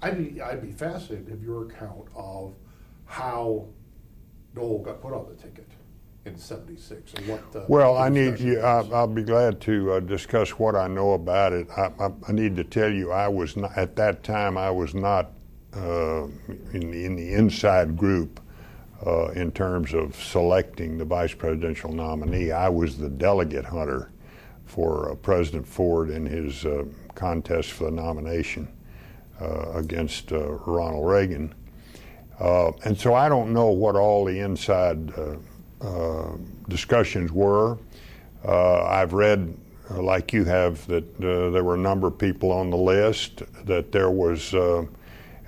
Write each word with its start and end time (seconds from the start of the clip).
I'd 0.00 0.34
be, 0.34 0.40
I'd 0.40 0.62
be 0.62 0.70
fascinated 0.70 1.28
if 1.32 1.42
your 1.42 1.64
account 1.64 2.06
of 2.14 2.54
how 3.06 3.66
Dole 4.54 4.82
got 4.82 5.00
put 5.00 5.12
on 5.12 5.26
the 5.28 5.34
ticket 5.34 5.66
in 6.24 6.36
'76 6.36 7.14
and 7.14 7.28
what. 7.28 7.52
the, 7.52 7.64
Well, 7.68 7.96
I 7.96 8.08
need 8.08 8.38
you, 8.38 8.60
I, 8.60 8.86
I'll 8.92 9.06
be 9.06 9.22
glad 9.22 9.60
to 9.62 9.92
uh, 9.92 10.00
discuss 10.00 10.50
what 10.50 10.76
I 10.76 10.86
know 10.86 11.12
about 11.12 11.52
it. 11.52 11.68
I, 11.76 11.90
I, 11.98 12.10
I 12.28 12.32
need 12.32 12.54
to 12.56 12.64
tell 12.64 12.90
you, 12.90 13.10
I 13.10 13.28
was 13.28 13.56
not, 13.56 13.76
at 13.76 13.96
that 13.96 14.22
time. 14.22 14.56
I 14.56 14.70
was 14.70 14.94
not 14.94 15.32
uh, 15.74 16.24
in, 16.72 16.90
the, 16.90 17.04
in 17.04 17.16
the 17.16 17.32
inside 17.34 17.96
group 17.96 18.40
uh, 19.04 19.28
in 19.28 19.50
terms 19.50 19.94
of 19.94 20.14
selecting 20.16 20.98
the 20.98 21.04
vice 21.04 21.34
presidential 21.34 21.92
nominee. 21.92 22.52
I 22.52 22.68
was 22.68 22.98
the 22.98 23.08
delegate 23.08 23.64
hunter 23.64 24.12
for 24.64 25.10
uh, 25.10 25.14
President 25.16 25.66
Ford 25.66 26.10
in 26.10 26.24
his 26.24 26.64
uh, 26.64 26.84
contest 27.14 27.72
for 27.72 27.84
the 27.84 27.90
nomination 27.90 28.68
against 29.40 30.32
uh, 30.32 30.50
Ronald 30.66 31.06
Reagan. 31.08 31.54
Uh, 32.40 32.70
and 32.84 32.96
so 32.96 33.14
I 33.14 33.28
don't 33.28 33.52
know 33.52 33.70
what 33.70 33.96
all 33.96 34.24
the 34.24 34.38
inside 34.40 35.12
uh, 35.18 35.36
uh, 35.80 36.36
discussions 36.68 37.32
were. 37.32 37.78
Uh, 38.44 38.84
I've 38.84 39.12
read, 39.12 39.56
uh, 39.90 40.02
like 40.02 40.32
you 40.32 40.44
have, 40.44 40.86
that 40.86 41.04
uh, 41.16 41.50
there 41.50 41.64
were 41.64 41.74
a 41.74 41.78
number 41.78 42.06
of 42.06 42.18
people 42.18 42.52
on 42.52 42.70
the 42.70 42.76
list, 42.76 43.42
that 43.64 43.90
there 43.90 44.10
was, 44.10 44.54
uh, 44.54 44.84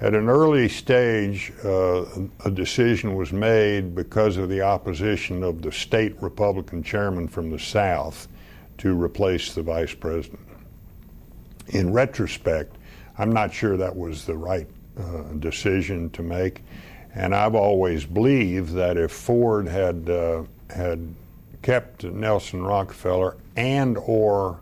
at 0.01 0.15
an 0.15 0.29
early 0.29 0.69
stage, 0.69 1.53
uh, 1.65 2.05
a 2.45 2.51
decision 2.51 3.15
was 3.15 3.33
made 3.33 3.95
because 3.95 4.37
of 4.37 4.49
the 4.49 4.63
opposition 4.63 5.45
of 5.45 5.63
the 5.63 5.71
state 5.71 6.21
Republican 6.21 6.83
chairman 6.83 7.29
from 7.29 7.51
the 7.51 7.59
South 7.59 8.27
to 8.79 9.01
replace 9.01 9.55
the 9.55 9.63
vice 9.63 9.95
president. 9.95 10.41
In 11.69 11.93
retrospect, 11.93 12.77
I'm 13.21 13.33
not 13.33 13.53
sure 13.53 13.77
that 13.77 13.95
was 13.95 14.25
the 14.25 14.35
right 14.35 14.67
uh, 14.99 15.25
decision 15.41 16.09
to 16.11 16.23
make. 16.23 16.63
And 17.15 17.35
I've 17.35 17.55
always 17.55 18.07
believed 18.07 18.73
that 18.75 18.97
if 18.97 19.13
Ford 19.13 19.69
had 19.69 20.09
uh, 20.09 20.45
had 20.71 21.15
kept 21.61 22.05
Nelson 22.05 22.63
Rockefeller 22.63 23.37
and 23.57 23.99
or 23.99 24.61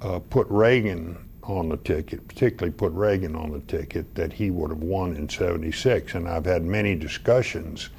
uh, 0.00 0.20
put 0.30 0.46
Reagan 0.48 1.18
on 1.42 1.68
the 1.68 1.76
ticket, 1.76 2.26
particularly 2.26 2.72
put 2.72 2.92
Reagan 2.92 3.36
on 3.36 3.50
the 3.52 3.60
ticket, 3.60 4.14
that 4.14 4.32
he 4.32 4.50
would 4.50 4.70
have 4.70 4.82
won 4.82 5.14
in 5.14 5.28
'76. 5.28 6.14
And 6.14 6.26
I've 6.26 6.46
had 6.46 6.64
many 6.64 6.94
discussions, 6.94 7.90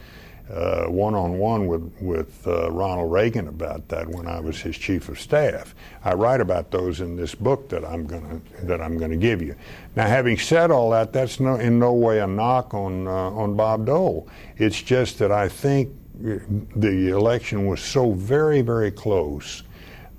one 0.87 1.13
on 1.13 1.37
one 1.37 1.67
with 1.67 1.91
with 1.99 2.47
uh, 2.47 2.71
Ronald 2.71 3.11
Reagan 3.11 3.47
about 3.47 3.87
that 3.89 4.07
when 4.07 4.27
I 4.27 4.39
was 4.39 4.61
his 4.61 4.77
chief 4.77 5.09
of 5.09 5.19
staff. 5.19 5.75
I 6.05 6.13
write 6.13 6.39
about 6.39 6.71
those 6.71 7.01
in 7.01 7.15
this 7.15 7.35
book 7.35 7.69
that 7.69 7.83
I'm 7.83 8.05
gonna 8.07 8.39
that 8.63 8.81
I'm 8.81 8.97
gonna 8.97 9.17
give 9.17 9.41
you. 9.41 9.55
Now, 9.95 10.07
having 10.07 10.37
said 10.37 10.71
all 10.71 10.91
that, 10.91 11.11
that's 11.11 11.39
no 11.39 11.55
in 11.55 11.79
no 11.79 11.93
way 11.93 12.19
a 12.19 12.27
knock 12.27 12.73
on 12.73 13.07
uh, 13.07 13.11
on 13.11 13.55
Bob 13.55 13.85
Dole. 13.85 14.27
It's 14.57 14.81
just 14.81 15.19
that 15.19 15.31
I 15.31 15.49
think 15.49 15.89
the 16.19 17.09
election 17.09 17.67
was 17.67 17.81
so 17.81 18.13
very 18.13 18.61
very 18.61 18.91
close 18.91 19.63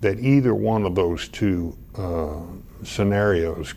that 0.00 0.20
either 0.20 0.54
one 0.54 0.84
of 0.84 0.94
those 0.94 1.28
two 1.28 1.76
uh, 1.96 2.40
scenarios 2.84 3.74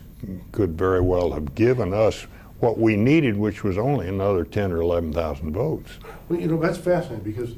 could 0.52 0.78
very 0.78 1.00
well 1.00 1.32
have 1.32 1.54
given 1.54 1.92
us 1.92 2.26
what 2.62 2.78
we 2.78 2.94
needed, 2.94 3.36
which 3.36 3.64
was 3.64 3.76
only 3.76 4.06
another 4.06 4.44
10 4.44 4.70
or 4.70 4.80
11,000 4.80 5.52
votes. 5.52 5.98
Well, 6.28 6.38
you 6.38 6.46
know, 6.46 6.58
that's 6.58 6.78
fascinating 6.78 7.24
because 7.24 7.54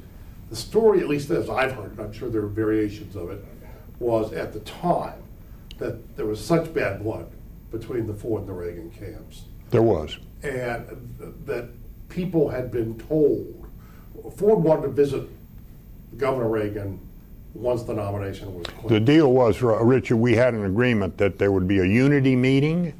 the 0.48 0.56
story, 0.56 1.00
at 1.00 1.08
least 1.08 1.28
as 1.28 1.50
I've 1.50 1.72
heard, 1.72 1.90
and 1.90 2.00
I'm 2.00 2.12
sure 2.12 2.30
there 2.30 2.40
are 2.40 2.46
variations 2.46 3.14
of 3.14 3.30
it, 3.30 3.44
was 3.98 4.32
at 4.32 4.54
the 4.54 4.60
time 4.60 5.22
that 5.76 6.16
there 6.16 6.24
was 6.24 6.42
such 6.42 6.72
bad 6.72 7.02
blood 7.02 7.30
between 7.70 8.06
the 8.06 8.14
Ford 8.14 8.40
and 8.40 8.48
the 8.48 8.54
Reagan 8.54 8.90
camps. 8.92 9.42
There 9.70 9.82
was. 9.82 10.16
And 10.42 10.86
that 11.44 11.68
people 12.08 12.48
had 12.48 12.70
been 12.70 12.98
told, 12.98 13.66
Ford 14.36 14.64
wanted 14.64 14.82
to 14.82 14.88
visit 14.88 15.28
Governor 16.16 16.48
Reagan 16.48 16.98
once 17.52 17.82
the 17.82 17.92
nomination 17.92 18.54
was 18.54 18.66
clear. 18.68 18.98
The 18.98 19.04
deal 19.04 19.32
was, 19.32 19.60
Richard, 19.60 20.16
we 20.16 20.34
had 20.34 20.54
an 20.54 20.64
agreement 20.64 21.18
that 21.18 21.38
there 21.38 21.52
would 21.52 21.68
be 21.68 21.80
a 21.80 21.84
unity 21.84 22.36
meeting. 22.36 22.94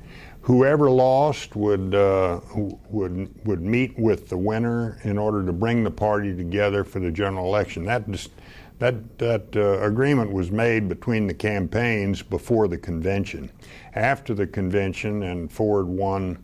Whoever 0.44 0.90
lost 0.90 1.56
would 1.56 1.94
uh, 1.94 2.38
would 2.54 3.46
would 3.46 3.62
meet 3.62 3.98
with 3.98 4.28
the 4.28 4.36
winner 4.36 4.98
in 5.02 5.16
order 5.16 5.42
to 5.42 5.54
bring 5.54 5.82
the 5.82 5.90
party 5.90 6.36
together 6.36 6.84
for 6.84 7.00
the 7.00 7.10
general 7.10 7.46
election. 7.46 7.84
That 7.84 8.04
that 8.78 9.18
that 9.18 9.56
uh, 9.56 9.80
agreement 9.80 10.30
was 10.30 10.50
made 10.50 10.86
between 10.86 11.26
the 11.26 11.32
campaigns 11.32 12.20
before 12.20 12.68
the 12.68 12.76
convention. 12.76 13.50
After 13.94 14.34
the 14.34 14.46
convention, 14.46 15.22
and 15.22 15.50
Ford 15.50 15.86
won. 15.86 16.42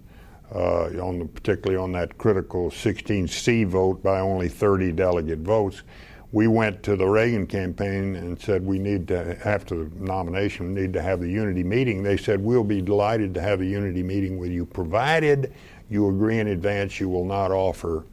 Uh, 0.53 0.89
on 1.01 1.21
the, 1.21 1.25
particularly 1.27 1.81
on 1.81 1.93
that 1.93 2.19
critical 2.19 2.71
16C 2.71 3.65
vote 3.69 4.03
by 4.03 4.19
only 4.19 4.49
30 4.49 4.91
delegate 4.91 5.39
votes, 5.39 5.85
we 6.33 6.47
went 6.47 6.83
to 6.85 6.97
the 6.97 7.07
Reagan 7.07 7.47
campaign 7.47 8.15
and 8.15 8.41
said 8.41 8.65
we 8.65 8.79
need 8.79 9.09
to, 9.09 9.37
after 9.47 9.85
the 9.85 9.91
nomination, 9.97 10.75
we 10.75 10.81
need 10.83 10.93
to 10.93 11.03
have 11.03 11.21
the 11.21 11.29
unity 11.29 11.65
meeting. 11.65 12.03
They 12.03 12.17
said 12.17 12.41
we'll 12.41 12.63
be 12.63 12.81
delighted 12.81 13.35
to 13.35 13.41
have 13.41 13.61
a 13.61 13.67
unity 13.67 14.03
meeting 14.03 14.39
with 14.39 14.51
you, 14.51 14.65
provided 14.65 15.53
you 15.89 16.09
agree 16.09 16.39
in 16.39 16.47
advance 16.49 17.01
you 17.01 17.09
will 17.09 17.25
not 17.25 17.51
offer 17.51 18.05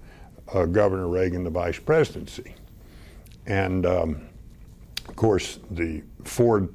uh, 0.53 0.65
Governor 0.65 1.07
Reagan 1.07 1.43
the 1.43 1.49
vice 1.51 1.77
presidency. 1.77 2.55
And 3.45 3.85
um, 3.85 4.27
of 5.07 5.15
course, 5.15 5.59
the 5.69 6.01
Ford 6.23 6.73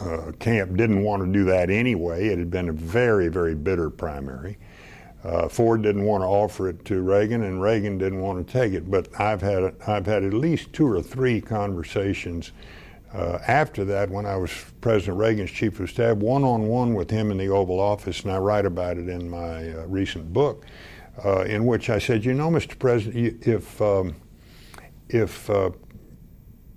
uh, 0.00 0.32
camp 0.38 0.76
didn't 0.76 1.02
want 1.02 1.22
to 1.22 1.30
do 1.30 1.44
that 1.44 1.68
anyway. 1.68 2.28
It 2.28 2.38
had 2.38 2.50
been 2.50 2.70
a 2.70 2.72
very, 2.72 3.28
very 3.28 3.54
bitter 3.54 3.90
primary. 3.90 4.56
Uh, 5.22 5.48
Ford 5.48 5.82
didn't 5.82 6.04
want 6.04 6.22
to 6.22 6.26
offer 6.26 6.68
it 6.68 6.84
to 6.86 7.02
Reagan, 7.02 7.42
and 7.42 7.60
Reagan 7.60 7.98
didn't 7.98 8.20
want 8.20 8.46
to 8.46 8.52
take 8.52 8.72
it. 8.72 8.90
But 8.90 9.08
I've 9.20 9.42
had 9.42 9.74
I've 9.86 10.06
had 10.06 10.24
at 10.24 10.32
least 10.32 10.72
two 10.72 10.86
or 10.86 11.02
three 11.02 11.40
conversations 11.40 12.52
uh, 13.12 13.38
after 13.46 13.84
that 13.84 14.08
when 14.08 14.24
I 14.24 14.36
was 14.36 14.50
President 14.80 15.18
Reagan's 15.18 15.50
chief 15.50 15.78
of 15.80 15.90
staff, 15.90 16.16
one 16.16 16.44
on 16.44 16.68
one 16.68 16.94
with 16.94 17.10
him 17.10 17.30
in 17.30 17.38
the 17.38 17.48
Oval 17.48 17.80
Office, 17.80 18.22
and 18.22 18.32
I 18.32 18.38
write 18.38 18.64
about 18.64 18.96
it 18.96 19.08
in 19.08 19.28
my 19.28 19.72
uh, 19.72 19.86
recent 19.86 20.32
book, 20.32 20.64
uh, 21.24 21.40
in 21.40 21.66
which 21.66 21.90
I 21.90 21.98
said, 21.98 22.24
you 22.24 22.32
know, 22.32 22.50
Mr. 22.50 22.78
President, 22.78 23.46
if 23.46 23.82
um, 23.82 24.14
if 25.08 25.50
uh, 25.50 25.70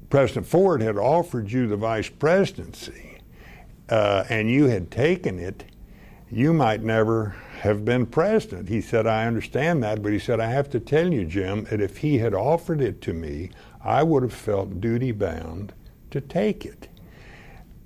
President 0.10 0.46
Ford 0.46 0.82
had 0.82 0.98
offered 0.98 1.50
you 1.50 1.68
the 1.68 1.78
vice 1.78 2.10
presidency 2.10 3.20
uh, 3.90 4.26
and 4.30 4.50
you 4.50 4.66
had 4.66 4.92
taken 4.92 5.40
it, 5.40 5.64
you 6.30 6.52
might 6.52 6.82
never 6.82 7.36
have 7.64 7.86
been 7.86 8.06
president. 8.06 8.68
He 8.68 8.82
said, 8.82 9.08
I 9.08 9.26
understand 9.26 9.82
that, 9.84 10.04
but 10.04 10.12
he 10.12 10.20
said, 10.20 10.42
I 10.42 10.50
have 10.50 10.70
to 10.72 10.82
tell 10.82 11.14
you, 11.14 11.24
Jim, 11.24 11.64
that 11.70 11.80
if 11.80 12.00
he 12.00 12.18
had 12.18 12.34
offered 12.34 12.82
it 12.82 13.00
to 13.04 13.14
me, 13.14 13.52
I 13.82 14.04
would 14.04 14.22
have 14.22 14.34
felt 14.34 14.82
duty 14.82 15.14
bound 15.14 15.72
to 16.12 16.20
take 16.20 16.66
it. 16.66 16.90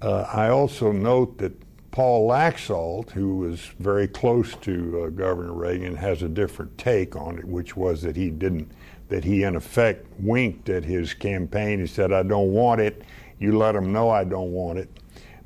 Uh, 0.02 0.26
I 0.34 0.50
also 0.50 0.92
note 0.92 1.38
that 1.38 1.54
Paul 1.92 2.28
Laxalt, 2.28 3.12
who 3.12 3.38
was 3.38 3.60
very 3.78 4.08
close 4.08 4.56
to 4.56 5.04
uh, 5.04 5.10
Governor 5.10 5.54
Reagan, 5.54 5.96
has 5.96 6.24
a 6.24 6.28
different 6.28 6.76
take 6.80 7.16
on 7.16 7.38
it, 7.38 7.46
which 7.46 7.78
was 7.78 8.02
that 8.02 8.16
he 8.16 8.32
didn't, 8.32 8.72
that 9.10 9.26
he 9.26 9.44
in 9.44 9.56
effect 9.56 10.08
winked 10.20 10.70
at 10.70 10.86
his 10.86 11.14
campaign. 11.14 11.80
He 11.80 11.88
said, 11.88 12.12
"I 12.12 12.24
don't 12.24 12.52
want 12.52 12.82
it. 12.82 13.04
You 13.38 13.56
let 13.56 13.76
him 13.76 13.94
know 13.94 14.10
I 14.10 14.24
don't 14.24 14.52
want 14.52 14.80
it." 14.80 14.90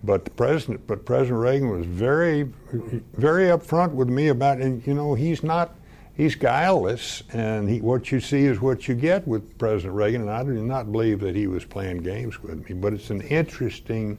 But 0.04 0.26
the 0.26 0.32
president, 0.32 0.88
but 0.88 1.06
President 1.06 1.40
Reagan 1.40 1.70
was 1.70 1.86
very, 1.86 2.44
very 3.14 3.46
upfront 3.46 3.92
with 3.92 4.10
me 4.10 4.30
about, 4.30 4.60
and 4.60 4.86
you 4.88 4.96
know, 4.96 5.14
he's 5.14 5.44
not, 5.44 5.76
he's 6.16 6.34
guileless, 6.34 7.22
and 7.34 7.70
he, 7.70 7.82
what 7.82 8.12
you 8.12 8.20
see 8.20 8.46
is 8.46 8.60
what 8.60 8.88
you 8.88 8.96
get 8.96 9.28
with 9.28 9.58
President 9.60 9.94
Reagan. 9.94 10.22
And 10.22 10.32
I 10.32 10.44
do 10.44 10.54
not 10.54 10.92
believe 10.92 11.20
that 11.20 11.36
he 11.36 11.46
was 11.46 11.66
playing 11.66 12.00
games 12.00 12.42
with 12.42 12.68
me. 12.68 12.74
But 12.76 12.94
it's 12.94 13.12
an 13.12 13.22
interesting 13.22 14.18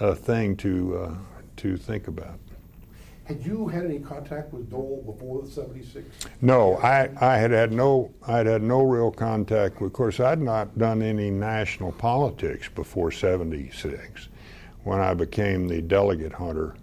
uh, 0.00 0.14
thing 0.14 0.56
to 0.56 0.96
uh, 0.96 1.14
to 1.58 1.76
think 1.76 2.08
about. 2.08 2.38
Had 3.24 3.46
you 3.46 3.68
had 3.68 3.84
any 3.84 4.00
contact 4.00 4.52
with 4.52 4.68
Dole 4.68 5.02
before 5.06 5.42
the 5.42 5.48
'76? 5.48 6.04
No, 6.40 6.76
I, 6.78 7.08
I 7.20 7.36
had 7.36 7.50
had 7.50 7.72
no 7.72 8.10
I 8.26 8.38
had 8.38 8.46
had 8.46 8.62
no 8.62 8.82
real 8.82 9.10
contact. 9.10 9.80
Of 9.80 9.92
course, 9.92 10.20
I'd 10.20 10.40
not 10.40 10.76
done 10.76 11.02
any 11.02 11.30
national 11.30 11.92
politics 11.92 12.68
before 12.68 13.12
'76, 13.12 14.28
when 14.84 15.00
I 15.00 15.14
became 15.14 15.68
the 15.68 15.80
delegate 15.80 16.32
hunter 16.32 16.74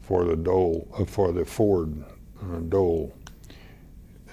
for 0.00 0.24
the 0.24 0.36
Dole 0.36 0.88
uh, 0.98 1.04
for 1.04 1.32
the 1.32 1.44
Ford 1.44 2.04
uh, 2.42 2.58
Dole 2.68 3.14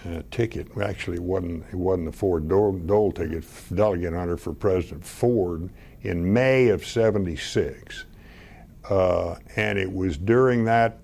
uh, 0.06 0.22
ticket. 0.32 0.68
Actually, 0.82 1.18
it 1.18 1.24
wasn't 1.24 1.66
it 1.72 1.76
wasn't 1.76 2.06
the 2.06 2.18
Ford 2.18 2.48
Dole, 2.48 2.74
Dole 2.74 3.12
ticket. 3.12 3.44
Delegate 3.74 4.14
hunter 4.14 4.38
for 4.38 4.54
President 4.54 5.06
Ford 5.06 5.70
in 6.02 6.32
May 6.32 6.70
of 6.70 6.86
'76, 6.86 8.06
uh, 8.90 9.36
and 9.56 9.80
it 9.80 9.92
was 9.92 10.18
during 10.18 10.66
that 10.66 11.00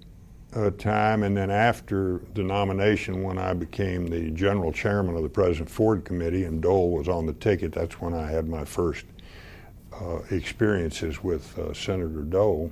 uh, 0.56 0.70
time, 0.72 1.24
and 1.24 1.36
then 1.36 1.50
after 1.50 2.22
the 2.34 2.44
nomination, 2.44 3.24
when 3.24 3.38
I 3.38 3.54
became 3.54 4.08
the 4.08 4.32
general 4.32 4.72
chairman 4.72 5.16
of 5.16 5.24
the 5.24 5.30
President 5.30 5.70
Ford 5.70 6.06
Committee, 6.06 6.44
and 6.44 6.62
Dole 6.62 6.92
was 6.92 7.08
on 7.08 7.26
the 7.26 7.34
ticket, 7.34 7.72
that's 7.72 8.00
when 8.02 8.14
I 8.14 8.30
had 8.30 8.48
my 8.48 8.66
first 8.66 9.06
experiences 10.30 11.24
with 11.24 11.58
uh, 11.58 11.74
Senator 11.74 12.22
Dole. 12.22 12.72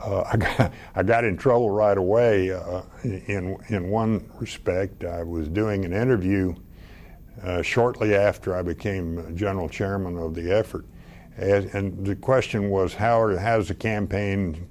uh, 0.00 0.22
I, 0.32 0.36
got, 0.36 0.72
I 0.94 1.02
got 1.02 1.24
in 1.24 1.36
trouble 1.36 1.70
right 1.70 1.98
away. 1.98 2.52
Uh, 2.52 2.82
in, 3.02 3.56
in 3.68 3.90
one 3.90 4.30
respect, 4.38 5.04
I 5.04 5.22
was 5.22 5.48
doing 5.48 5.84
an 5.84 5.92
interview 5.92 6.54
uh, 7.42 7.62
shortly 7.62 8.14
after 8.14 8.56
I 8.56 8.62
became 8.62 9.36
general 9.36 9.68
chairman 9.68 10.18
of 10.18 10.34
the 10.34 10.50
effort. 10.50 10.84
And, 11.36 11.66
and 11.66 12.06
the 12.06 12.16
question 12.16 12.68
was, 12.68 12.94
how 12.94 13.20
are, 13.20 13.36
how's 13.36 13.68
the 13.68 13.74
campaign 13.74 14.66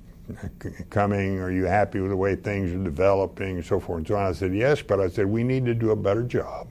coming? 0.90 1.40
Are 1.40 1.52
you 1.52 1.64
happy 1.64 2.02
with 2.02 2.12
the 2.12 2.18
way 2.18 2.36
things 2.36 2.74
are 2.74 2.84
developing 2.84 3.58
and 3.58 3.66
so 3.66 3.80
forth 3.80 4.00
and 4.00 4.08
so 4.08 4.16
on? 4.16 4.28
I 4.28 4.34
said, 4.34 4.54
yes, 4.54 4.82
but 4.82 5.00
I 5.00 5.08
said, 5.08 5.26
we 5.28 5.44
need 5.44 5.66
to 5.66 5.74
do 5.74 5.92
a 5.92 5.96
better 5.96 6.24
job 6.24 6.68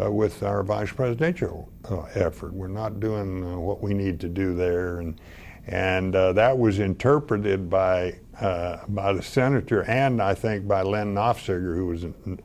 uh, 0.00 0.10
with 0.10 0.42
our 0.42 0.62
vice 0.62 0.92
presidential 0.92 1.68
uh, 1.90 2.02
effort. 2.14 2.52
We're 2.52 2.68
not 2.68 3.00
doing 3.00 3.44
uh, 3.44 3.58
what 3.58 3.82
we 3.82 3.94
need 3.94 4.20
to 4.20 4.28
do 4.28 4.54
there. 4.54 5.00
And, 5.00 5.20
and 5.66 6.14
uh, 6.14 6.32
that 6.34 6.56
was 6.56 6.78
interpreted 6.78 7.68
by, 7.68 8.18
uh, 8.40 8.78
by 8.88 9.12
the 9.12 9.22
senator 9.22 9.82
and 9.84 10.22
I 10.22 10.34
think 10.34 10.66
by 10.66 10.82
Lyn 10.82 11.14
Nofziger, 11.14 11.74
who 11.74 11.86
was 11.86 12.04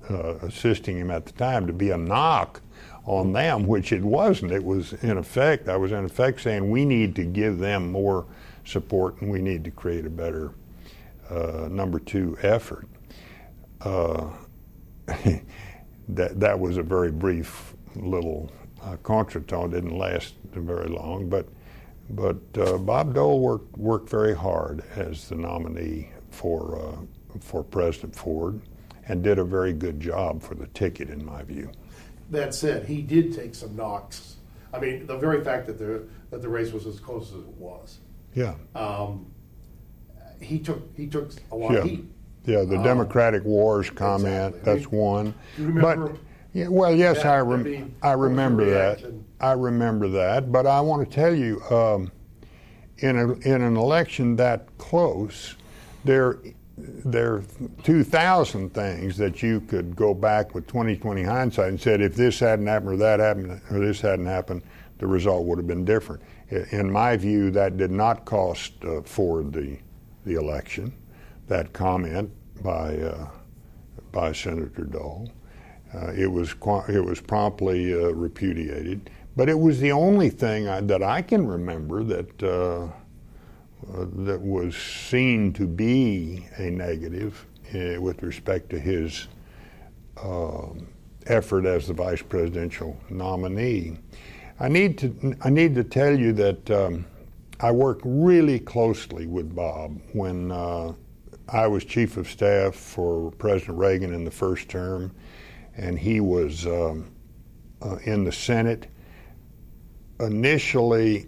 uh, 0.09 0.45
assisting 0.45 0.97
him 0.97 1.11
at 1.11 1.25
the 1.25 1.33
time, 1.33 1.67
to 1.67 1.73
be 1.73 1.91
a 1.91 1.97
knock 1.97 2.61
on 3.05 3.33
them, 3.33 3.67
which 3.67 3.91
it 3.91 4.01
wasn't. 4.03 4.51
It 4.51 4.63
was, 4.63 4.93
in 4.93 5.17
effect, 5.17 5.67
I 5.67 5.75
was 5.75 5.91
in 5.91 6.05
effect 6.05 6.41
saying 6.41 6.69
we 6.69 6.85
need 6.85 7.15
to 7.15 7.23
give 7.25 7.59
them 7.59 7.91
more 7.91 8.25
support 8.65 9.21
and 9.21 9.29
we 9.29 9.41
need 9.41 9.63
to 9.65 9.71
create 9.71 10.05
a 10.05 10.09
better 10.09 10.53
number 11.69 11.99
two 11.99 12.37
effort. 12.43 12.87
that 16.09 16.39
that 16.39 16.59
was 16.59 16.77
a 16.77 16.83
very 16.83 17.11
brief 17.11 17.73
little 17.95 18.51
uh, 18.81 18.97
contretemps. 19.03 19.71
Didn't 19.71 19.97
last 19.97 20.35
very 20.53 20.89
long, 20.89 21.29
but 21.29 21.47
but 22.09 22.37
uh, 22.57 22.77
Bob 22.77 23.13
Dole 23.13 23.39
worked 23.39 23.77
worked 23.77 24.09
very 24.09 24.35
hard 24.35 24.83
as 24.95 25.29
the 25.29 25.35
nominee 25.35 26.09
for 26.29 26.79
uh, 26.79 27.37
for 27.39 27.63
President 27.63 28.15
Ford, 28.15 28.61
and 29.07 29.23
did 29.23 29.39
a 29.39 29.43
very 29.43 29.73
good 29.73 29.99
job 29.99 30.41
for 30.41 30.55
the 30.55 30.67
ticket, 30.67 31.09
in 31.09 31.23
my 31.23 31.43
view. 31.43 31.71
That 32.29 32.53
said, 32.53 32.85
he 32.85 33.01
did 33.01 33.33
take 33.33 33.55
some 33.55 33.75
knocks. 33.75 34.37
I 34.73 34.79
mean, 34.79 35.05
the 35.05 35.17
very 35.17 35.43
fact 35.43 35.67
that 35.67 35.77
the 35.77 36.07
that 36.31 36.41
the 36.41 36.49
race 36.49 36.71
was 36.71 36.87
as 36.87 36.99
close 36.99 37.29
as 37.29 37.39
it 37.39 37.57
was. 37.57 37.99
Yeah. 38.33 38.55
Um, 38.75 39.31
he 40.39 40.59
took 40.59 40.81
he 40.97 41.07
took 41.07 41.31
a 41.51 41.55
lot 41.55 41.73
yeah. 41.73 41.79
of 41.79 41.85
heat. 41.85 42.05
Yeah, 42.45 42.63
the 42.63 42.77
Um, 42.77 42.83
Democratic 42.83 43.43
Wars 43.45 43.89
comment. 43.89 44.55
Exactly. 44.55 44.73
That's 44.73 44.91
one. 44.91 45.33
you 45.57 45.67
remember 45.67 46.07
but 46.09 46.17
yeah, 46.53 46.67
well, 46.67 46.93
yes, 46.93 47.17
that? 47.23 47.25
I 47.27 47.35
I 47.37 47.41
rem- 47.41 47.63
mean, 47.63 47.95
I 48.01 48.15
what 48.15 48.19
was 48.19 48.23
your 48.23 48.29
remember 48.29 48.65
that. 48.69 49.03
I 49.39 49.51
remember 49.53 50.07
that. 50.09 50.51
But 50.51 50.67
I 50.67 50.81
want 50.81 51.09
to 51.09 51.15
tell 51.15 51.33
you, 51.33 51.61
um, 51.71 52.11
in 52.99 53.17
a, 53.17 53.31
in 53.33 53.61
an 53.61 53.75
election 53.75 54.35
that 54.37 54.67
close, 54.77 55.55
there 56.05 56.37
there 56.77 57.33
are 57.35 57.43
2,000 57.83 58.73
things 58.73 59.15
that 59.17 59.43
you 59.43 59.61
could 59.61 59.95
go 59.95 60.11
back 60.13 60.55
with 60.55 60.65
2020 60.67 61.21
hindsight 61.23 61.69
and 61.69 61.79
said 61.79 62.01
if 62.01 62.15
this 62.15 62.39
hadn't 62.39 62.65
happened 62.65 62.93
or 62.93 62.97
that 62.97 63.19
happened 63.19 63.61
or 63.69 63.79
this 63.79 64.01
hadn't 64.01 64.25
happened, 64.25 64.63
the 64.97 65.05
result 65.05 65.45
would 65.45 65.59
have 65.59 65.67
been 65.67 65.85
different. 65.85 66.21
In 66.71 66.91
my 66.91 67.15
view, 67.15 67.51
that 67.51 67.77
did 67.77 67.91
not 67.91 68.25
cost 68.25 68.73
uh, 68.85 69.01
Ford 69.03 69.53
the 69.53 69.77
the 70.25 70.33
election. 70.35 70.93
That 71.47 71.73
comment 71.73 72.31
by 72.63 72.97
uh, 72.97 73.27
by 74.11 74.31
Senator 74.31 74.85
Dole. 74.85 75.29
Uh, 75.93 76.11
it 76.13 76.27
was 76.27 76.55
it 76.87 77.03
was 77.03 77.21
promptly 77.21 77.93
uh, 77.93 78.09
repudiated, 78.13 79.09
but 79.35 79.49
it 79.49 79.59
was 79.59 79.79
the 79.79 79.91
only 79.91 80.29
thing 80.29 80.67
I, 80.67 80.81
that 80.81 81.03
I 81.03 81.21
can 81.21 81.45
remember 81.45 82.03
that 82.03 82.43
uh, 82.43 82.85
uh, 82.85 84.05
that 84.25 84.41
was 84.41 84.75
seen 84.75 85.53
to 85.53 85.67
be 85.67 86.47
a 86.57 86.69
negative 86.69 87.45
uh, 87.75 88.01
with 88.01 88.23
respect 88.23 88.69
to 88.71 88.79
his 88.79 89.27
um 90.21 90.87
effort 91.27 91.65
as 91.65 91.87
the 91.87 91.93
vice 91.93 92.21
presidential 92.21 92.97
nominee. 93.09 93.97
I 94.59 94.67
need 94.67 94.97
to 94.99 95.35
I 95.41 95.49
need 95.49 95.75
to 95.75 95.83
tell 95.83 96.17
you 96.17 96.33
that 96.33 96.71
um, 96.71 97.05
I 97.59 97.71
worked 97.71 98.01
really 98.05 98.59
closely 98.59 99.25
with 99.25 99.55
Bob 99.55 99.99
when 100.13 100.51
I 101.53 101.67
was 101.67 101.85
chief 101.85 102.17
of 102.17 102.27
staff 102.27 102.75
for 102.75 103.31
President 103.31 103.77
Reagan 103.77 104.11
in 104.11 104.25
the 104.25 104.31
first 104.31 104.69
term, 104.69 105.13
and 105.77 105.99
he 105.99 106.19
was 106.19 106.65
um, 106.65 107.11
uh, 107.79 107.97
in 108.03 108.23
the 108.23 108.31
Senate 108.31 108.87
initially 110.19 111.27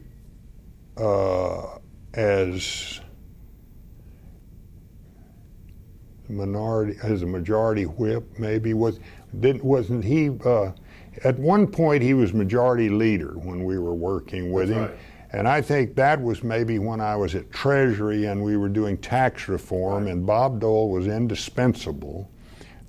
uh, 0.97 1.77
as 2.15 3.01
minority 6.27 6.97
as 7.03 7.21
a 7.21 7.25
majority 7.25 7.83
whip 7.83 8.23
maybe 8.39 8.73
was 8.73 8.99
didn't 9.39 9.63
wasn't 9.63 10.03
he 10.03 10.31
uh, 10.43 10.71
at 11.23 11.37
one 11.37 11.67
point 11.67 12.01
he 12.01 12.15
was 12.15 12.33
majority 12.33 12.89
leader 12.89 13.33
when 13.37 13.63
we 13.63 13.77
were 13.77 13.93
working 13.93 14.51
with 14.51 14.69
That's 14.69 14.77
him 14.77 14.97
right. 14.97 14.99
And 15.35 15.49
I 15.49 15.61
think 15.61 15.95
that 15.95 16.21
was 16.21 16.43
maybe 16.43 16.79
when 16.79 17.01
I 17.01 17.17
was 17.17 17.35
at 17.35 17.51
Treasury 17.51 18.25
and 18.25 18.41
we 18.41 18.55
were 18.55 18.69
doing 18.69 18.97
tax 18.97 19.49
reform, 19.49 20.07
and 20.07 20.25
Bob 20.25 20.61
Dole 20.61 20.89
was 20.89 21.07
indispensable 21.07 22.31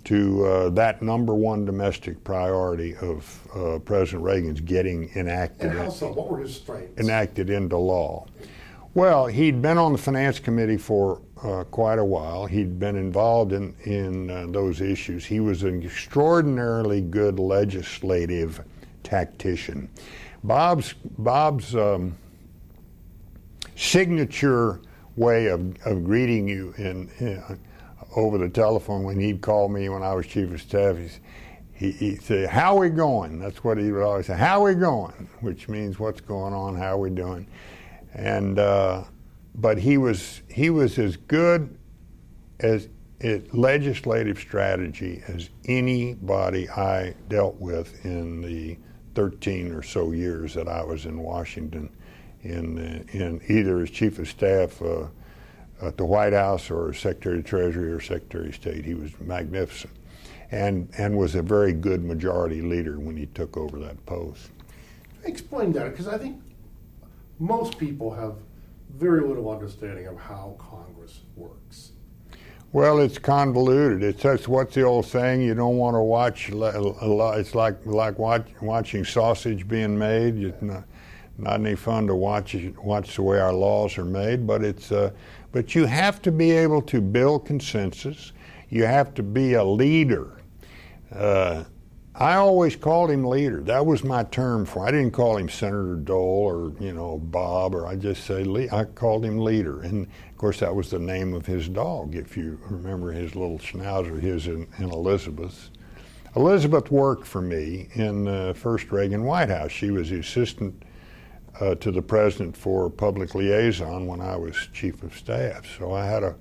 to 0.05 0.47
uh, 0.47 0.69
that 0.71 1.03
number 1.03 1.35
one 1.35 1.65
domestic 1.65 2.23
priority 2.23 2.95
of 2.99 3.49
uh, 3.53 3.81
President 3.81 4.23
Reagan's 4.23 4.61
getting 4.61 5.11
enacted 5.17 5.73
And? 5.73 6.15
What 6.15 6.31
were 6.31 6.39
his 6.39 6.55
strengths? 6.55 7.01
enacted 7.01 7.51
into 7.51 7.77
law. 7.77 8.27
Well, 8.95 9.27
he'd 9.27 9.61
been 9.61 9.77
on 9.77 9.91
the 9.91 9.99
finance 9.99 10.39
committee 10.39 10.79
for 10.79 11.21
uh, 11.43 11.65
quite 11.65 11.99
a 11.99 12.05
while. 12.05 12.47
He'd 12.47 12.79
been 12.79 12.95
involved 12.95 13.53
in 13.53 13.75
in 13.83 14.31
uh, 14.31 14.47
those 14.51 14.81
issues. 14.81 15.25
He 15.25 15.41
was 15.41 15.65
an 15.65 15.83
extraordinarily 15.83 17.01
good 17.01 17.41
legislative 17.41 18.61
tactician. 19.03 19.91
Bob's 20.45 20.93
Bob's 21.19 21.75
um, 21.75 22.17
signature 23.77 24.81
way 25.17 25.47
of, 25.47 25.61
of 25.87 26.05
greeting 26.05 26.49
you 26.49 26.75
in, 26.77 27.11
in 27.19 27.61
over 28.17 28.39
the 28.39 28.49
telephone 28.49 29.05
when 29.05 29.21
he'd 29.21 29.41
call 29.41 29.69
me 29.69 29.89
when 29.89 30.03
I 30.03 30.15
was 30.15 30.27
chief 30.27 30.53
of 30.53 30.61
staff. 30.61 30.97
He, 31.73 31.91
he'd 31.93 32.23
say, 32.23 32.47
"How 32.47 32.77
we 32.77 32.89
going?" 32.89 33.39
That's 33.39 33.63
what 33.63 33.79
he 33.79 33.93
would 33.93 34.03
always 34.03 34.27
say. 34.27 34.37
"How 34.37 34.65
we 34.65 34.75
going?" 34.75 35.29
Which 35.41 35.69
means 35.69 35.99
what's 35.99 36.21
going 36.21 36.55
on, 36.55 36.75
how 36.75 36.95
are 36.95 36.99
we 36.99 37.11
doing, 37.11 37.47
and 38.15 38.59
uh, 38.59 39.05
but 39.55 39.79
he 39.79 39.99
was 39.99 40.43
he 40.49 40.71
was 40.71 40.99
as 40.99 41.17
good 41.17 41.77
as 42.61 42.89
at 43.23 43.55
legislative 43.55 44.39
strategy 44.39 45.23
as 45.29 45.51
anybody 45.67 46.69
I 46.69 47.15
dealt 47.29 47.57
with 47.57 48.05
in 48.05 48.43
the 48.43 48.79
13 49.15 49.73
or 49.73 49.83
so 49.83 50.13
years 50.13 50.53
that 50.55 50.69
I 50.69 50.83
was 50.83 51.07
in 51.07 51.19
Washington, 51.19 51.89
in 52.51 52.79
uh, 52.79 53.03
in 53.17 53.41
either 53.49 53.81
as 53.81 53.91
chief 53.91 54.19
of 54.19 54.29
staff 54.29 54.81
uh, 54.83 55.07
at 55.83 55.97
the 55.97 56.05
White 56.05 56.33
House 56.33 56.71
or 56.71 56.93
Secretary 56.93 57.39
of 57.39 57.45
Treasury 57.45 57.93
or 57.93 58.01
Secretary 58.01 58.49
of 58.49 58.55
State. 58.55 58.85
He 58.85 58.95
was 58.95 59.11
magnificent, 59.21 59.93
and 60.51 60.89
and 60.99 61.17
was 61.17 61.35
a 61.35 61.43
very 61.43 61.73
good 61.73 62.05
majority 62.05 62.63
leader 62.63 62.99
when 62.99 63.17
he 63.17 63.27
took 63.27 63.57
over 63.57 63.79
that 63.81 64.05
post. 64.07 64.51
Explain 65.25 65.73
that, 65.73 65.91
because 65.91 66.07
I 66.09 66.19
think 66.19 66.41
most 67.39 67.79
people 67.79 68.15
have 68.15 68.35
very 68.97 69.21
little 69.27 69.51
understanding 69.51 70.07
of 70.07 70.17
how 70.19 70.55
Congress 70.59 71.21
works. 71.35 71.93
Well, 72.73 72.99
it's 73.01 73.19
convoluted. 73.19 74.03
It's 74.03 74.23
that's 74.23 74.47
what's 74.49 74.75
the 74.75 74.83
old 74.83 75.07
saying? 75.07 75.41
You 75.43 75.55
don't 75.55 75.77
want 75.77 75.95
to 75.95 76.01
watch. 76.01 76.51
le- 76.51 76.79
a 76.79 77.07
lot- 77.07 77.39
It's 77.39 77.55
like 77.55 77.85
like 77.87 78.19
watch, 78.19 78.47
watching 78.61 79.05
sausage 79.05 79.67
being 79.67 79.99
made. 79.99 80.37
It's 80.37 80.63
not, 80.63 80.85
not 81.39 81.61
any 81.61 81.75
fun 81.75 82.07
to 82.07 82.15
watch 82.15 82.57
watch 82.83 83.17
the 83.17 83.23
way 83.23 83.39
our 83.39 83.53
laws 83.53 83.99
are 83.99 84.05
made. 84.05 84.47
But 84.47 84.65
it's 84.65 84.93
uh, 84.93 85.11
but 85.53 85.75
you 85.75 85.85
have 85.87 86.23
to 86.23 86.33
be 86.33 86.51
able 86.51 86.83
to 86.83 87.01
build 87.01 87.47
consensus. 87.47 88.33
You 88.69 88.85
have 88.85 89.15
to 89.15 89.23
be 89.23 89.55
a 89.55 89.65
leader. 89.65 90.41
Uh, 91.13 91.65
I 92.19 92.37
always 92.37 92.77
called 92.77 93.11
him 93.11 93.25
leader. 93.25 93.63
That 93.63 93.85
was 93.85 94.03
my 94.03 94.25
term 94.25 94.65
for. 94.65 94.87
I 94.87 94.91
didn't 94.91 95.11
call 95.11 95.37
him 95.37 95.51
Senator 95.51 95.97
Dole 95.97 96.19
or 96.19 96.73
you 96.81 96.95
know 96.95 97.19
Bob 97.19 97.75
or 97.75 97.87
I 97.87 97.95
just 97.97 98.25
say 98.25 98.43
le- 98.43 98.75
I 98.75 98.85
called 98.85 99.25
him 99.25 99.39
leader. 99.39 99.83
And 99.83 100.07
of 100.07 100.37
course 100.39 100.61
that 100.61 100.75
was 100.75 100.91
the 100.91 100.99
name 100.99 101.35
of 101.35 101.45
his 101.45 101.69
dog. 101.69 102.15
If 102.15 102.35
you 102.37 102.59
remember 102.71 103.13
his 103.13 103.37
little 103.37 103.59
schnauzer, 103.59 104.19
his 104.19 104.47
and, 104.47 104.67
and 104.79 104.91
Elizabeth's. 104.93 105.71
Elizabeth 106.35 106.91
worked 106.91 107.27
for 107.27 107.41
me 107.41 107.89
in 107.95 108.25
the 108.25 108.55
first 108.55 108.93
Reagan 108.93 109.25
White 109.25 109.49
House. 109.49 109.73
She 109.73 109.91
was 109.91 110.11
the 110.11 110.19
assistant 110.19 110.83
uh, 111.61 111.75
to 111.77 111.91
the 111.91 112.03
president 112.03 112.57
for 112.57 112.91
public 112.91 113.35
liaison 113.35 114.07
when 114.07 114.21
I 114.21 114.37
was 114.37 114.57
chief 114.73 115.03
of 115.03 115.17
staff. 115.17 115.67
So 115.79 115.93
I 115.93 116.05
had 116.05 116.23
a, 116.23 116.35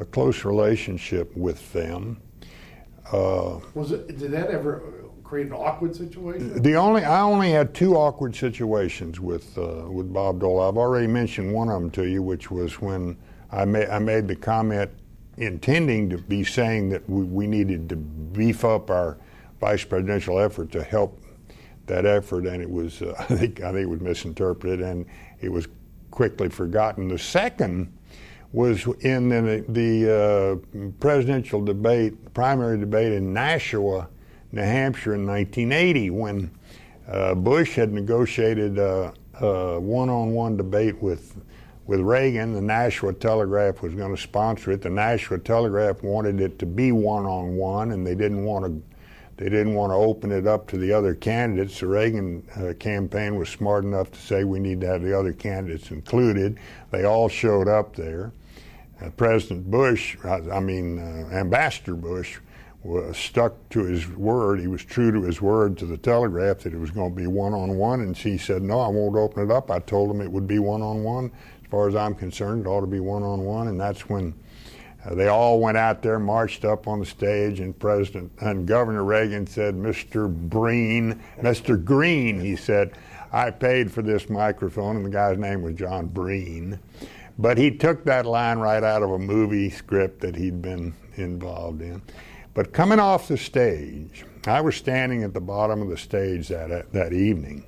a 0.00 0.04
close 0.04 0.44
relationship 0.44 1.34
with 1.36 1.72
them. 1.72 2.20
Uh, 3.12 3.60
Was 3.74 3.92
it? 3.92 4.18
Did 4.18 4.32
that 4.32 4.50
ever 4.50 4.82
create 5.24 5.46
an 5.46 5.52
awkward 5.52 5.94
situation? 5.94 6.60
The 6.62 6.74
only 6.74 7.04
I 7.04 7.20
only 7.20 7.50
had 7.50 7.74
two 7.74 7.94
awkward 7.94 8.34
situations 8.34 9.20
with 9.20 9.56
uh, 9.56 9.88
with 9.88 10.12
Bob 10.12 10.40
Dole. 10.40 10.60
I've 10.60 10.76
already 10.76 11.06
mentioned 11.06 11.52
one 11.52 11.68
of 11.68 11.80
them 11.80 11.90
to 11.92 12.04
you, 12.06 12.22
which 12.22 12.50
was 12.50 12.80
when 12.80 13.16
I, 13.50 13.64
ma- 13.64 13.78
I 13.90 13.98
made 13.98 14.28
the 14.28 14.36
comment 14.36 14.90
intending 15.38 16.10
to 16.10 16.18
be 16.18 16.44
saying 16.44 16.90
that 16.90 17.08
we, 17.08 17.22
we 17.22 17.46
needed 17.46 17.88
to 17.88 17.96
beef 17.96 18.64
up 18.64 18.90
our 18.90 19.16
vice 19.60 19.84
presidential 19.84 20.38
effort 20.38 20.70
to 20.72 20.82
help 20.82 21.20
that 21.88 22.06
effort, 22.06 22.46
and 22.46 22.62
it 22.62 22.70
was 22.70 23.02
uh, 23.02 23.14
I 23.18 23.24
think 23.24 23.60
I 23.60 23.72
think 23.72 23.82
it 23.82 23.88
was 23.88 24.00
misinterpreted, 24.00 24.80
and 24.80 25.06
it 25.40 25.50
was 25.50 25.66
quickly 26.10 26.48
forgotten. 26.48 27.08
The 27.08 27.18
second 27.18 27.92
was 28.52 28.86
in 29.00 29.28
the, 29.28 29.64
the 29.68 30.62
uh, 30.74 30.88
presidential 31.00 31.62
debate, 31.62 32.32
primary 32.32 32.78
debate 32.78 33.12
in 33.12 33.32
Nashua, 33.32 34.08
New 34.52 34.62
Hampshire 34.62 35.14
in 35.14 35.26
1980, 35.26 36.10
when 36.10 36.50
uh, 37.08 37.34
Bush 37.34 37.74
had 37.74 37.92
negotiated 37.92 38.78
a, 38.78 39.12
a 39.40 39.78
one-on-one 39.78 40.56
debate 40.56 41.00
with 41.02 41.36
with 41.86 42.00
Reagan. 42.00 42.52
The 42.52 42.60
Nashua 42.60 43.14
Telegraph 43.14 43.80
was 43.82 43.94
going 43.94 44.14
to 44.14 44.20
sponsor 44.20 44.72
it. 44.72 44.82
The 44.82 44.90
Nashua 44.90 45.38
Telegraph 45.38 46.02
wanted 46.02 46.40
it 46.40 46.58
to 46.58 46.66
be 46.66 46.92
one-on-one, 46.92 47.92
and 47.92 48.06
they 48.06 48.14
didn't 48.14 48.44
want 48.44 48.66
to 48.66 48.87
they 49.38 49.48
didn't 49.48 49.74
want 49.74 49.92
to 49.92 49.94
open 49.94 50.32
it 50.32 50.48
up 50.48 50.66
to 50.68 50.76
the 50.76 50.92
other 50.92 51.14
candidates. 51.14 51.78
The 51.78 51.86
Reagan 51.86 52.42
uh, 52.56 52.74
campaign 52.74 53.36
was 53.36 53.48
smart 53.48 53.84
enough 53.84 54.10
to 54.10 54.18
say 54.18 54.42
we 54.42 54.58
need 54.58 54.80
to 54.80 54.88
have 54.88 55.02
the 55.02 55.16
other 55.16 55.32
candidates 55.32 55.92
included. 55.92 56.58
They 56.90 57.04
all 57.04 57.28
showed 57.28 57.68
up 57.68 57.94
there. 57.94 58.32
Uh, 59.00 59.10
President 59.10 59.70
Bush, 59.70 60.16
I, 60.24 60.40
I 60.50 60.58
mean, 60.58 60.98
uh, 60.98 61.32
Ambassador 61.32 61.94
Bush, 61.94 62.38
was 62.82 63.16
stuck 63.16 63.54
to 63.70 63.84
his 63.84 64.08
word. 64.08 64.58
He 64.58 64.66
was 64.66 64.84
true 64.84 65.12
to 65.12 65.22
his 65.22 65.40
word 65.40 65.78
to 65.78 65.86
the 65.86 65.96
Telegraph 65.96 66.60
that 66.60 66.74
it 66.74 66.78
was 66.78 66.90
going 66.90 67.14
to 67.14 67.16
be 67.16 67.28
one 67.28 67.54
on 67.54 67.76
one. 67.76 68.00
And 68.00 68.16
she 68.16 68.38
said, 68.38 68.62
No, 68.62 68.80
I 68.80 68.88
won't 68.88 69.14
open 69.14 69.44
it 69.44 69.52
up. 69.52 69.70
I 69.70 69.78
told 69.78 70.10
him 70.10 70.20
it 70.20 70.30
would 70.30 70.48
be 70.48 70.58
one 70.58 70.82
on 70.82 71.04
one. 71.04 71.30
As 71.62 71.70
far 71.70 71.88
as 71.88 71.94
I'm 71.94 72.14
concerned, 72.14 72.66
it 72.66 72.68
ought 72.68 72.80
to 72.80 72.86
be 72.88 73.00
one 73.00 73.22
on 73.22 73.44
one. 73.44 73.68
And 73.68 73.80
that's 73.80 74.08
when 74.08 74.34
uh, 75.04 75.14
they 75.14 75.28
all 75.28 75.60
went 75.60 75.76
out 75.76 76.02
there, 76.02 76.18
marched 76.18 76.64
up 76.64 76.88
on 76.88 76.98
the 76.98 77.06
stage, 77.06 77.60
and 77.60 77.78
President 77.78 78.32
and 78.40 78.66
Governor 78.66 79.04
Reagan 79.04 79.46
said, 79.46 79.74
"Mr. 79.74 80.28
Breen, 80.28 81.22
Mr. 81.40 81.82
Green," 81.82 82.40
he 82.40 82.56
said, 82.56 82.92
"I 83.32 83.50
paid 83.50 83.92
for 83.92 84.02
this 84.02 84.28
microphone," 84.28 84.96
and 84.96 85.04
the 85.04 85.10
guy's 85.10 85.38
name 85.38 85.62
was 85.62 85.74
John 85.74 86.06
Breen. 86.06 86.80
But 87.38 87.56
he 87.58 87.70
took 87.70 88.04
that 88.04 88.26
line 88.26 88.58
right 88.58 88.82
out 88.82 89.02
of 89.02 89.12
a 89.12 89.18
movie 89.18 89.70
script 89.70 90.20
that 90.22 90.34
he'd 90.34 90.60
been 90.60 90.94
involved 91.14 91.80
in. 91.80 92.02
But 92.52 92.72
coming 92.72 92.98
off 92.98 93.28
the 93.28 93.36
stage, 93.36 94.24
I 94.46 94.60
was 94.60 94.74
standing 94.74 95.22
at 95.22 95.32
the 95.32 95.40
bottom 95.40 95.80
of 95.80 95.88
the 95.88 95.96
stage 95.96 96.48
that 96.48 96.92
that 96.92 97.12
evening. 97.12 97.64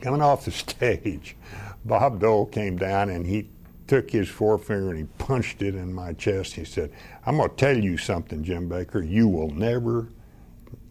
Coming 0.00 0.22
off 0.22 0.46
the 0.46 0.50
stage, 0.52 1.36
Bob 1.84 2.20
Dole 2.20 2.46
came 2.46 2.78
down 2.78 3.10
and 3.10 3.26
he 3.26 3.48
took 3.86 4.10
his 4.10 4.28
forefinger 4.28 4.90
and 4.90 4.98
he 4.98 5.04
punched 5.18 5.62
it 5.62 5.74
in 5.74 5.92
my 5.92 6.12
chest. 6.14 6.54
He 6.54 6.64
said, 6.64 6.90
I'm 7.26 7.36
going 7.36 7.50
to 7.50 7.56
tell 7.56 7.76
you 7.76 7.96
something, 7.96 8.42
Jim 8.42 8.68
Baker. 8.68 9.02
You 9.02 9.28
will 9.28 9.50
never, 9.50 10.08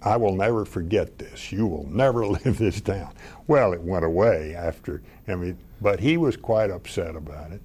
I 0.01 0.17
will 0.17 0.35
never 0.35 0.65
forget 0.65 1.17
this. 1.17 1.51
You 1.51 1.65
will 1.67 1.87
never 1.87 2.25
live 2.45 2.57
this 2.57 2.81
down. 2.81 3.13
Well, 3.47 3.73
it 3.73 3.81
went 3.81 4.05
away 4.05 4.55
after, 4.55 5.01
I 5.27 5.35
mean, 5.35 5.57
but 5.81 5.99
he 5.99 6.17
was 6.17 6.37
quite 6.37 6.71
upset 6.71 7.15
about 7.15 7.51
it. 7.51 7.61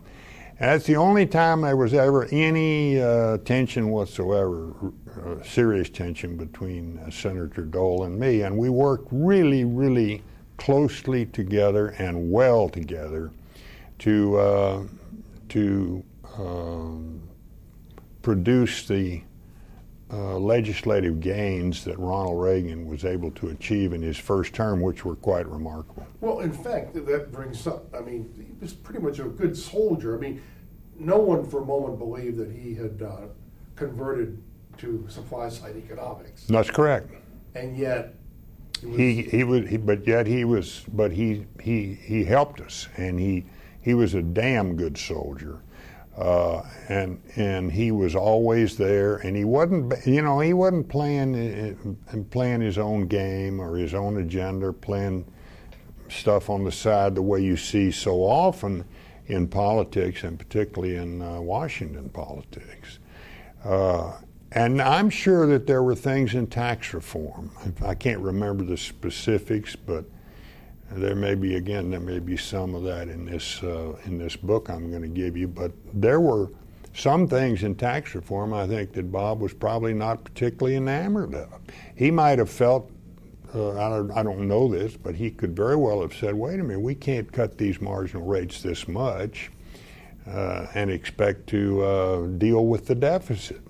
And 0.60 0.70
that's 0.70 0.86
the 0.86 0.96
only 0.96 1.24
time 1.24 1.60
there 1.60 1.76
was 1.76 1.94
ever 1.94 2.26
any 2.32 3.00
uh, 3.00 3.38
tension 3.38 3.90
whatsoever, 3.90 4.72
uh, 5.24 5.42
serious 5.44 5.88
tension 5.88 6.36
between 6.36 6.98
uh, 6.98 7.10
Senator 7.10 7.62
Dole 7.62 8.04
and 8.04 8.18
me. 8.18 8.42
And 8.42 8.58
we 8.58 8.68
worked 8.68 9.06
really, 9.12 9.64
really 9.64 10.22
closely 10.56 11.26
together 11.26 11.94
and 11.98 12.32
well 12.32 12.68
together 12.68 13.30
to 14.00 14.36
uh, 14.36 14.82
to 15.50 16.04
um, 16.36 17.22
produce 18.22 18.86
the 18.86 19.22
uh, 20.10 20.38
legislative 20.38 21.20
gains 21.20 21.84
that 21.84 21.98
Ronald 21.98 22.40
Reagan 22.40 22.86
was 22.86 23.04
able 23.04 23.30
to 23.32 23.48
achieve 23.48 23.92
in 23.92 24.00
his 24.00 24.16
first 24.16 24.54
term, 24.54 24.80
which 24.80 25.04
were 25.04 25.16
quite 25.16 25.46
remarkable. 25.46 26.06
Well, 26.20 26.40
in 26.40 26.52
fact, 26.52 26.94
that 26.94 27.30
brings 27.30 27.66
up, 27.66 27.94
I 27.94 28.00
mean, 28.00 28.32
he 28.36 28.54
was 28.60 28.72
pretty 28.72 29.00
much 29.00 29.18
a 29.18 29.24
good 29.24 29.56
soldier. 29.56 30.16
I 30.16 30.20
mean, 30.20 30.42
no 30.98 31.18
one 31.18 31.44
for 31.44 31.62
a 31.62 31.64
moment 31.64 31.98
believed 31.98 32.38
that 32.38 32.50
he 32.50 32.74
had 32.74 33.02
uh, 33.02 33.26
converted 33.76 34.42
to 34.78 35.04
supply 35.08 35.48
side 35.48 35.76
economics. 35.76 36.44
That's 36.46 36.70
correct. 36.70 37.10
And 37.54 37.76
yet, 37.76 38.14
he 38.80 39.22
he 39.22 39.44
was, 39.44 39.68
he, 39.68 39.76
but 39.76 40.06
yet 40.06 40.26
he 40.26 40.44
was, 40.44 40.84
but 40.92 41.12
he 41.12 41.46
he 41.60 41.94
he 41.94 42.24
helped 42.24 42.60
us, 42.60 42.88
and 42.96 43.18
he 43.18 43.44
he 43.80 43.94
was 43.94 44.14
a 44.14 44.22
damn 44.22 44.76
good 44.76 44.96
soldier. 44.98 45.60
Uh, 46.16 46.62
and 46.88 47.22
and 47.36 47.70
he 47.70 47.92
was 47.92 48.16
always 48.16 48.76
there, 48.76 49.18
and 49.18 49.36
he 49.36 49.44
wasn't, 49.44 49.94
you 50.04 50.20
know, 50.20 50.40
he 50.40 50.52
wasn't 50.52 50.88
playing 50.88 51.78
uh, 52.12 52.16
playing 52.30 52.60
his 52.60 52.76
own 52.76 53.06
game 53.06 53.60
or 53.60 53.76
his 53.76 53.94
own 53.94 54.16
agenda, 54.16 54.72
playing 54.72 55.24
stuff 56.08 56.50
on 56.50 56.64
the 56.64 56.72
side 56.72 57.14
the 57.14 57.22
way 57.22 57.40
you 57.40 57.56
see 57.56 57.92
so 57.92 58.16
often 58.16 58.84
in 59.26 59.46
politics, 59.46 60.24
and 60.24 60.38
particularly 60.40 60.96
in 60.96 61.22
uh, 61.22 61.40
Washington 61.40 62.08
politics. 62.08 62.98
Uh, 63.64 64.12
and 64.52 64.80
I'm 64.80 65.10
sure 65.10 65.46
that 65.46 65.66
there 65.66 65.82
were 65.82 65.94
things 65.94 66.34
in 66.34 66.46
tax 66.46 66.94
reform. 66.94 67.50
I 67.84 67.94
can't 67.94 68.20
remember 68.20 68.64
the 68.64 68.78
specifics, 68.78 69.76
but 69.76 70.04
there 70.92 71.14
may 71.14 71.34
be 71.34 71.56
again 71.56 71.90
there 71.90 72.00
may 72.00 72.18
be 72.18 72.36
some 72.36 72.74
of 72.74 72.82
that 72.84 73.08
in 73.08 73.26
this 73.26 73.62
uh, 73.62 73.96
in 74.04 74.18
this 74.18 74.36
book 74.36 74.68
I'm 74.70 74.90
going 74.90 75.02
to 75.02 75.08
give 75.08 75.36
you, 75.36 75.48
but 75.48 75.72
there 75.92 76.20
were 76.20 76.50
some 76.94 77.28
things 77.28 77.62
in 77.62 77.74
tax 77.74 78.14
reform 78.14 78.52
I 78.52 78.66
think 78.66 78.92
that 78.94 79.12
Bob 79.12 79.40
was 79.40 79.52
probably 79.52 79.94
not 79.94 80.24
particularly 80.24 80.76
enamored 80.76 81.34
of. 81.34 81.60
He 81.94 82.10
might 82.10 82.38
have 82.38 82.50
felt 82.50 82.90
uh, 83.54 83.78
I, 83.78 83.88
don't, 83.88 84.10
I 84.10 84.22
don't 84.22 84.46
know 84.46 84.68
this, 84.68 84.96
but 84.96 85.14
he 85.14 85.30
could 85.30 85.56
very 85.56 85.76
well 85.76 86.02
have 86.02 86.14
said, 86.14 86.34
"Wait 86.34 86.60
a 86.60 86.62
minute, 86.62 86.80
we 86.80 86.94
can't 86.94 87.30
cut 87.32 87.56
these 87.56 87.80
marginal 87.80 88.26
rates 88.26 88.62
this 88.62 88.86
much." 88.86 89.50
Uh, 90.26 90.66
and 90.74 90.90
expect 90.90 91.46
to 91.46 91.82
uh, 91.82 92.26
deal 92.26 92.66
with 92.66 92.84
the 92.84 92.94
deficit 92.94 93.62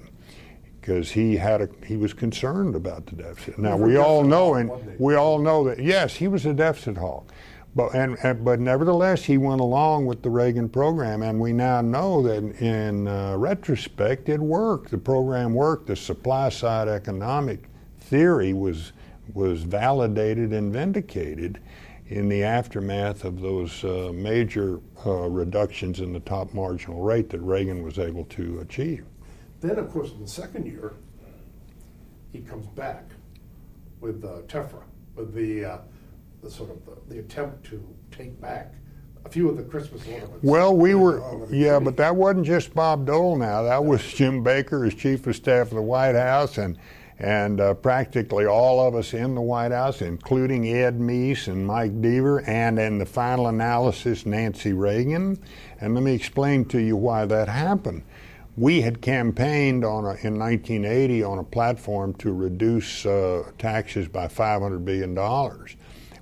because 0.88 1.10
he 1.10 1.36
had 1.36 1.60
a 1.60 1.68
he 1.84 1.98
was 1.98 2.14
concerned 2.14 2.74
about 2.74 3.04
the 3.04 3.16
deficit. 3.16 3.58
Now 3.58 3.76
we 3.76 3.96
all 3.96 4.24
know 4.24 4.54
and 4.54 4.70
we 4.98 5.16
all 5.16 5.38
know 5.38 5.62
that 5.64 5.78
yes, 5.78 6.14
he 6.14 6.28
was 6.28 6.46
a 6.46 6.54
deficit 6.54 6.96
hawk. 6.96 7.30
But 7.76 7.94
and, 7.94 8.16
and, 8.22 8.42
but 8.42 8.58
nevertheless, 8.58 9.22
he 9.22 9.36
went 9.36 9.60
along 9.60 10.06
with 10.06 10.22
the 10.22 10.30
Reagan 10.30 10.70
program, 10.70 11.22
and 11.22 11.38
we 11.38 11.52
now 11.52 11.82
know 11.82 12.22
that 12.22 12.42
in 12.62 13.06
uh, 13.06 13.36
retrospect, 13.36 14.30
it 14.30 14.40
worked. 14.40 14.90
The 14.90 14.98
program 14.98 15.52
worked. 15.52 15.88
The 15.88 15.94
supply 15.94 16.48
side 16.48 16.88
economic 16.88 17.68
theory 18.00 18.54
was 18.54 18.92
was 19.34 19.64
validated 19.64 20.54
and 20.54 20.72
vindicated 20.72 21.60
in 22.06 22.30
the 22.30 22.42
aftermath 22.42 23.24
of 23.24 23.42
those 23.42 23.84
uh, 23.84 24.10
major 24.14 24.80
uh, 25.04 25.28
reductions 25.28 26.00
in 26.00 26.14
the 26.14 26.20
top 26.20 26.54
marginal 26.54 27.02
rate 27.02 27.28
that 27.28 27.40
Reagan 27.40 27.82
was 27.82 27.98
able 27.98 28.24
to 28.24 28.60
achieve. 28.60 29.04
Then, 29.60 29.78
of 29.78 29.90
course, 29.90 30.12
in 30.12 30.20
the 30.20 30.28
second 30.28 30.66
year, 30.66 30.94
he 32.32 32.40
comes 32.40 32.66
back 32.66 33.04
with 34.00 34.24
uh, 34.24 34.42
TEFRA, 34.46 34.82
with 35.16 35.34
the, 35.34 35.64
uh, 35.64 35.78
the 36.42 36.50
sort 36.50 36.70
of 36.70 36.84
the, 36.84 37.14
the, 37.14 37.20
attempt 37.20 37.64
to 37.64 37.82
take 38.10 38.40
back 38.40 38.74
a 39.24 39.28
few 39.28 39.48
of 39.48 39.56
the 39.56 39.64
Christmas 39.64 40.06
ornaments. 40.06 40.38
Well, 40.42 40.76
we 40.76 40.94
were, 40.94 41.48
yeah, 41.50 41.80
but 41.80 41.96
that 41.96 42.14
wasn't 42.14 42.46
just 42.46 42.72
Bob 42.74 43.06
Dole 43.06 43.36
now. 43.36 43.62
That 43.62 43.84
was 43.84 44.02
Jim 44.06 44.44
Baker 44.44 44.84
as 44.84 44.94
chief 44.94 45.26
of 45.26 45.34
staff 45.34 45.68
of 45.68 45.74
the 45.74 45.82
White 45.82 46.14
House 46.14 46.58
and 46.58 46.78
and 47.20 47.60
uh, 47.60 47.74
practically 47.74 48.46
all 48.46 48.86
of 48.86 48.94
us 48.94 49.12
in 49.12 49.34
the 49.34 49.40
White 49.40 49.72
House, 49.72 50.02
including 50.02 50.68
Ed 50.68 51.00
Meese 51.00 51.48
and 51.48 51.66
Mike 51.66 52.00
Deaver, 52.00 52.46
and 52.46 52.78
in 52.78 52.98
the 52.98 53.06
final 53.06 53.48
analysis, 53.48 54.24
Nancy 54.24 54.72
Reagan. 54.72 55.36
And 55.80 55.94
let 55.94 56.04
me 56.04 56.14
explain 56.14 56.64
to 56.66 56.78
you 56.78 56.96
why 56.96 57.24
that 57.24 57.48
happened 57.48 58.04
we 58.58 58.80
had 58.80 59.00
campaigned 59.00 59.84
on 59.84 60.04
a, 60.04 60.18
in 60.26 60.36
1980 60.36 61.22
on 61.22 61.38
a 61.38 61.44
platform 61.44 62.12
to 62.14 62.32
reduce 62.32 63.06
uh, 63.06 63.44
taxes 63.56 64.08
by 64.08 64.26
500 64.26 64.84
billion 64.84 65.14
dollars. 65.14 65.76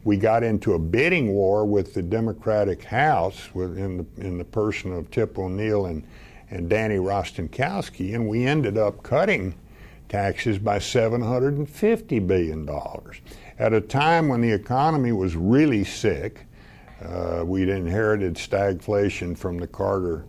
We 0.05 0.19
got 0.19 0.45
into 0.45 0.75
a 0.75 0.79
bidding 0.79 1.33
war 1.33 1.65
with 1.65 1.95
the 1.95 2.03
Democratic 2.03 2.85
House, 2.85 3.49
in 3.55 3.97
the 3.97 4.07
in 4.19 4.37
the 4.37 4.45
person 4.45 4.93
of 4.93 5.11
Tip 5.11 5.39
O'Neill 5.39 5.87
and 5.87 6.07
and 6.51 6.69
Danny 6.69 6.97
Rostenkowski, 6.97 8.15
and 8.15 8.29
we 8.29 8.45
ended 8.45 8.77
up 8.77 9.03
cutting 9.03 9.55
taxes 10.09 10.59
by 10.59 10.79
750 10.79 12.19
billion 12.21 12.67
dollars 12.67 13.21
at 13.59 13.73
a 13.73 13.81
time 13.81 14.29
when 14.29 14.43
the 14.43 14.53
economy 14.53 15.11
was 15.11 15.35
really 15.35 15.85
sick. 15.85 16.47
Uh, 17.03 17.43
we'd 17.45 17.69
inherited 17.69 18.35
stagflation 18.35 19.37
from 19.37 19.59
the 19.59 19.67
Carter 19.67 20.27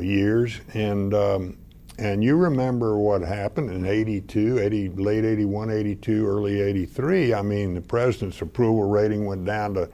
years. 0.00 0.60
And 0.74 1.14
um, 1.14 1.56
and 1.98 2.22
you 2.22 2.36
remember 2.36 2.98
what 2.98 3.22
happened 3.22 3.70
in 3.70 3.86
82, 3.86 4.58
80, 4.58 4.88
late 4.90 5.24
81, 5.24 5.70
82, 5.70 6.26
early 6.26 6.60
83. 6.60 7.32
I 7.32 7.40
mean, 7.40 7.74
the 7.74 7.80
president's 7.80 8.42
approval 8.42 8.84
rating 8.84 9.24
went 9.24 9.46
down 9.46 9.74
to, 9.74 9.88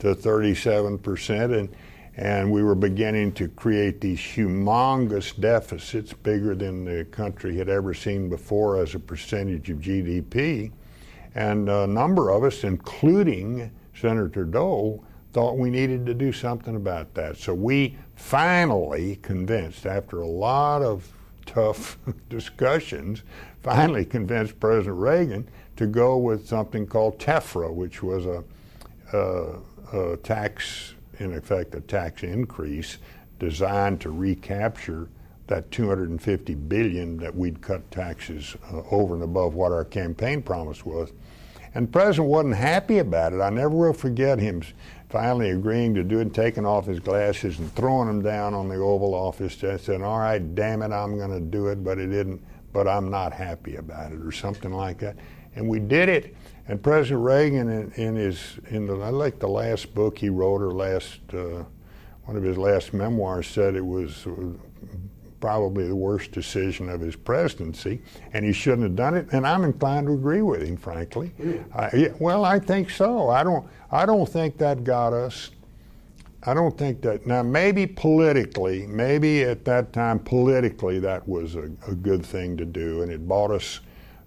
to 0.00 0.14
37%. 0.14 1.58
And, 1.58 1.74
and 2.18 2.50
we 2.50 2.62
were 2.62 2.74
beginning 2.74 3.32
to 3.32 3.48
create 3.48 4.02
these 4.02 4.18
humongous 4.18 5.38
deficits, 5.38 6.12
bigger 6.12 6.54
than 6.54 6.84
the 6.84 7.06
country 7.06 7.56
had 7.56 7.70
ever 7.70 7.94
seen 7.94 8.28
before 8.28 8.78
as 8.78 8.94
a 8.94 8.98
percentage 8.98 9.70
of 9.70 9.78
GDP. 9.78 10.72
And 11.34 11.70
a 11.70 11.86
number 11.86 12.30
of 12.30 12.44
us, 12.44 12.64
including 12.64 13.70
Senator 13.94 14.44
Dole, 14.44 15.02
thought 15.36 15.58
we 15.58 15.68
needed 15.68 16.06
to 16.06 16.14
do 16.14 16.32
something 16.32 16.76
about 16.76 17.12
that. 17.12 17.36
So 17.36 17.52
we 17.52 17.98
finally 18.14 19.16
convinced, 19.16 19.84
after 19.84 20.22
a 20.22 20.26
lot 20.26 20.80
of 20.80 21.12
tough 21.44 21.98
discussions, 22.30 23.22
finally 23.62 24.06
convinced 24.06 24.58
President 24.58 24.96
Reagan 24.96 25.46
to 25.76 25.86
go 25.86 26.16
with 26.16 26.48
something 26.48 26.86
called 26.86 27.18
TEFRA, 27.18 27.70
which 27.70 28.02
was 28.02 28.24
a, 28.24 28.42
a, 29.12 29.58
a 29.92 30.16
tax 30.16 30.94
in 31.18 31.34
effect, 31.34 31.74
a 31.74 31.82
tax 31.82 32.22
increase 32.22 32.96
designed 33.38 34.00
to 34.00 34.08
recapture 34.08 35.10
that 35.48 35.70
250 35.70 36.54
billion 36.54 37.18
that 37.18 37.36
we'd 37.36 37.60
cut 37.60 37.90
taxes 37.90 38.56
uh, 38.72 38.80
over 38.90 39.12
and 39.12 39.22
above 39.22 39.52
what 39.52 39.70
our 39.70 39.84
campaign 39.84 40.40
promise 40.40 40.86
was. 40.86 41.12
And 41.76 41.88
the 41.88 41.92
president 41.92 42.30
wasn't 42.30 42.56
happy 42.56 43.00
about 43.00 43.34
it. 43.34 43.42
I 43.42 43.50
never 43.50 43.68
will 43.68 43.92
forget 43.92 44.38
him 44.38 44.62
finally 45.08 45.50
agreeing 45.50 45.94
to 45.94 46.02
do 46.02 46.18
it, 46.20 46.34
taking 46.34 46.66
off 46.66 46.86
his 46.86 47.00
glasses 47.00 47.58
and 47.58 47.72
throwing 47.74 48.08
them 48.08 48.22
down 48.22 48.54
on 48.54 48.68
the 48.68 48.76
Oval 48.76 49.14
Office 49.14 49.56
desk, 49.56 49.84
saying, 49.84 50.02
"All 50.02 50.18
right, 50.18 50.54
damn 50.54 50.82
it, 50.82 50.92
I'm 50.92 51.16
going 51.16 51.30
to 51.30 51.40
do 51.40 51.68
it," 51.68 51.82
but 51.84 51.98
it 51.98 52.08
didn't. 52.08 52.42
But 52.72 52.86
I'm 52.86 53.10
not 53.10 53.32
happy 53.32 53.76
about 53.76 54.12
it, 54.12 54.20
or 54.20 54.32
something 54.32 54.72
like 54.72 54.98
that. 54.98 55.16
And 55.54 55.66
we 55.66 55.78
did 55.78 56.08
it. 56.08 56.36
And 56.68 56.82
President 56.82 57.22
Reagan, 57.22 57.70
in, 57.70 57.92
in 57.92 58.16
his, 58.16 58.58
in 58.68 58.86
the, 58.86 58.96
I 58.96 59.10
like 59.10 59.38
the 59.38 59.48
last 59.48 59.94
book 59.94 60.18
he 60.18 60.28
wrote, 60.28 60.60
or 60.60 60.72
last, 60.72 61.20
uh, 61.32 61.64
one 62.24 62.36
of 62.36 62.42
his 62.42 62.58
last 62.58 62.92
memoirs, 62.92 63.46
said 63.46 63.76
it 63.76 63.86
was 63.86 64.26
uh, 64.26 64.32
probably 65.40 65.86
the 65.86 65.94
worst 65.94 66.32
decision 66.32 66.90
of 66.90 67.00
his 67.00 67.14
presidency, 67.14 68.02
and 68.32 68.44
he 68.44 68.52
shouldn't 68.52 68.82
have 68.82 68.96
done 68.96 69.14
it. 69.14 69.28
And 69.32 69.46
I'm 69.46 69.64
inclined 69.64 70.08
to 70.08 70.12
agree 70.12 70.42
with 70.42 70.62
him, 70.62 70.76
frankly. 70.76 71.32
I, 71.72 71.90
yeah, 71.96 72.08
well, 72.18 72.44
I 72.44 72.58
think 72.58 72.90
so. 72.90 73.30
I 73.30 73.44
don't. 73.44 73.66
I 73.90 74.06
don't 74.06 74.28
think 74.28 74.58
that 74.58 74.84
got 74.84 75.12
us. 75.12 75.50
I 76.42 76.54
don't 76.54 76.76
think 76.76 77.02
that. 77.02 77.26
Now, 77.26 77.42
maybe 77.42 77.86
politically, 77.86 78.86
maybe 78.86 79.42
at 79.42 79.64
that 79.64 79.92
time 79.92 80.18
politically, 80.18 80.98
that 81.00 81.26
was 81.28 81.56
a, 81.56 81.70
a 81.88 81.94
good 81.94 82.24
thing 82.24 82.56
to 82.56 82.64
do, 82.64 83.02
and 83.02 83.10
it 83.10 83.26
bought 83.26 83.50
us 83.50 83.80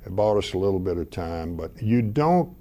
it 0.06 0.16
bought 0.16 0.38
us 0.38 0.54
a 0.54 0.58
little 0.58 0.80
bit 0.80 0.98
of 0.98 1.10
time, 1.10 1.56
but 1.56 1.72
you 1.82 2.01
don't 2.01 2.56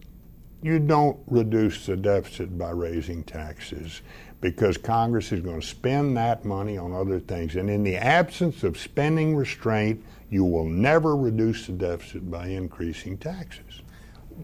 you 0.61 0.81
don't 0.81 1.19
reduce 1.29 1.87
the 1.87 1.97
deficit 1.97 2.59
by 2.59 2.71
raising 2.71 3.23
taxes 3.23 4.03
because 4.41 4.77
Congress 4.77 5.31
is 5.31 5.41
going 5.41 5.61
to 5.61 5.67
spend 5.67 6.17
that 6.17 6.45
money 6.45 6.77
on 6.77 6.93
other 6.93 7.21
things. 7.21 7.55
And 7.55 7.71
in 7.71 7.85
the 7.85 7.97
absence 7.97 8.65
of 8.65 8.77
spending 8.77 9.37
restraint, 9.37 10.05
you 10.31 10.45
will 10.45 10.65
never 10.65 11.17
reduce 11.17 11.67
the 11.67 11.73
deficit 11.73 12.29
by 12.29 12.49
increasing 12.49 13.17
taxes. 13.19 13.83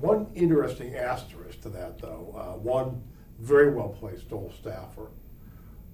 One 0.00 0.26
interesting 0.34 0.96
asterisk 0.96 1.60
to 1.62 1.68
that, 1.70 1.98
though, 1.98 2.34
uh, 2.36 2.58
one 2.58 3.02
very 3.38 3.72
well 3.72 3.88
placed 3.88 4.32
old 4.32 4.52
staffer 4.54 5.08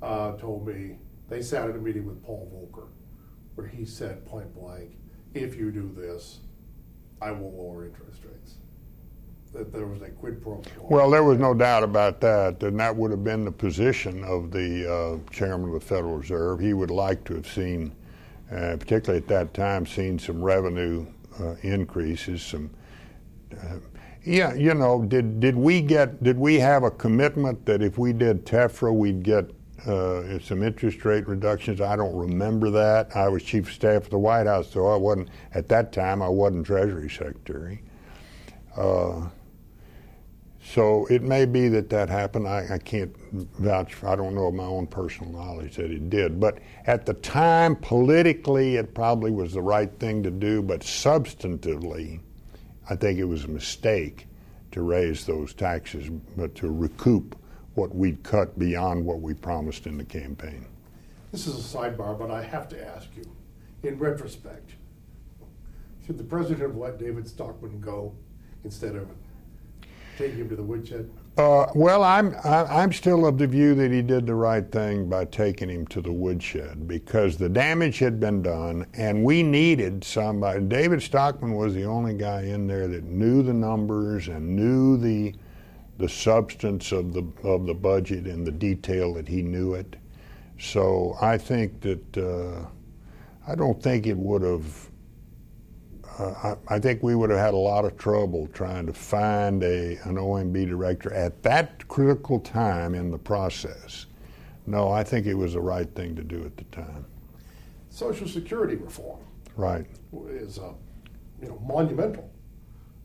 uh, 0.03 0.33
told 0.37 0.67
me 0.67 0.99
they 1.29 1.43
sat 1.43 1.69
at 1.69 1.77
a 1.77 1.79
meeting 1.79 2.07
with 2.07 2.23
Paul 2.25 2.51
Volcker 2.53 2.89
where 3.55 3.67
he 3.67 3.85
said 3.85 4.25
point 4.27 4.55
blank, 4.55 4.97
if 5.35 5.57
you 5.57 5.71
do 5.71 5.93
this, 5.97 6.41
I 7.21 7.31
will 7.31 7.53
lower 7.53 7.85
interest 7.85 8.21
rates. 8.25 8.55
That 9.53 9.73
there 9.73 9.87
was 9.87 10.01
a 10.01 10.09
quid 10.09 10.41
pro 10.41 10.57
quo. 10.57 10.87
Well, 10.89 11.11
there 11.11 11.25
was 11.25 11.39
no 11.39 11.55
doubt 11.55 11.83
about 11.83 12.21
that, 12.21 12.63
and 12.63 12.79
that 12.79 12.95
would 12.95 13.11
have 13.11 13.25
been 13.25 13.45
the 13.45 13.53
position 13.53 14.23
of 14.23 14.53
the 14.53 14.91
uh, 14.91 15.31
chairman 15.33 15.69
of 15.69 15.75
the 15.75 15.87
Federal 15.87 16.19
Reserve. 16.19 16.61
He 16.61 16.73
would 16.73 16.91
like 16.91 17.25
to 17.25 17.35
have 17.35 17.49
seen, 17.49 17.93
uh, 18.51 18.77
particularly 18.79 19.19
at 19.19 19.29
that 19.29 19.53
time, 19.53 19.87
seen 19.87 20.21
some 20.21 20.41
revenue 20.41 21.05
uh, 21.41 21.57
increases. 21.63 22.43
Some, 22.43 22.71
uh, 23.53 23.79
yeah, 24.25 24.55
you 24.55 24.75
know, 24.75 25.03
did 25.03 25.41
did 25.41 25.57
we 25.57 25.81
get 25.81 26.23
did 26.23 26.39
we 26.39 26.57
have 26.57 26.83
a 26.83 26.91
commitment 26.91 27.65
that 27.67 27.83
if 27.83 27.99
we 27.99 28.13
did 28.13 28.45
TEFRA, 28.45 28.95
we'd 28.95 29.23
get 29.23 29.51
uh, 29.87 30.39
some 30.41 30.63
interest 30.63 31.05
rate 31.05 31.27
reductions. 31.27 31.81
I 31.81 31.97
don't 31.97 32.15
remember 32.15 32.71
that. 32.71 33.17
I 33.17 33.29
was 33.29 33.43
chief 33.43 33.69
of 33.69 33.75
staff 33.75 34.05
of 34.05 34.11
the 34.11 34.19
White 34.19 34.47
House, 34.47 34.71
so 34.71 34.87
I 34.89 34.97
wasn't 34.97 35.29
at 35.55 35.69
that 35.69 35.93
time. 35.93 36.23
I 36.23 36.29
wasn't 36.29 36.67
Treasury 36.67 37.09
Secretary. 37.09 37.83
Uh, 38.77 39.29
so 40.63 41.07
it 41.07 41.23
may 41.23 41.47
be 41.47 41.69
that 41.69 41.89
that 41.91 42.09
happened. 42.09 42.47
I, 42.47 42.75
I, 42.75 42.79
can't 42.79 43.17
vouch. 43.33 43.95
For, 43.95 44.09
I 44.09 44.17
don't 44.17 44.35
know 44.35 44.47
of 44.47 44.55
my 44.55 44.65
own 44.65 44.87
personal 44.87 45.33
knowledge 45.33 45.77
that 45.77 45.91
it 45.91 46.11
did. 46.11 46.39
But 46.39 46.59
at 46.87 47.07
the 47.07 47.15
time, 47.15 47.75
politically, 47.75 48.77
it 48.77 48.95
probably 48.95 49.31
was 49.31 49.55
the 49.55 49.63
right 49.63 49.91
thing 49.99 50.23
to 50.23 50.31
do. 50.31 50.63
But 50.63 50.81
substantively, 50.81 52.21
I 52.91 52.97
think 52.97 53.21
it 53.21 53.25
was 53.25 53.45
a 53.45 53.49
mistake 53.49 54.27
to 54.73 54.83
raise 54.83 55.25
those 55.25 55.55
taxes, 55.55 56.11
but 56.37 56.57
to 56.57 56.71
recoup 56.71 57.37
what 57.75 57.95
we'd 57.95 58.25
cut 58.25 58.59
beyond 58.59 59.07
what 59.07 59.21
we 59.21 59.33
promised 59.33 59.87
in 59.87 59.97
the 59.97 60.05
campaign. 60.05 60.67
This 61.31 61.47
is 61.47 61.55
a 61.55 61.79
sidebar, 61.79 62.19
but 62.19 62.33
I 62.33 62.43
have 62.43 62.69
to 62.71 62.89
ask 62.97 63.09
you, 63.17 63.25
in 63.85 63.97
retrospect, 63.97 64.73
should 66.05 66.19
the 66.19 66.25
president 66.25 66.63
have 66.63 66.77
let 66.77 66.99
David 66.99 67.29
Stockman 67.29 67.81
go 67.81 68.13
instead 68.65 68.97
of 68.97 69.09
taking 70.19 70.39
him 70.39 70.49
to 70.49 70.57
the 70.57 70.63
woodshed? 70.63 71.09
Uh, 71.41 71.67
well, 71.75 72.05
I'm 72.05 72.37
I, 72.45 72.83
am 72.83 72.93
still 72.93 73.25
of 73.25 73.39
the 73.39 73.47
view 73.47 73.75
that 73.77 73.91
he 73.91 74.03
did 74.03 74.27
the 74.27 74.35
right 74.35 74.71
thing 74.71 75.09
by 75.09 75.25
taking 75.25 75.71
him 75.71 75.87
to 75.87 76.03
the 76.03 76.13
woodshed 76.13 76.87
because 76.87 77.39
the 77.39 77.49
damage 77.49 77.99
had 77.99 78.21
been 78.21 78.43
done, 78.43 78.85
and 78.93 79.25
we 79.25 79.43
needed 79.43 80.05
somebody. 80.05 80.61
David 80.61 81.01
Stockman 81.01 81.55
was 81.55 81.73
the 81.73 81.85
only 81.85 82.13
guy 82.13 82.43
in 82.43 82.67
there 82.67 82.89
that 82.89 83.05
knew 83.05 83.43
the 83.43 83.55
numbers 83.55 84.29
and 84.29 84.55
knew 84.55 84.99
the 84.99 85.35
the 85.97 86.11
substance 86.11 86.93
of 86.93 87.15
the 87.15 87.27
of 87.43 87.65
the 87.65 87.73
budget 87.73 88.27
and 88.27 88.47
the 88.47 88.53
detail 88.53 89.15
that 89.15 89.27
he 89.27 89.41
knew 89.41 89.73
it. 89.73 89.97
So 90.59 91.17
I 91.23 91.39
think 91.39 91.81
that 91.81 92.19
uh, 92.19 92.67
I 93.51 93.55
don't 93.55 93.83
think 93.83 94.07
it 94.07 94.19
would 94.19 94.43
have. 94.43 94.90
Uh, 96.21 96.55
I, 96.69 96.75
I, 96.75 96.79
think 96.79 97.03
we 97.03 97.15
would 97.15 97.31
have 97.31 97.39
had 97.39 97.55
a 97.55 97.57
lot 97.57 97.87
of 97.87 97.97
trouble 97.97 98.47
trying 98.53 98.85
to 98.85 98.93
find 98.93 99.63
a 99.63 99.97
an 100.03 100.17
OMB 100.17 100.69
director 100.69 101.11
at 101.15 101.43
that 101.45 101.89
critical 101.89 102.39
time 102.41 102.95
in 102.95 103.11
the 103.11 103.17
process. 103.17 104.05
No, 104.67 104.91
I 104.91 105.03
think 105.03 105.27
it 105.27 105.33
was 105.33 105.55
the 105.55 105.63
right 105.63 105.89
thing 105.95 106.15
to 106.17 106.23
do 106.23 106.45
at 106.45 106.59
the 106.59 106.65
time. 106.65 107.07
Social 107.89 108.29
Security 108.29 108.75
reform, 108.75 109.21
right, 109.57 109.87
is 110.29 110.59
a 110.59 110.75
you 111.41 111.49
know 111.49 111.59
monumental 111.67 112.31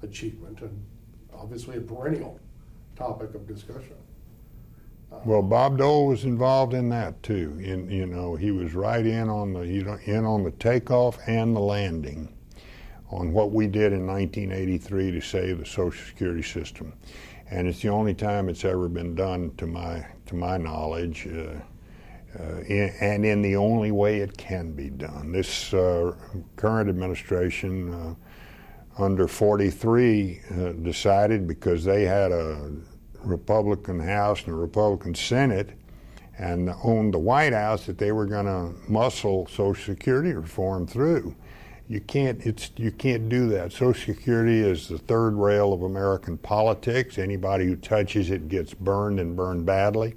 achievement 0.04 0.60
and 0.60 0.86
obviously 1.34 1.78
a 1.78 1.82
perennial 1.82 2.38
topic 2.97 3.34
of 3.34 3.47
discussion. 3.47 3.95
Uh, 5.10 5.19
well, 5.23 5.41
Bob 5.41 5.78
Dole 5.78 6.08
was 6.08 6.25
involved 6.25 6.73
in 6.73 6.89
that 6.89 7.23
too. 7.23 7.58
In 7.63 7.89
you 7.89 8.08
know, 8.08 8.36
he 8.36 8.51
was 8.51 8.73
right 8.73 9.06
in 9.06 9.30
on 9.30 9.54
the 9.54 9.62
you 9.62 9.86
know, 9.86 9.97
in 10.04 10.25
on 10.25 10.43
the 10.43 10.51
takeoff 10.51 11.17
and 11.28 11.56
the 11.56 11.62
landing 11.62 12.35
on 13.10 13.32
what 13.32 13.52
we 13.52 13.68
did 13.68 13.94
in 13.94 14.06
1983 14.08 15.12
to 15.12 15.22
save 15.22 15.60
the 15.60 15.65
Social 15.65 16.06
Security 16.06 16.41
system, 16.41 16.94
and 17.50 17.68
it's 17.68 17.82
the 17.82 17.89
only 17.89 18.13
time 18.13 18.50
it's 18.50 18.65
ever 18.65 18.89
been 18.89 19.15
done 19.15 19.52
to 19.58 19.68
my 19.68 20.06
to 20.26 20.36
my 20.36 20.58
knowledge. 20.58 21.28
Uh, 21.28 21.60
uh, 22.38 22.60
in, 22.68 22.94
and 23.00 23.26
in 23.26 23.41
the 23.41 23.56
only 23.56 23.91
way 23.91 24.18
it 24.18 24.38
can 24.38 24.74
be 24.74 24.89
done. 24.89 25.32
This 25.32 25.74
uh, 25.74 26.13
current 26.58 26.89
administration 26.89 27.94
uh, 27.94 29.02
under 29.02 29.28
43 29.28 30.41
uh, 30.50 30.72
decided 30.74 31.48
because 31.48 31.86
they 31.86 32.04
had 32.04 32.34
a 32.34 32.74
Republican 33.24 34.00
House 34.00 34.44
and 34.44 34.50
a 34.50 34.58
Republican 34.58 35.15
Senate 35.15 35.72
and 36.38 36.74
owned 36.84 37.13
the 37.13 37.20
White 37.20 37.54
House 37.54 37.86
that 37.86 37.98
they 37.98 38.12
were 38.12 38.26
going 38.26 38.46
to 38.46 38.91
muscle 38.91 39.48
Social 39.48 39.94
Security 39.94 40.34
reform 40.34 40.86
through. 40.86 41.36
You 41.88 42.02
can't. 42.02 42.43
It's 42.45 42.71
you 42.78 42.91
can't 42.91 43.30
do 43.30 43.48
that. 43.50 43.71
Social 43.71 44.13
Security 44.15 44.60
is 44.60 44.88
the 44.88 44.98
third 44.98 45.36
rail 45.36 45.71
of 45.71 45.84
American 45.84 46.38
politics. 46.38 47.17
Anybody 47.17 47.65
who 47.65 47.76
touches 47.76 48.32
it 48.32 48.50
gets 48.50 48.74
burned 48.74 49.19
and 49.19 49.36
burned 49.36 49.65
badly. 49.65 50.15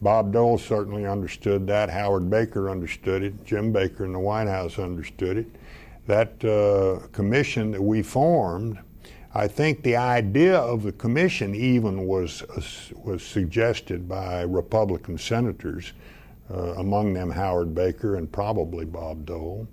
Bob 0.00 0.32
Dole 0.32 0.58
certainly 0.58 1.06
understood 1.06 1.66
that. 1.68 1.90
Howard 1.90 2.28
Baker 2.30 2.70
understood 2.70 3.22
it. 3.22 3.44
Jim 3.44 3.72
Baker 3.72 4.04
in 4.04 4.12
the 4.12 4.18
White 4.18 4.48
House 4.48 4.78
understood 4.78 5.36
it 5.38 5.46
that 6.06 6.44
uh, 6.44 7.06
commission 7.08 7.70
that 7.70 7.82
we 7.82 8.02
formed, 8.02 8.78
I 9.34 9.48
think 9.48 9.82
the 9.82 9.96
idea 9.96 10.58
of 10.58 10.82
the 10.82 10.92
commission 10.92 11.54
even 11.54 12.06
was 12.06 12.42
was 13.02 13.22
suggested 13.22 14.08
by 14.08 14.42
Republican 14.42 15.16
senators, 15.16 15.92
uh, 16.50 16.74
among 16.76 17.14
them 17.14 17.30
Howard 17.30 17.74
Baker 17.74 18.16
and 18.16 18.30
probably 18.30 18.84
Bob 18.84 19.24
Dole. 19.24 19.66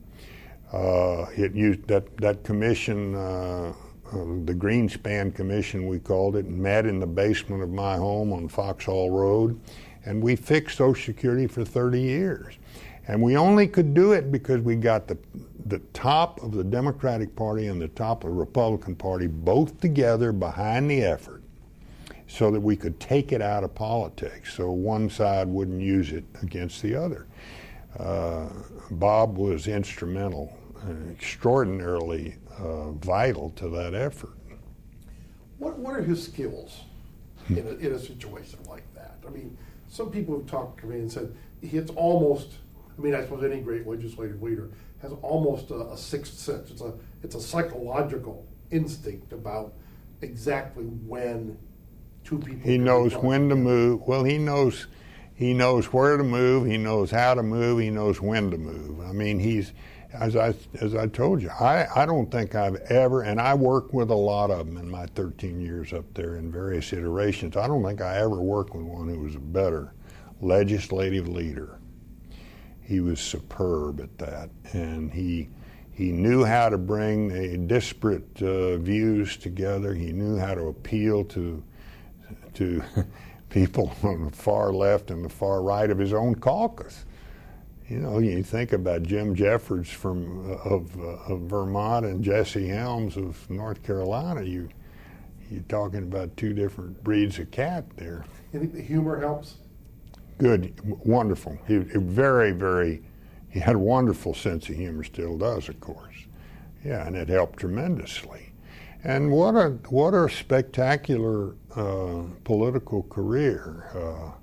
Uh, 0.71 1.25
it 1.35 1.53
used 1.53 1.87
that 1.87 2.15
that 2.17 2.43
commission, 2.43 3.15
uh, 3.15 3.73
uh, 4.11 4.15
the 4.45 4.53
Greenspan 4.53 5.33
Commission, 5.33 5.87
we 5.87 5.99
called 5.99 6.35
it, 6.35 6.47
met 6.47 6.85
in 6.85 6.99
the 6.99 7.07
basement 7.07 7.63
of 7.63 7.69
my 7.69 7.95
home 7.95 8.31
on 8.31 8.47
Foxhall 8.47 9.09
Road 9.09 9.59
and 10.05 10.23
we 10.23 10.35
fixed 10.35 10.77
Social 10.77 11.03
Security 11.13 11.47
for 11.47 11.65
30 11.65 12.01
years. 12.01 12.55
And 13.07 13.21
we 13.21 13.37
only 13.37 13.67
could 13.67 13.93
do 13.93 14.13
it 14.13 14.31
because 14.31 14.61
we 14.61 14.75
got 14.75 15.07
the, 15.07 15.17
the 15.65 15.79
top 15.93 16.41
of 16.43 16.51
the 16.51 16.63
Democratic 16.63 17.35
Party 17.35 17.67
and 17.67 17.81
the 17.81 17.87
top 17.89 18.23
of 18.23 18.29
the 18.29 18.35
Republican 18.35 18.95
Party 18.95 19.27
both 19.27 19.79
together 19.81 20.31
behind 20.31 20.89
the 20.89 21.03
effort 21.03 21.41
so 22.27 22.51
that 22.51 22.59
we 22.59 22.75
could 22.75 22.99
take 22.99 23.31
it 23.31 23.41
out 23.41 23.63
of 23.63 23.73
politics 23.73 24.53
so 24.53 24.69
one 24.69 25.09
side 25.09 25.47
wouldn't 25.47 25.81
use 25.81 26.11
it 26.11 26.23
against 26.43 26.83
the 26.83 26.95
other. 26.95 27.25
Uh, 27.97 28.47
Bob 28.91 29.37
was 29.37 29.67
instrumental, 29.67 30.55
extraordinarily 31.11 32.37
uh, 32.57 32.91
vital 32.91 33.51
to 33.51 33.69
that 33.69 33.93
effort. 33.93 34.33
What, 35.57 35.77
what 35.77 35.95
are 35.95 36.01
his 36.01 36.23
skills 36.23 36.81
in 37.49 37.67
a, 37.67 37.71
in 37.85 37.93
a 37.93 37.99
situation 37.99 38.59
like 38.67 38.83
that? 38.95 39.17
I 39.27 39.29
mean, 39.29 39.57
some 39.87 40.09
people 40.11 40.37
have 40.37 40.47
talked 40.47 40.79
to 40.81 40.87
me 40.87 40.99
and 40.99 41.11
said 41.11 41.35
it's 41.61 41.91
almost, 41.91 42.53
I 42.97 43.01
mean, 43.01 43.13
I 43.13 43.21
suppose 43.21 43.43
any 43.43 43.59
great 43.61 43.85
legislative 43.85 44.41
leader 44.41 44.69
has 45.01 45.11
almost 45.21 45.71
a, 45.71 45.91
a 45.91 45.97
sixth 45.97 46.37
sense. 46.37 46.71
It's 46.71 46.81
a, 46.81 46.93
it's 47.23 47.35
a 47.35 47.41
psychological 47.41 48.45
instinct 48.71 49.33
about 49.33 49.73
exactly 50.21 50.85
when 50.85 51.57
two 52.23 52.37
people. 52.37 52.69
He 52.69 52.77
knows 52.77 53.13
when 53.15 53.49
to 53.49 53.55
move. 53.55 54.01
Well, 54.07 54.23
he 54.23 54.37
knows 54.37 54.87
he 55.33 55.53
knows 55.53 55.93
where 55.93 56.17
to 56.17 56.23
move. 56.23 56.67
He 56.67 56.77
knows 56.77 57.11
how 57.11 57.33
to 57.33 57.43
move. 57.43 57.79
He 57.79 57.89
knows 57.89 58.21
when 58.21 58.51
to 58.51 58.57
move. 58.57 58.99
I 58.99 59.13
mean, 59.13 59.39
he's 59.39 59.71
as 60.13 60.35
I 60.35 60.53
as 60.81 60.95
I 60.95 61.07
told 61.07 61.41
you. 61.41 61.49
I 61.49 61.87
I 61.95 62.05
don't 62.05 62.31
think 62.31 62.55
I've 62.55 62.75
ever, 62.75 63.21
and 63.21 63.39
I 63.39 63.53
worked 63.53 63.93
with 63.93 64.09
a 64.09 64.15
lot 64.15 64.51
of 64.51 64.65
them 64.65 64.77
in 64.77 64.89
my 64.89 65.05
13 65.07 65.61
years 65.61 65.93
up 65.93 66.05
there 66.13 66.37
in 66.37 66.51
various 66.51 66.91
iterations. 66.93 67.55
I 67.55 67.67
don't 67.67 67.83
think 67.83 68.01
I 68.01 68.17
ever 68.17 68.41
worked 68.41 68.73
with 68.73 68.85
one 68.85 69.07
who 69.07 69.19
was 69.19 69.35
a 69.35 69.39
better 69.39 69.93
legislative 70.41 71.27
leader. 71.27 71.79
He 72.81 73.01
was 73.01 73.19
superb 73.19 73.99
at 73.99 74.17
that, 74.17 74.49
and 74.73 75.13
he 75.13 75.49
he 75.91 76.11
knew 76.11 76.43
how 76.43 76.69
to 76.69 76.77
bring 76.77 77.31
a 77.31 77.57
disparate 77.57 78.41
uh, 78.41 78.77
views 78.77 79.37
together. 79.37 79.93
He 79.93 80.11
knew 80.11 80.37
how 80.37 80.55
to 80.55 80.67
appeal 80.67 81.23
to 81.25 81.63
to 82.55 82.83
people 83.49 83.93
on 84.03 84.25
the 84.25 84.31
far 84.31 84.73
left 84.73 85.11
and 85.11 85.23
the 85.23 85.29
far 85.29 85.61
right 85.61 85.89
of 85.89 85.99
his 85.99 86.13
own 86.13 86.35
caucus. 86.35 87.05
You 87.89 87.97
know, 87.97 88.19
you 88.19 88.43
think 88.43 88.71
about 88.71 89.01
Jim 89.01 89.33
Jeffords 89.33 89.89
from 89.89 90.51
uh, 90.51 90.55
of, 90.57 90.95
uh, 90.99 91.33
of 91.33 91.41
Vermont 91.41 92.05
and 92.05 92.23
Jesse 92.23 92.67
Helms 92.67 93.17
of 93.17 93.49
North 93.49 93.81
Carolina. 93.81 94.43
You 94.43 94.69
you're 95.49 95.63
talking 95.63 96.03
about 96.03 96.37
two 96.37 96.53
different 96.53 97.03
breeds 97.03 97.39
of 97.39 97.49
cat 97.49 97.85
there. 97.95 98.23
You 98.53 98.59
think 98.59 98.73
the 98.73 98.81
humor 98.81 99.19
helps? 99.19 99.55
Good, 100.37 100.79
wonderful. 101.03 101.57
He, 101.67 101.79
he 101.79 101.97
very, 101.97 102.51
very. 102.51 103.01
He 103.49 103.59
had 103.59 103.75
a 103.75 103.79
wonderful 103.79 104.35
sense 104.35 104.69
of 104.69 104.75
humor. 104.75 105.03
Still 105.03 105.39
does, 105.39 105.67
of 105.67 105.79
course. 105.79 106.13
Yeah, 106.85 107.07
and 107.07 107.15
it 107.15 107.29
helped 107.29 107.57
tremendously. 107.57 108.53
And 109.03 109.31
what 109.31 109.55
a 109.55 109.69
what 109.89 110.13
a 110.13 110.29
spectacular 110.29 111.55
uh, 111.75 112.25
political 112.43 113.01
career. 113.03 113.89
Uh, 113.95 114.38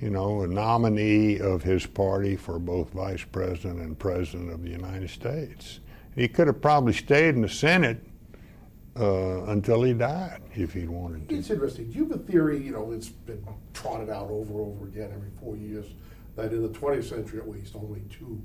you 0.00 0.10
know, 0.10 0.42
a 0.42 0.46
nominee 0.46 1.40
of 1.40 1.62
his 1.62 1.86
party 1.86 2.36
for 2.36 2.58
both 2.58 2.90
vice 2.90 3.24
president 3.24 3.80
and 3.80 3.98
president 3.98 4.52
of 4.52 4.62
the 4.62 4.70
United 4.70 5.10
States. 5.10 5.80
He 6.14 6.28
could 6.28 6.46
have 6.46 6.60
probably 6.60 6.92
stayed 6.92 7.34
in 7.34 7.42
the 7.42 7.48
Senate 7.48 8.04
uh, 8.98 9.44
until 9.44 9.82
he 9.82 9.92
died 9.92 10.42
if 10.54 10.72
he'd 10.72 10.88
wanted 10.88 11.28
to. 11.28 11.34
It's 11.36 11.50
interesting. 11.50 11.90
Do 11.90 11.98
you 11.98 12.08
have 12.08 12.12
a 12.12 12.22
theory, 12.22 12.62
you 12.62 12.72
know, 12.72 12.92
it's 12.92 13.08
been 13.08 13.44
trotted 13.72 14.10
out 14.10 14.30
over 14.30 14.52
and 14.52 14.60
over 14.60 14.86
again 14.86 15.10
every 15.14 15.30
four 15.40 15.56
years, 15.56 15.86
that 16.36 16.52
in 16.52 16.62
the 16.62 16.68
20th 16.68 17.08
century 17.08 17.40
at 17.40 17.48
least, 17.48 17.74
only 17.74 18.02
two 18.10 18.40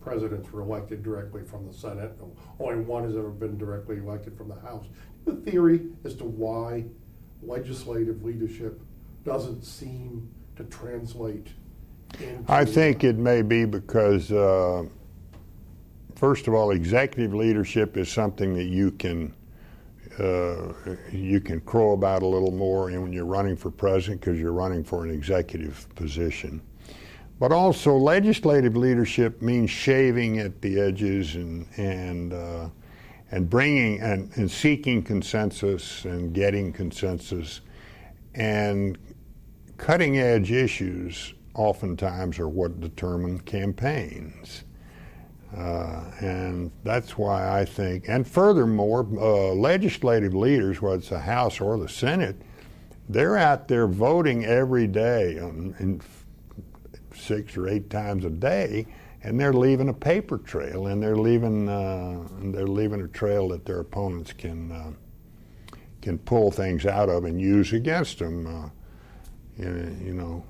presidents 0.00 0.50
were 0.52 0.60
elected 0.60 1.02
directly 1.02 1.42
from 1.42 1.66
the 1.66 1.72
Senate. 1.72 2.12
Only 2.60 2.80
one 2.84 3.04
has 3.04 3.16
ever 3.16 3.30
been 3.30 3.58
directly 3.58 3.98
elected 3.98 4.36
from 4.36 4.48
the 4.48 4.54
House. 4.60 4.86
The 5.24 5.34
theory 5.34 5.88
as 6.04 6.14
to 6.16 6.24
why 6.24 6.84
legislative 7.42 8.24
leadership 8.24 8.80
doesn't 9.24 9.64
seem 9.64 10.32
to 10.58 10.64
translate. 10.64 11.46
I 12.48 12.64
think 12.64 13.04
it 13.04 13.16
may 13.16 13.42
be 13.42 13.64
because, 13.64 14.32
uh, 14.32 14.84
first 16.16 16.48
of 16.48 16.54
all, 16.54 16.72
executive 16.72 17.32
leadership 17.32 17.96
is 17.96 18.10
something 18.10 18.54
that 18.54 18.64
you 18.64 18.90
can. 18.90 19.34
Uh, 20.18 20.72
you 21.12 21.40
can 21.40 21.60
crow 21.60 21.92
about 21.92 22.22
a 22.22 22.26
little 22.26 22.50
more 22.50 22.90
when 22.90 23.12
you're 23.12 23.24
running 23.24 23.56
for 23.56 23.70
president 23.70 24.20
because 24.20 24.36
you're 24.36 24.52
running 24.52 24.82
for 24.82 25.04
an 25.04 25.12
executive 25.12 25.86
position. 25.94 26.60
But 27.38 27.52
also, 27.52 27.94
legislative 27.94 28.76
leadership 28.76 29.40
means 29.42 29.70
shaving 29.70 30.40
at 30.40 30.60
the 30.60 30.80
edges 30.80 31.36
and 31.36 31.68
and 31.76 32.32
uh, 32.32 32.68
and 33.30 33.48
bringing 33.48 34.00
and, 34.00 34.32
and 34.36 34.50
seeking 34.50 35.04
consensus 35.04 36.04
and 36.04 36.32
getting 36.34 36.72
consensus 36.72 37.60
and 38.34 38.98
cutting 39.78 40.18
edge 40.18 40.52
issues 40.52 41.32
oftentimes 41.54 42.38
are 42.38 42.48
what 42.48 42.80
determine 42.80 43.40
campaigns. 43.40 44.64
Uh, 45.56 46.04
and 46.20 46.70
that's 46.84 47.16
why 47.16 47.58
I 47.60 47.64
think, 47.64 48.04
and 48.06 48.28
furthermore, 48.28 49.08
uh, 49.16 49.54
legislative 49.54 50.34
leaders, 50.34 50.82
whether 50.82 50.96
it's 50.96 51.08
the 51.08 51.18
House 51.18 51.58
or 51.58 51.78
the 51.78 51.88
Senate, 51.88 52.36
they're 53.08 53.38
out 53.38 53.66
there 53.66 53.86
voting 53.86 54.44
every 54.44 54.86
day, 54.86 55.38
on, 55.38 56.02
six 57.14 57.56
or 57.56 57.66
eight 57.66 57.88
times 57.88 58.26
a 58.26 58.30
day, 58.30 58.86
and 59.22 59.40
they're 59.40 59.54
leaving 59.54 59.88
a 59.88 59.94
paper 59.94 60.36
trail, 60.38 60.88
and 60.88 61.02
they're 61.02 61.16
leaving 61.16 61.68
uh, 61.68 62.22
they're 62.52 62.66
leaving 62.66 63.00
a 63.00 63.08
trail 63.08 63.48
that 63.48 63.64
their 63.64 63.80
opponents 63.80 64.32
can 64.34 64.70
uh, 64.70 64.92
can 66.02 66.18
pull 66.18 66.50
things 66.50 66.84
out 66.86 67.08
of 67.08 67.24
and 67.24 67.40
use 67.40 67.72
against 67.72 68.18
them. 68.18 68.70
You 69.58 70.14
know, 70.14 70.44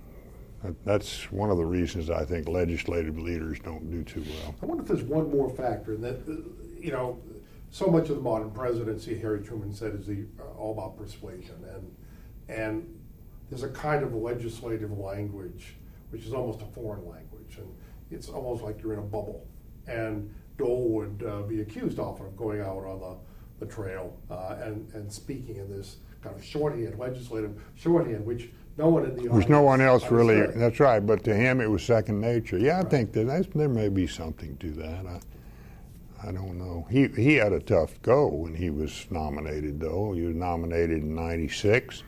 that's 0.84 1.30
one 1.32 1.50
of 1.50 1.56
the 1.56 1.64
reasons 1.64 2.10
I 2.10 2.24
think 2.24 2.48
legislative 2.48 3.18
leaders 3.18 3.58
don't 3.60 3.90
do 3.90 4.04
too 4.04 4.24
well. 4.28 4.54
I 4.62 4.66
wonder 4.66 4.82
if 4.82 4.88
there's 4.88 5.02
one 5.02 5.30
more 5.30 5.48
factor 5.48 5.94
and 5.94 6.04
that, 6.04 6.16
uh, 6.28 6.36
you 6.78 6.92
know, 6.92 7.18
so 7.70 7.86
much 7.86 8.08
of 8.08 8.16
the 8.16 8.22
modern 8.22 8.50
presidency, 8.50 9.18
Harry 9.18 9.42
Truman 9.42 9.72
said, 9.72 9.94
is 9.94 10.06
the, 10.06 10.26
uh, 10.40 10.58
all 10.58 10.72
about 10.72 10.96
persuasion, 10.96 11.56
and 11.74 11.94
and 12.48 12.98
there's 13.50 13.62
a 13.62 13.68
kind 13.68 14.02
of 14.02 14.14
legislative 14.14 14.96
language 14.98 15.74
which 16.10 16.24
is 16.24 16.32
almost 16.32 16.62
a 16.62 16.66
foreign 16.66 17.06
language, 17.06 17.58
and 17.58 17.68
it's 18.10 18.28
almost 18.28 18.62
like 18.62 18.82
you're 18.82 18.94
in 18.94 18.98
a 18.98 19.02
bubble. 19.02 19.46
And 19.86 20.34
Dole 20.56 20.88
would 20.90 21.24
uh, 21.26 21.42
be 21.42 21.60
accused 21.60 21.98
often 21.98 22.26
of 22.26 22.36
going 22.36 22.60
out 22.60 22.84
on 22.84 23.00
the, 23.00 23.16
the 23.60 23.66
trail 23.66 24.16
uh, 24.30 24.56
and 24.62 24.88
and 24.94 25.12
speaking 25.12 25.56
in 25.56 25.70
this 25.70 25.96
kind 26.22 26.34
of 26.34 26.44
shorthand, 26.44 26.98
legislative 26.98 27.60
shorthand, 27.76 28.24
which 28.24 28.50
no 28.76 28.88
one 28.88 29.04
in 29.04 29.16
the 29.16 29.28
There's 29.28 29.48
no 29.48 29.62
one 29.62 29.80
else 29.80 30.10
really. 30.10 30.46
That's 30.54 30.78
right. 30.78 31.04
But 31.04 31.24
to 31.24 31.34
him, 31.34 31.60
it 31.60 31.68
was 31.68 31.82
second 31.82 32.20
nature. 32.20 32.58
Yeah, 32.58 32.74
I 32.74 32.82
right. 32.82 32.90
think 32.90 33.12
that 33.12 33.48
there 33.54 33.68
may 33.68 33.88
be 33.88 34.06
something 34.06 34.56
to 34.58 34.70
that. 34.72 35.04
I, 35.04 36.28
I 36.28 36.32
don't 36.32 36.58
know. 36.58 36.86
He 36.90 37.08
he 37.08 37.34
had 37.34 37.52
a 37.52 37.60
tough 37.60 38.00
go 38.02 38.28
when 38.28 38.54
he 38.54 38.70
was 38.70 39.06
nominated, 39.10 39.80
though. 39.80 40.12
He 40.12 40.22
was 40.22 40.36
nominated 40.36 41.02
in 41.02 41.14
'96. 41.14 42.04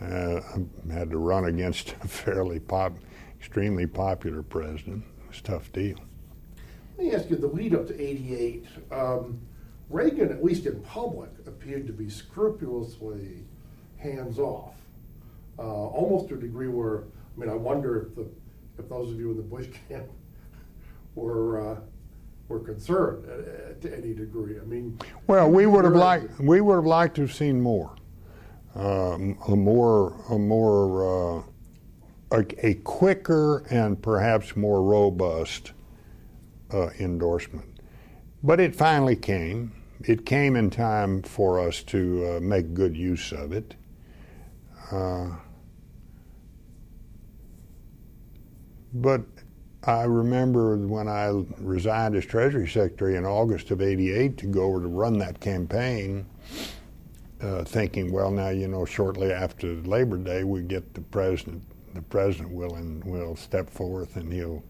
Uh, 0.00 0.40
had 0.92 1.10
to 1.10 1.18
run 1.18 1.46
against 1.46 1.94
a 2.02 2.08
fairly 2.08 2.60
pop, 2.60 2.92
extremely 3.38 3.86
popular 3.86 4.42
president. 4.42 5.04
It 5.24 5.28
was 5.28 5.40
a 5.40 5.42
tough 5.42 5.72
deal. 5.72 5.98
Let 6.96 7.06
me 7.06 7.14
ask 7.14 7.30
you: 7.30 7.36
the 7.36 7.48
lead 7.48 7.74
up 7.74 7.86
to 7.88 8.00
'88, 8.00 8.64
um, 8.92 9.40
Reagan, 9.90 10.30
at 10.30 10.44
least 10.44 10.66
in 10.66 10.80
public, 10.82 11.30
appeared 11.46 11.86
to 11.86 11.92
be 11.92 12.10
scrupulously 12.10 13.44
hands 13.96 14.38
off 14.38 14.74
uh, 15.58 15.62
almost 15.62 16.28
to 16.28 16.34
a 16.34 16.38
degree 16.38 16.68
where, 16.68 17.04
I 17.36 17.40
mean, 17.40 17.50
I 17.50 17.54
wonder 17.54 18.02
if 18.02 18.14
the, 18.14 18.26
if 18.78 18.88
those 18.88 19.10
of 19.10 19.18
you 19.18 19.30
in 19.30 19.36
the 19.36 19.42
Bush 19.42 19.66
camp 19.88 20.06
were, 21.14 21.72
uh, 21.72 21.80
were 22.48 22.60
concerned 22.60 23.24
uh, 23.28 23.80
to 23.80 23.96
any 23.96 24.14
degree. 24.14 24.58
I 24.58 24.64
mean, 24.64 24.98
well, 25.26 25.50
we 25.50 25.66
would 25.66 25.84
have 25.84 25.94
liked 25.94 26.38
we 26.40 26.60
would 26.60 26.76
have 26.76 26.86
liked 26.86 27.16
to 27.16 27.22
have 27.22 27.34
seen 27.34 27.60
more, 27.60 27.94
um, 28.74 29.38
a 29.48 29.56
more 29.56 30.14
a 30.30 30.38
more 30.38 31.40
uh, 31.40 31.42
a, 32.38 32.66
a, 32.66 32.74
quicker 32.74 33.64
and 33.70 34.00
perhaps 34.00 34.56
more 34.56 34.82
robust 34.82 35.72
uh, 36.72 36.90
endorsement. 36.98 37.80
But 38.42 38.60
it 38.60 38.74
finally 38.74 39.16
came. 39.16 39.72
It 40.04 40.24
came 40.24 40.56
in 40.56 40.70
time 40.70 41.22
for 41.22 41.58
us 41.60 41.82
to 41.84 42.36
uh, 42.36 42.40
make 42.40 42.74
good 42.74 42.96
use 42.96 43.32
of 43.32 43.52
it. 43.52 43.74
Uh, 44.90 45.30
But 48.92 49.22
I 49.84 50.04
remember 50.04 50.76
when 50.76 51.08
I 51.08 51.44
resigned 51.58 52.16
as 52.16 52.24
Treasury 52.24 52.66
Secretary 52.68 53.16
in 53.16 53.24
August 53.24 53.70
of 53.70 53.82
'88 53.82 54.36
to 54.38 54.46
go 54.46 54.64
over 54.64 54.80
to 54.80 54.88
run 54.88 55.18
that 55.18 55.40
campaign, 55.40 56.26
uh, 57.40 57.64
thinking, 57.64 58.12
well, 58.12 58.30
now 58.30 58.48
you 58.48 58.68
know, 58.68 58.84
shortly 58.84 59.32
after 59.32 59.74
Labor 59.74 60.16
Day 60.16 60.42
we 60.44 60.62
get 60.62 60.94
the 60.94 61.00
president, 61.02 61.62
the 61.94 62.02
president 62.02 62.50
will 62.50 62.74
and 62.74 63.04
will 63.04 63.36
step 63.36 63.70
forth 63.70 64.16
and 64.16 64.32
he'll 64.32 64.62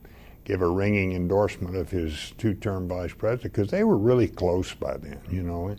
give 0.49 0.63
a 0.63 0.69
ringing 0.69 1.13
endorsement 1.13 1.77
of 1.77 1.91
his 1.91 2.33
two-term 2.39 2.89
vice 2.89 3.13
president 3.13 3.53
because 3.53 3.71
they 3.71 3.85
were 3.85 3.99
really 3.99 4.27
close 4.27 4.73
by 4.73 4.97
then. 4.97 5.21
You 5.31 5.43
know, 5.43 5.77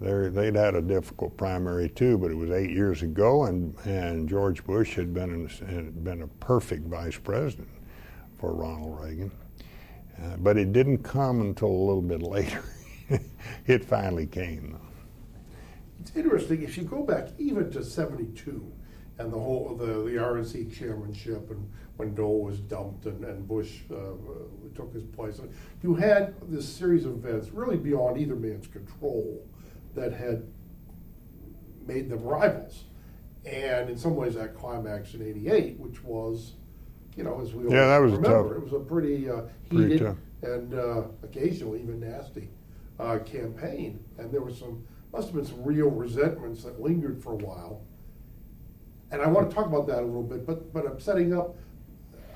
they 0.00 0.28
they'd 0.28 0.54
had 0.54 0.74
a 0.74 0.82
difficult 0.82 1.34
primary 1.38 1.88
too, 1.88 2.18
but 2.18 2.30
it 2.30 2.34
was 2.34 2.50
eight 2.50 2.70
years 2.70 3.02
ago, 3.02 3.44
and 3.44 3.74
and 3.86 4.28
George 4.28 4.62
Bush 4.64 4.94
had 4.94 5.14
been 5.14 5.30
in, 5.30 5.66
had 5.66 6.04
been 6.04 6.22
a 6.22 6.26
perfect 6.26 6.86
vice 6.88 7.16
president 7.16 7.70
for 8.38 8.52
Ronald 8.52 9.00
Reagan, 9.00 9.32
uh, 10.22 10.36
but 10.40 10.58
it 10.58 10.74
didn't 10.74 10.98
come 10.98 11.40
until 11.40 11.68
a 11.68 11.84
little 11.84 12.02
bit 12.02 12.20
later. 12.20 12.62
it 13.66 13.82
finally 13.82 14.26
came. 14.26 14.78
It's 16.00 16.14
interesting 16.14 16.62
if 16.62 16.76
you 16.76 16.84
go 16.84 17.02
back 17.02 17.28
even 17.38 17.70
to 17.70 17.82
'72 17.82 18.70
and 19.18 19.32
the 19.32 19.38
whole 19.38 19.74
the 19.76 19.86
the 19.86 20.16
RNC 20.18 20.76
chairmanship 20.76 21.50
and 21.50 21.70
when 21.96 22.14
Dole 22.14 22.42
was 22.42 22.58
dumped 22.58 23.06
and, 23.06 23.24
and 23.24 23.46
Bush 23.46 23.80
uh, 23.90 24.14
took 24.74 24.92
his 24.94 25.04
place. 25.04 25.40
You 25.82 25.94
had 25.94 26.34
this 26.50 26.68
series 26.68 27.04
of 27.04 27.12
events 27.12 27.50
really 27.50 27.76
beyond 27.76 28.18
either 28.18 28.34
man's 28.34 28.66
control 28.66 29.46
that 29.94 30.12
had 30.12 30.44
made 31.86 32.08
them 32.08 32.22
rivals. 32.22 32.84
And 33.44 33.90
in 33.90 33.98
some 33.98 34.14
ways, 34.14 34.34
that 34.34 34.56
climax 34.56 35.14
in 35.14 35.22
'88, 35.22 35.78
which 35.78 36.02
was, 36.04 36.52
you 37.16 37.24
know, 37.24 37.40
as 37.40 37.52
we 37.52 37.66
all 37.66 37.72
yeah, 37.72 37.86
that 37.86 37.98
was 37.98 38.12
remember, 38.12 38.54
tough. 38.54 38.56
it 38.58 38.64
was 38.64 38.72
a 38.72 38.84
pretty 38.84 39.28
uh, 39.28 39.42
heated 39.70 39.98
tough. 40.00 40.16
and 40.42 40.74
uh, 40.74 41.02
occasionally 41.24 41.82
even 41.82 42.00
nasty 42.00 42.48
uh, 43.00 43.18
campaign. 43.18 44.02
And 44.18 44.32
there 44.32 44.42
was 44.42 44.58
some, 44.58 44.84
must 45.12 45.28
have 45.28 45.36
been 45.36 45.44
some 45.44 45.64
real 45.64 45.90
resentments 45.90 46.62
that 46.62 46.80
lingered 46.80 47.20
for 47.22 47.32
a 47.32 47.36
while. 47.36 47.82
And 49.12 49.20
I 49.20 49.26
want 49.28 49.48
to 49.48 49.54
talk 49.54 49.66
about 49.66 49.86
that 49.88 49.98
a 49.98 50.06
little 50.06 50.22
bit, 50.22 50.46
but 50.46 50.72
but 50.72 50.86
I'm 50.86 50.98
setting 50.98 51.36
up. 51.36 51.54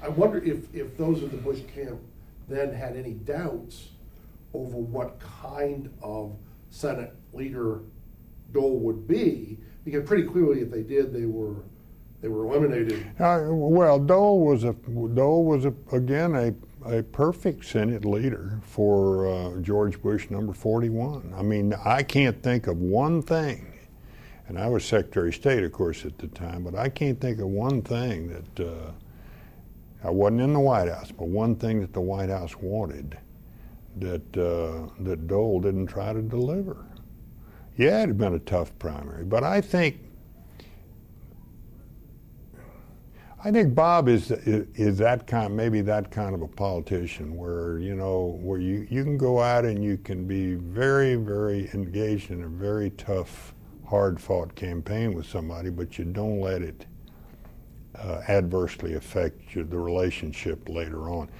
I 0.03 0.09
wonder 0.09 0.39
if 0.39 0.73
if 0.75 0.97
those 0.97 1.23
in 1.23 1.31
the 1.31 1.39
Bush 1.39 1.61
camp 1.75 1.99
then 2.49 2.73
had 2.73 2.97
any 2.97 3.15
doubts 3.15 3.89
over 4.55 4.77
what 4.77 5.19
kind 5.19 5.91
of 6.03 6.37
Senate 6.71 7.15
leader 7.33 7.81
Dole 8.53 8.79
would 8.79 9.09
be, 9.09 9.59
because 9.85 10.07
pretty 10.07 10.25
clearly, 10.25 10.61
if 10.61 10.71
they 10.71 10.83
did, 10.83 11.12
they 11.12 11.25
were 11.25 11.57
they 12.21 12.29
were 12.29 12.45
eliminated. 12.45 13.07
Uh, 13.19 13.47
well, 13.49 13.99
Dole 13.99 14.41
was 14.41 14.65
a 14.65 14.73
Dole 14.75 15.45
was 15.45 15.65
a, 15.65 15.75
again 15.93 16.35
a 16.35 16.55
a 16.87 17.03
perfect 17.03 17.65
Senate 17.65 18.05
leader 18.05 18.61
for 18.62 19.27
uh, 19.27 19.61
George 19.61 20.01
Bush 20.01 20.31
number 20.31 20.53
41. 20.53 21.35
I 21.37 21.43
mean, 21.43 21.75
I 21.85 22.03
can't 22.03 22.41
think 22.43 22.69
of 22.69 22.79
one 22.79 23.23
thing, 23.23 23.76
and 24.49 24.59
I 24.59 24.69
was 24.69 24.85
Secretary 24.85 25.29
of 25.29 25.35
State, 25.35 25.65
of 25.65 25.73
course, 25.73 26.05
at 26.05 26.19
the 26.19 26.29
time, 26.29 26.63
but 26.63 26.75
I 26.75 26.89
can't 26.89 27.21
think 27.21 27.41
of 27.41 27.49
one 27.49 27.83
thing 27.83 28.29
that 28.29 28.69
uh, 28.69 28.93
I 30.05 30.11
wasn't 30.11 30.43
in 30.43 30.53
the 30.53 30.61
White 30.61 30.89
House, 30.89 31.11
but 31.11 31.29
one 31.29 31.57
thing 31.57 31.81
that 31.81 31.93
the 31.93 32.01
White 32.01 32.29
House 32.29 32.57
wanted 32.57 33.19
that 33.99 34.37
uh, 34.37 34.89
that 35.01 35.27
Dole 35.27 35.61
didn't 35.61 35.87
try 35.87 36.13
to 36.13 36.23
deliver. 36.23 36.85
Yeah, 37.77 38.03
it 38.03 38.09
had 38.09 38.19
been 38.19 38.35
a 38.35 38.39
tough 38.39 38.77
primary, 38.79 39.25
but 39.25 39.43
I 39.43 39.61
think 39.61 39.99
I 43.47 43.53
think 43.53 43.75
Bob 43.75 44.09
is, 44.09 44.33
is 44.33 44.99
that 44.99 45.29
kind, 45.29 45.57
maybe 45.57 45.81
that 45.83 46.11
kind 46.11 46.35
of 46.35 46.43
a 46.43 46.49
politician 46.49 47.37
where 47.37 47.79
you 47.79 47.95
know 47.95 48.39
where 48.43 48.59
you 48.59 48.87
you 48.91 49.05
can 49.05 49.17
go 49.17 49.41
out 49.41 49.65
and 49.65 49.85
you 49.85 49.99
can 49.99 50.27
be 50.27 50.55
very 50.55 51.15
very 51.15 51.71
engaged 51.73 52.31
in 52.31 52.43
a 52.43 52.49
very 52.49 52.91
tough, 52.91 53.55
hard 53.87 54.20
fought 54.20 54.55
campaign 54.55 55.14
with 55.14 55.27
somebody, 55.27 55.70
but 55.70 55.99
you 55.99 56.05
don't 56.05 56.40
let 56.40 56.62
it 56.62 56.87
uh, 57.96 58.22
adversely 58.29 58.94
affect 58.94 59.55
your, 59.55 59.64
the 59.64 59.79
relationship 59.79 60.68
later 60.68 61.09
on. 61.09 61.31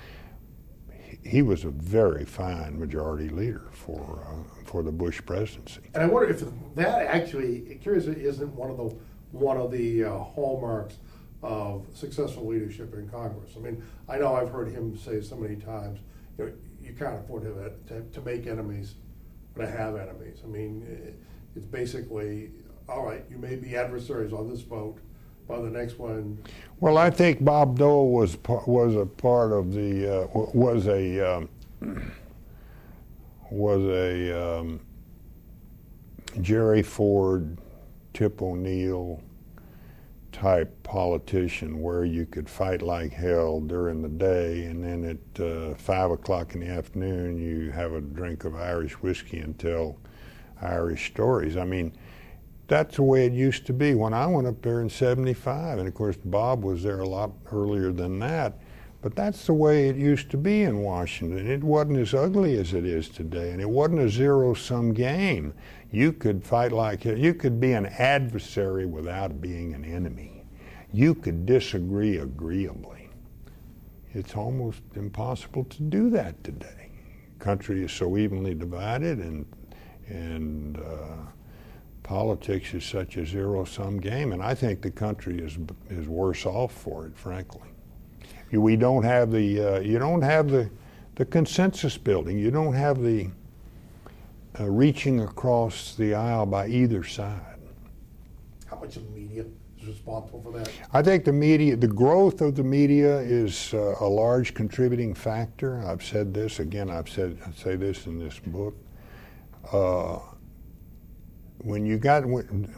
He, 1.25 1.43
was 1.43 1.65
a 1.65 1.71
very 1.71 2.25
fine 2.25 2.79
majority 2.79 3.29
leader 3.29 3.69
for 3.73 4.27
uh, 4.31 4.65
for 4.65 4.83
the 4.83 4.93
Bush 4.93 5.21
presidency. 5.27 5.81
And 5.95 6.05
I 6.05 6.07
wonder 6.07 6.31
if 6.31 6.45
that 6.77 7.07
actually, 7.07 7.79
curiously, 7.83 8.25
isn't 8.25 8.55
one 8.55 8.71
of 8.71 8.77
the 8.77 8.97
one 9.33 9.57
of 9.57 9.73
the 9.73 10.05
uh, 10.05 10.19
hallmarks 10.19 10.99
of 11.43 11.85
successful 11.95 12.47
leadership 12.47 12.95
in 12.95 13.09
Congress. 13.09 13.51
I 13.57 13.61
mean, 13.61 13.83
I 14.09 14.19
know 14.19 14.35
I've 14.35 14.51
heard 14.51 14.71
him 14.71 14.97
say 14.97 15.21
so 15.21 15.37
many 15.37 15.57
times, 15.57 16.01
you 16.39 16.47
know, 16.47 16.53
you 16.81 16.93
can't 16.93 17.21
afford 17.21 17.43
to, 17.43 17.73
to, 17.95 18.03
to 18.03 18.21
make 18.23 18.47
enemies, 18.47 18.95
but 19.55 19.67
to 19.67 19.71
have 19.71 19.97
enemies. 19.97 20.39
I 20.45 20.47
mean, 20.47 21.17
it's 21.57 21.67
basically, 21.67 22.51
all 22.89 23.05
right, 23.05 23.25
you 23.31 23.39
may 23.39 23.57
be 23.57 23.77
adversaries 23.77 24.33
on 24.33 24.49
this 24.49 24.61
vote, 24.61 24.99
but 25.49 25.63
the 25.63 25.71
next 25.71 25.99
one. 25.99 26.39
Well, 26.81 26.99
I 26.99 27.11
think 27.11 27.45
Bob 27.45 27.79
Dole 27.79 28.13
was 28.13 28.37
was 28.67 28.95
a 28.95 29.07
part 29.07 29.53
of 29.53 29.73
the 29.73 30.23
uh, 30.23 30.27
was 30.53 30.87
a 30.87 31.37
um, 31.37 31.49
was 33.51 33.83
a 33.85 34.59
um, 34.59 34.81
Jerry 36.43 36.83
Ford, 36.83 37.59
Tip 38.13 38.43
O'Neill 38.43 39.23
type 40.33 40.83
politician 40.83 41.81
where 41.81 42.05
you 42.05 42.27
could 42.27 42.47
fight 42.47 42.83
like 42.83 43.11
hell 43.11 43.59
during 43.59 44.03
the 44.03 44.09
day 44.09 44.65
and 44.67 44.85
then 44.85 45.03
at 45.03 45.43
uh, 45.43 45.75
five 45.77 46.11
o'clock 46.11 46.53
in 46.55 46.61
the 46.61 46.67
afternoon 46.67 47.39
you 47.39 47.71
have 47.71 47.95
a 47.95 48.03
drink 48.03 48.45
of 48.45 48.55
Irish 48.55 48.93
whiskey 49.01 49.43
tell 49.57 49.97
Irish 50.63 51.11
stories. 51.11 51.57
I 51.57 51.65
mean, 51.65 51.93
that's 52.69 52.97
the 52.97 53.03
way 53.03 53.27
it 53.27 53.33
used 53.33 53.67
to 53.67 53.73
be 53.73 53.95
when 53.95 54.13
I 54.13 54.27
went 54.27 54.47
up 54.47 54.61
there 54.63 54.81
in 54.81 54.91
75. 54.91 55.79
And 55.79 55.87
of 55.87 55.95
course, 55.95 56.17
Bob 56.25 56.65
was 56.65 56.83
there 56.83 57.01
a 57.01 57.09
lot 57.09 57.33
earlier 57.53 57.93
than 57.93 58.19
that. 58.21 58.59
But 59.03 59.15
that's 59.15 59.47
the 59.47 59.55
way 59.55 59.89
it 59.89 59.95
used 59.95 60.31
to 60.31 60.37
be 60.37 60.63
in 60.63 60.83
Washington. 60.83 61.47
It 61.49 61.63
wasn't 61.63 61.99
as 61.99 62.13
ugly 62.13 62.59
as 62.59 62.75
it 62.75 62.85
is 62.85 63.09
today, 63.09 63.53
and 63.53 63.61
it 63.61 63.69
wasn't 63.69 64.01
a 64.01 64.09
zero 64.09 64.53
sum 64.55 64.93
game. 64.93 65.55
You 65.93 66.13
could 66.13 66.43
fight 66.43 66.73
like 66.73 67.05
you 67.05 67.35
could 67.35 67.61
be 67.61 67.73
an 67.75 67.87
adversary 67.87 68.85
without 68.85 69.41
being 69.41 69.75
an 69.75 69.85
enemy. 69.85 70.45
You 70.93 71.15
could 71.15 71.47
disagree 71.47 72.17
agreeably. 72.19 73.11
It's 74.13 74.35
almost 74.35 74.81
impossible 74.95 75.65
to 75.65 75.83
do 75.83 76.11
that 76.11 76.43
today. 76.43 76.91
The 77.39 77.45
country 77.45 77.85
is 77.85 77.93
so 77.93 78.17
evenly 78.17 78.55
divided, 78.55 79.19
and 79.19 79.47
and 80.09 80.79
uh, 80.79 81.31
politics 82.03 82.75
is 82.75 82.85
such 82.85 83.17
a 83.17 83.27
zero 83.27 83.65
sum 83.65 83.99
game, 83.99 84.33
and 84.33 84.43
I 84.43 84.55
think 84.55 84.83
the 84.83 84.91
country 84.91 85.39
is 85.39 85.59
is 85.91 86.09
worse 86.09 86.47
off 86.47 86.73
for 86.73 87.07
it, 87.07 87.17
frankly 87.17 87.69
we 88.53 88.77
don't 88.77 89.03
have 89.03 89.31
the 89.31 89.61
uh, 89.61 89.81
you 89.81 89.99
don't 89.99 90.23
have 90.23 90.51
the 90.51 90.71
the 91.17 91.25
consensus 91.25 91.97
building. 91.97 92.39
You 92.39 92.51
don't 92.51 92.75
have 92.75 93.03
the 93.03 93.29
uh, 94.59 94.69
reaching 94.69 95.21
across 95.21 95.95
the 95.95 96.15
aisle 96.15 96.47
by 96.47 96.69
either 96.69 97.05
side. 97.05 97.41
How 98.67 98.79
much 98.79 98.97
of 98.97 99.05
the 99.05 99.11
media 99.19 99.45
is 99.81 99.87
responsible 99.87 100.43
for 100.43 100.53
that? 100.59 100.71
I 100.93 101.03
think 101.03 101.25
the 101.25 101.33
media, 101.33 101.77
the 101.77 101.87
growth 101.87 102.41
of 102.41 102.55
the 102.55 102.65
media, 102.65 103.19
is 103.19 103.73
uh, 103.73 103.97
a 104.01 104.07
large 104.07 104.55
contributing 104.55 105.15
factor. 105.15 105.83
I've 105.87 106.03
said 106.03 106.35
this 106.35 106.59
again. 106.59 106.91
I've 106.91 107.09
said 107.09 107.39
I 107.47 107.53
say 107.53 107.77
this 107.77 108.07
in 108.07 108.19
this 108.19 108.39
book. 108.39 108.77
Uh, 109.73 110.19
when 111.59 111.85
you 111.85 111.99
got 111.99 112.25
when, 112.25 112.73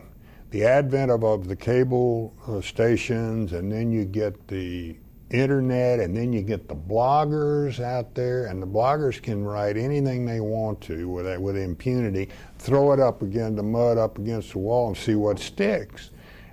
the 0.51 0.65
advent 0.65 1.11
of, 1.11 1.25
of 1.25 1.47
the 1.47 1.57
cable 1.57 2.35
uh, 2.47 2.61
stations, 2.61 3.53
and 3.53 3.71
then 3.71 3.93
you 3.93 4.05
get 4.05 4.49
the 4.49 4.97
internet 5.31 6.01
and 6.01 6.17
then 6.17 6.33
you 6.33 6.41
get 6.43 6.69
the 6.69 6.75
bloggers 6.75 7.81
out 7.81 8.15
there 8.15 8.47
and 8.47 8.63
the 8.63 8.67
bloggers 8.67 9.21
can 9.21 9.45
write 9.45 9.77
anything 9.77 10.25
they 10.25 10.41
want 10.41 10.81
to 10.81 11.09
with, 11.09 11.39
with 11.41 11.57
impunity 11.57 12.29
throw 12.59 12.93
it 12.93 13.01
up 13.01 13.21
against 13.23 13.57
the 13.57 13.63
mud 13.63 13.99
up 13.99 14.19
against 14.19 14.53
the 14.53 14.59
wall 14.59 14.89
and 14.89 14.97
see 14.97 15.15
what 15.15 15.39
sticks. 15.39 16.11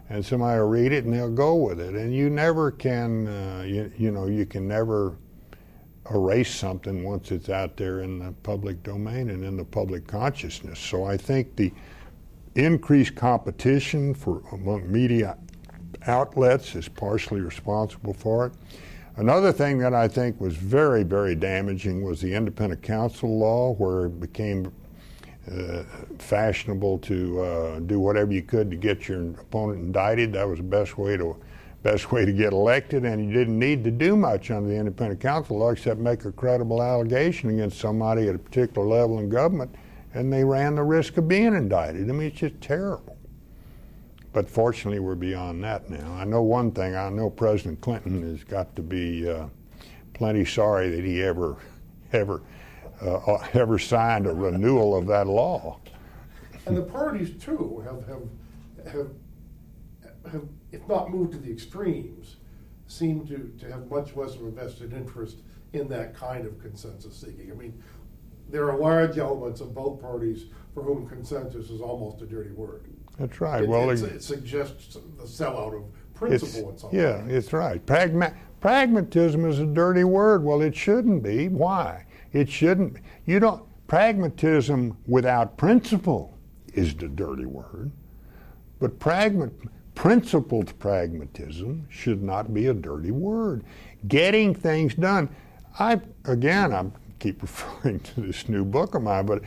And 0.09 0.23
somebody 0.23 0.59
will 0.59 0.67
read 0.67 0.91
it 0.91 1.05
and 1.05 1.13
they'll 1.13 1.31
go 1.31 1.55
with 1.55 1.79
it. 1.79 1.95
And 1.95 2.13
you 2.13 2.29
never 2.29 2.69
can 2.69 3.27
uh, 3.27 3.63
you, 3.65 3.91
you 3.97 4.11
know 4.11 4.27
you 4.27 4.45
can 4.45 4.67
never 4.67 5.17
erase 6.11 6.53
something 6.53 7.03
once 7.03 7.31
it's 7.31 7.49
out 7.49 7.77
there 7.77 8.01
in 8.01 8.19
the 8.19 8.31
public 8.43 8.81
domain 8.83 9.29
and 9.29 9.43
in 9.43 9.57
the 9.57 9.65
public 9.65 10.05
consciousness 10.05 10.79
so 10.79 11.03
i 11.03 11.17
think 11.17 11.55
the 11.55 11.71
increased 12.55 13.15
competition 13.15 14.13
for 14.13 14.41
among 14.51 14.89
media 14.91 15.37
outlets 16.07 16.75
is 16.75 16.87
partially 16.87 17.41
responsible 17.41 18.13
for 18.13 18.47
it. 18.47 18.53
Another 19.17 19.51
thing 19.51 19.77
that 19.79 19.93
I 19.93 20.07
think 20.07 20.39
was 20.41 20.55
very, 20.55 21.03
very 21.03 21.35
damaging 21.35 22.03
was 22.03 22.19
the 22.19 22.33
independent 22.33 22.81
counsel 22.81 23.37
law, 23.37 23.73
where 23.73 24.07
it 24.07 24.19
became 24.19 24.71
uh, 25.49 25.83
fashionable 26.17 26.97
to 26.99 27.41
uh, 27.41 27.79
do 27.81 27.99
whatever 27.99 28.33
you 28.33 28.41
could 28.41 28.69
to 28.71 28.75
get 28.75 29.07
your 29.07 29.21
opponent 29.21 29.79
indicted. 29.79 30.33
That 30.33 30.47
was 30.47 30.57
the 30.57 30.63
best 30.63 30.97
way 30.97 31.15
to 31.17 31.37
best 31.85 32.11
way 32.11 32.25
to 32.25 32.33
get 32.33 32.51
elected, 32.51 33.05
and 33.05 33.23
you 33.23 33.31
didn't 33.31 33.59
need 33.59 33.83
to 33.83 33.91
do 33.91 34.17
much 34.17 34.49
under 34.49 34.67
the 34.67 34.75
independent 34.75 35.19
counsel 35.19 35.59
law 35.59 35.69
except 35.69 35.99
make 35.99 36.25
a 36.25 36.31
credible 36.31 36.81
allegation 36.81 37.51
against 37.51 37.77
somebody 37.79 38.27
at 38.27 38.33
a 38.33 38.39
particular 38.39 38.87
level 38.87 39.19
in 39.19 39.29
government, 39.29 39.73
and 40.15 40.33
they 40.33 40.43
ran 40.43 40.73
the 40.73 40.81
risk 40.81 41.17
of 41.17 41.27
being 41.27 41.53
indicted. 41.53 42.09
I 42.09 42.11
mean, 42.11 42.29
it's 42.29 42.39
just 42.39 42.59
terrible. 42.59 43.15
but 44.33 44.49
fortunately, 44.49 44.99
we're 44.99 45.15
beyond 45.15 45.63
that 45.63 45.89
now. 45.89 46.13
I 46.15 46.25
know 46.25 46.41
one 46.41 46.71
thing. 46.71 46.93
I 46.93 47.07
know 47.09 47.29
President 47.29 47.79
Clinton 47.79 48.21
has 48.29 48.43
got 48.43 48.75
to 48.75 48.81
be 48.81 49.29
uh, 49.29 49.45
plenty 50.13 50.43
sorry 50.43 50.89
that 50.89 51.05
he 51.05 51.23
ever, 51.23 51.55
ever, 52.11 52.41
uh, 52.99 53.37
ever 53.53 53.79
signed 53.79 54.27
a 54.27 54.33
renewal 54.33 54.93
of 54.93 55.07
that 55.07 55.27
law. 55.27 55.79
And 56.65 56.75
the 56.75 56.81
parties 56.81 57.41
too 57.41 57.81
have 57.85 58.05
have 58.07 58.91
have 58.91 59.09
have, 60.31 60.43
if 60.75 60.87
not 60.87 61.09
moved 61.09 61.31
to 61.31 61.37
the 61.39 61.51
extremes, 61.51 62.35
seem 62.87 63.25
to, 63.27 63.51
to 63.59 63.71
have 63.71 63.89
much 63.89 64.15
less 64.15 64.35
of 64.35 64.43
a 64.43 64.51
vested 64.51 64.93
interest 64.93 65.37
in 65.73 65.87
that 65.87 66.13
kind 66.13 66.45
of 66.45 66.59
consensus 66.61 67.15
seeking. 67.15 67.51
I 67.51 67.55
mean, 67.55 67.81
there 68.49 68.69
are 68.69 68.77
large 68.77 69.17
elements 69.17 69.61
of 69.61 69.73
both 69.73 69.99
parties 70.01 70.45
for 70.73 70.83
whom 70.83 71.07
consensus 71.07 71.69
is 71.69 71.81
almost 71.81 72.21
a 72.21 72.25
dirty 72.25 72.51
word. 72.51 72.85
That's 73.17 73.39
right. 73.41 73.63
It, 73.63 73.69
well, 73.69 73.89
it, 73.89 74.01
it 74.03 74.21
suggests 74.21 74.93
the 75.17 75.23
sellout 75.23 75.75
of 75.75 75.83
principle 76.13 76.69
in 76.71 76.77
some 76.77 76.89
Yeah, 76.93 77.23
way. 77.25 77.33
it's 77.33 77.53
right. 77.53 77.83
Pragma- 77.85 78.35
pragmatism 78.59 79.45
is 79.45 79.59
a 79.59 79.65
dirty 79.65 80.03
word. 80.03 80.43
Well, 80.43 80.61
it 80.61 80.75
shouldn't 80.75 81.23
be. 81.23 81.47
Why? 81.47 82.05
It 82.33 82.49
shouldn't. 82.49 82.97
You 83.25 83.39
don't. 83.39 83.63
Pragmatism 83.87 84.97
without 85.07 85.57
principle 85.57 86.37
is 86.73 86.93
the 86.95 87.07
dirty 87.07 87.45
word. 87.45 87.91
But 88.79 88.99
pragma- 88.99 89.51
principled 89.95 90.77
pragmatism 90.77 91.87
should 91.89 92.21
not 92.21 92.53
be 92.53 92.67
a 92.67 92.73
dirty 92.73 93.11
word. 93.11 93.63
Getting 94.07 94.53
things 94.53 94.93
done. 94.93 95.29
I 95.79 95.99
again, 96.25 96.73
I 96.73 96.85
keep 97.19 97.41
referring 97.41 98.01
to 98.01 98.21
this 98.21 98.47
new 98.47 98.63
book 98.63 98.95
of 98.95 99.01
mine, 99.01 99.25
but 99.25 99.41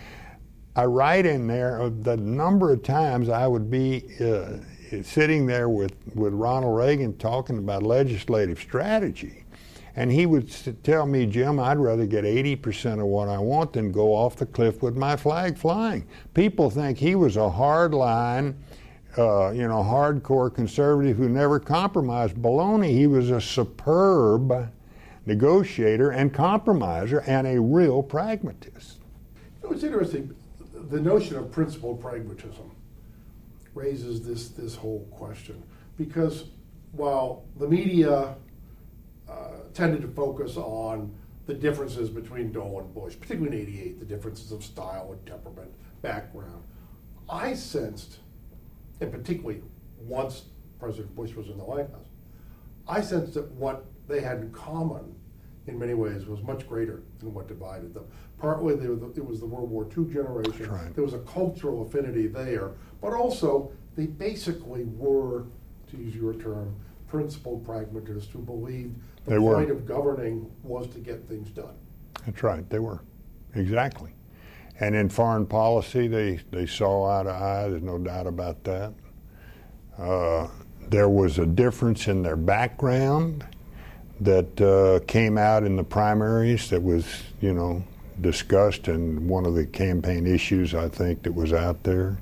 I 0.75 0.85
write 0.85 1.27
in 1.27 1.47
there 1.47 1.91
the 1.91 2.17
number 2.17 2.73
of 2.73 2.83
times 2.83 3.29
I 3.29 3.47
would 3.47 3.71
be 3.71 4.05
uh, 4.21 4.59
sitting 5.03 5.47
there 5.47 5.69
with, 5.69 5.93
with 6.15 6.33
Ronald 6.33 6.77
Reagan 6.77 7.17
talking 7.19 7.59
about 7.59 7.83
legislative 7.83 8.61
strategy. 8.61 9.45
And 9.97 10.13
he 10.13 10.27
would 10.27 10.49
tell 10.85 11.07
me, 11.07 11.27
Jim, 11.27 11.59
I'd 11.59 11.79
rather 11.79 12.07
get 12.07 12.23
80% 12.23 13.01
of 13.01 13.07
what 13.07 13.29
I 13.29 13.39
want 13.39 13.73
than 13.73 13.91
go 13.91 14.15
off 14.15 14.37
the 14.37 14.47
cliff 14.47 14.81
with 14.81 14.97
my 14.97 15.17
flag 15.17 15.59
flying. 15.59 16.07
People 16.35 16.71
think 16.71 16.99
he 16.99 17.17
was 17.17 17.37
a 17.37 17.51
hard 17.51 17.93
line, 17.93 18.57
uh, 19.17 19.51
you 19.51 19.67
know, 19.67 19.83
hardcore 19.83 20.55
conservative 20.55 21.17
who 21.17 21.29
never 21.29 21.59
compromised. 21.59 22.37
Baloney, 22.37 22.91
he 22.91 23.07
was 23.07 23.31
a 23.31 23.41
superb 23.41 24.71
negotiator 25.27 26.11
and 26.11 26.33
compromiser 26.33 27.21
and 27.21 27.47
a 27.47 27.61
real 27.61 28.03
pragmatist. 28.03 28.99
You 29.63 29.69
know, 29.69 29.75
it's 29.75 29.85
interesting 29.85 30.35
the 30.91 31.01
notion 31.01 31.37
of 31.37 31.51
principled 31.51 32.01
pragmatism 32.01 32.71
raises 33.75 34.25
this 34.27 34.49
this 34.49 34.75
whole 34.75 35.07
question 35.11 35.63
because 35.97 36.45
while 36.93 37.45
the 37.59 37.69
media 37.69 38.35
uh, 39.29 39.49
tended 39.75 40.01
to 40.03 40.09
focus 40.09 40.57
on 40.57 41.15
the 41.47 41.55
differences 41.55 42.11
between 42.11 42.53
Dole 42.53 42.81
and 42.81 42.95
Bush, 42.95 43.17
particularly 43.19 43.59
in 43.59 43.69
'88, 43.69 44.01
the 44.01 44.07
differences 44.07 44.53
of 44.53 44.65
style 44.65 45.13
and 45.13 45.27
temperament, 45.27 45.71
background, 46.03 46.63
I 47.29 47.55
sensed, 47.55 48.19
and 49.01 49.13
particularly 49.13 49.63
once 49.99 50.45
President 50.79 51.15
Bush 51.15 51.35
was 51.35 51.49
in 51.49 51.59
the 51.59 51.65
White 51.65 51.91
House, 51.91 52.07
I 52.87 53.01
sensed 53.01 53.35
that 53.35 53.51
what 53.53 53.87
they 54.07 54.21
had 54.21 54.39
in 54.39 54.51
common 54.53 55.15
in 55.67 55.79
many 55.79 55.95
ways 55.95 56.25
was 56.27 56.41
much 56.43 56.67
greater 56.67 57.03
than 57.19 57.35
what 57.35 57.47
divided 57.47 57.93
them. 57.93 58.07
Partly 58.39 58.75
the, 58.75 58.93
it 59.15 59.25
was 59.25 59.41
the 59.41 59.47
World 59.47 59.71
War 59.71 59.87
II 59.97 60.07
generation. 60.07 60.71
Right. 60.71 60.95
There 60.95 61.05
was 61.05 61.13
a 61.15 61.19
cultural 61.21 61.87
affinity 61.87 62.27
there, 62.27 62.73
but 63.01 63.13
also 63.13 63.71
they 63.95 64.07
basically 64.07 64.85
were, 64.85 65.45
to 65.91 65.97
use 65.97 66.15
your 66.15 66.35
term, 66.35 66.75
principled 67.09 67.65
pragmatists 67.65 68.33
who 68.33 68.39
believed 68.39 68.97
the 69.25 69.33
they 69.33 69.39
point 69.39 69.69
were. 69.69 69.75
of 69.75 69.87
governing 69.87 70.51
was 70.63 70.87
to 70.89 71.01
get 71.01 71.29
things 71.29 71.51
done. 71.51 71.75
That's 72.25 72.43
right, 72.43 72.69
they 72.71 72.79
were. 72.79 73.03
Exactly. 73.55 74.13
And 74.81 74.95
in 74.95 75.09
foreign 75.09 75.47
policy, 75.47 76.07
they, 76.07 76.41
they 76.51 76.67
saw 76.67 77.21
eye 77.21 77.25
to 77.25 77.31
eye, 77.31 77.69
there's 77.69 77.83
no 77.83 77.99
doubt 77.99 78.27
about 78.27 78.63
that. 78.65 78.93
Uh, 79.99 80.49
there 80.89 81.09
was 81.09 81.39
a 81.39 81.47
difference 81.47 82.07
in 82.07 82.23
their 82.23 82.37
background 82.37 83.45
that 84.21 84.61
uh, 84.61 85.05
came 85.07 85.37
out 85.37 85.65
in 85.65 85.77
the 85.77 85.85
primaries 85.85 86.71
that 86.71 86.83
was, 86.83 87.23
you 87.41 87.53
know, 87.53 87.83
discussed 88.21 88.89
and 88.89 89.29
one 89.29 89.47
of 89.47 89.55
the 89.55 89.67
campaign 89.67 90.27
issues 90.27 90.75
I 90.75 90.89
think 90.89 91.23
that 91.23 91.33
was 91.33 91.53
out 91.53 91.83
there. 91.83 92.19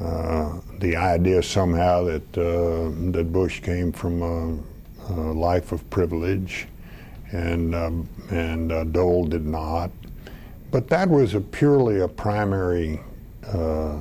Uh, 0.00 0.60
the 0.78 0.96
idea 0.96 1.42
somehow 1.42 2.04
that 2.04 2.38
uh, 2.38 3.12
that 3.12 3.32
Bush 3.32 3.60
came 3.60 3.90
from 3.90 4.22
a, 4.22 5.12
a, 5.12 5.32
life 5.32 5.72
of 5.72 5.88
privilege, 5.90 6.68
and 7.32 7.74
um, 7.74 8.08
and 8.30 8.70
uh, 8.70 8.84
Dole 8.84 9.26
did 9.26 9.44
not. 9.44 9.90
But 10.70 10.88
that 10.88 11.08
was 11.08 11.34
a 11.34 11.40
purely 11.40 12.00
a 12.00 12.08
primary 12.08 13.00
uh, 13.46 13.98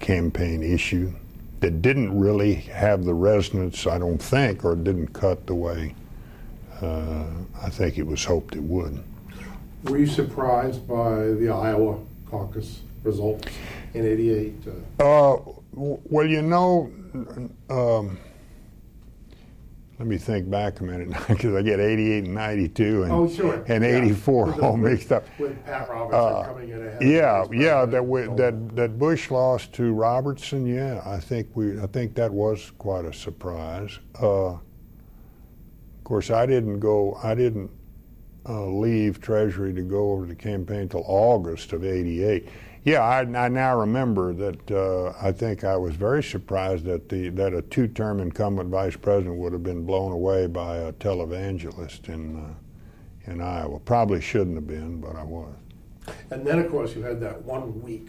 campaign 0.00 0.62
issue 0.62 1.12
that 1.60 1.82
didn't 1.82 2.16
really 2.18 2.54
have 2.54 3.04
the 3.04 3.14
resonance, 3.14 3.86
I 3.86 3.98
don't 3.98 4.18
think, 4.18 4.64
or 4.64 4.76
didn't 4.76 5.08
cut 5.08 5.46
the 5.46 5.54
way 5.54 5.94
uh, 6.82 7.24
I 7.62 7.70
think 7.70 7.98
it 7.98 8.06
was 8.06 8.24
hoped 8.24 8.56
it 8.56 8.62
would. 8.62 9.02
Were 9.84 9.98
you 9.98 10.06
surprised 10.06 10.86
by 10.88 11.16
the 11.16 11.50
Iowa 11.50 11.98
caucus 12.26 12.80
results 13.02 13.48
in 13.92 14.06
'88? 14.06 14.54
Uh, 14.98 15.02
uh 15.02 15.40
well, 15.72 16.26
you 16.26 16.42
know, 16.42 16.90
um, 17.68 18.18
let 19.98 20.08
me 20.08 20.18
think 20.18 20.50
back 20.50 20.80
a 20.80 20.84
minute 20.84 21.08
because 21.28 21.54
I 21.54 21.62
get 21.62 21.78
88 21.78 22.24
and 22.24 22.34
92 22.34 23.02
and, 23.04 23.12
oh, 23.12 23.28
sure. 23.28 23.64
and 23.68 23.84
yeah. 23.84 24.02
84 24.02 24.46
with, 24.46 24.58
all 24.58 24.76
mixed 24.76 25.12
up. 25.12 25.24
With 25.38 25.64
Pat 25.64 25.88
Robertson 25.88 26.20
uh, 26.20 26.42
coming 26.44 26.70
in 26.70 26.86
ahead. 26.86 27.02
Yeah, 27.02 27.46
yeah, 27.52 27.84
that, 27.86 28.04
we, 28.04 28.22
that 28.22 28.74
that 28.74 28.98
Bush 28.98 29.30
lost 29.30 29.72
to 29.74 29.92
Robertson. 29.92 30.66
Yeah, 30.66 31.00
I 31.06 31.20
think 31.20 31.48
we, 31.54 31.80
I 31.80 31.86
think 31.86 32.14
that 32.16 32.32
was 32.32 32.72
quite 32.78 33.04
a 33.04 33.12
surprise. 33.12 33.98
Uh, 34.20 34.54
of 34.54 34.60
course, 36.02 36.30
I 36.30 36.44
didn't 36.44 36.80
go. 36.80 37.18
I 37.22 37.34
didn't 37.34 37.70
uh, 38.48 38.66
leave 38.66 39.20
Treasury 39.20 39.72
to 39.74 39.82
go 39.82 40.12
over 40.12 40.24
to 40.24 40.28
the 40.28 40.34
campaign 40.34 40.80
until 40.80 41.04
August 41.06 41.72
of 41.72 41.84
'88. 41.84 42.48
Yeah, 42.84 43.00
I, 43.00 43.20
I, 43.20 43.48
now 43.48 43.78
remember 43.80 44.34
that. 44.34 44.70
Uh, 44.70 45.14
I 45.20 45.32
think 45.32 45.64
I 45.64 45.74
was 45.74 45.94
very 45.94 46.22
surprised 46.22 46.84
that 46.84 47.08
the 47.08 47.30
that 47.30 47.54
a 47.54 47.62
two-term 47.62 48.20
incumbent 48.20 48.68
vice 48.68 48.94
president 48.94 49.36
would 49.36 49.54
have 49.54 49.62
been 49.62 49.86
blown 49.86 50.12
away 50.12 50.46
by 50.46 50.76
a 50.76 50.92
televangelist 50.92 52.10
in 52.10 52.36
uh, 52.36 53.30
in 53.30 53.40
Iowa. 53.40 53.80
Probably 53.80 54.20
shouldn't 54.20 54.56
have 54.56 54.66
been, 54.66 55.00
but 55.00 55.16
I 55.16 55.24
was. 55.24 55.54
And 56.30 56.46
then, 56.46 56.58
of 56.58 56.70
course, 56.70 56.94
you 56.94 57.02
had 57.02 57.20
that 57.20 57.42
one 57.42 57.80
week 57.80 58.08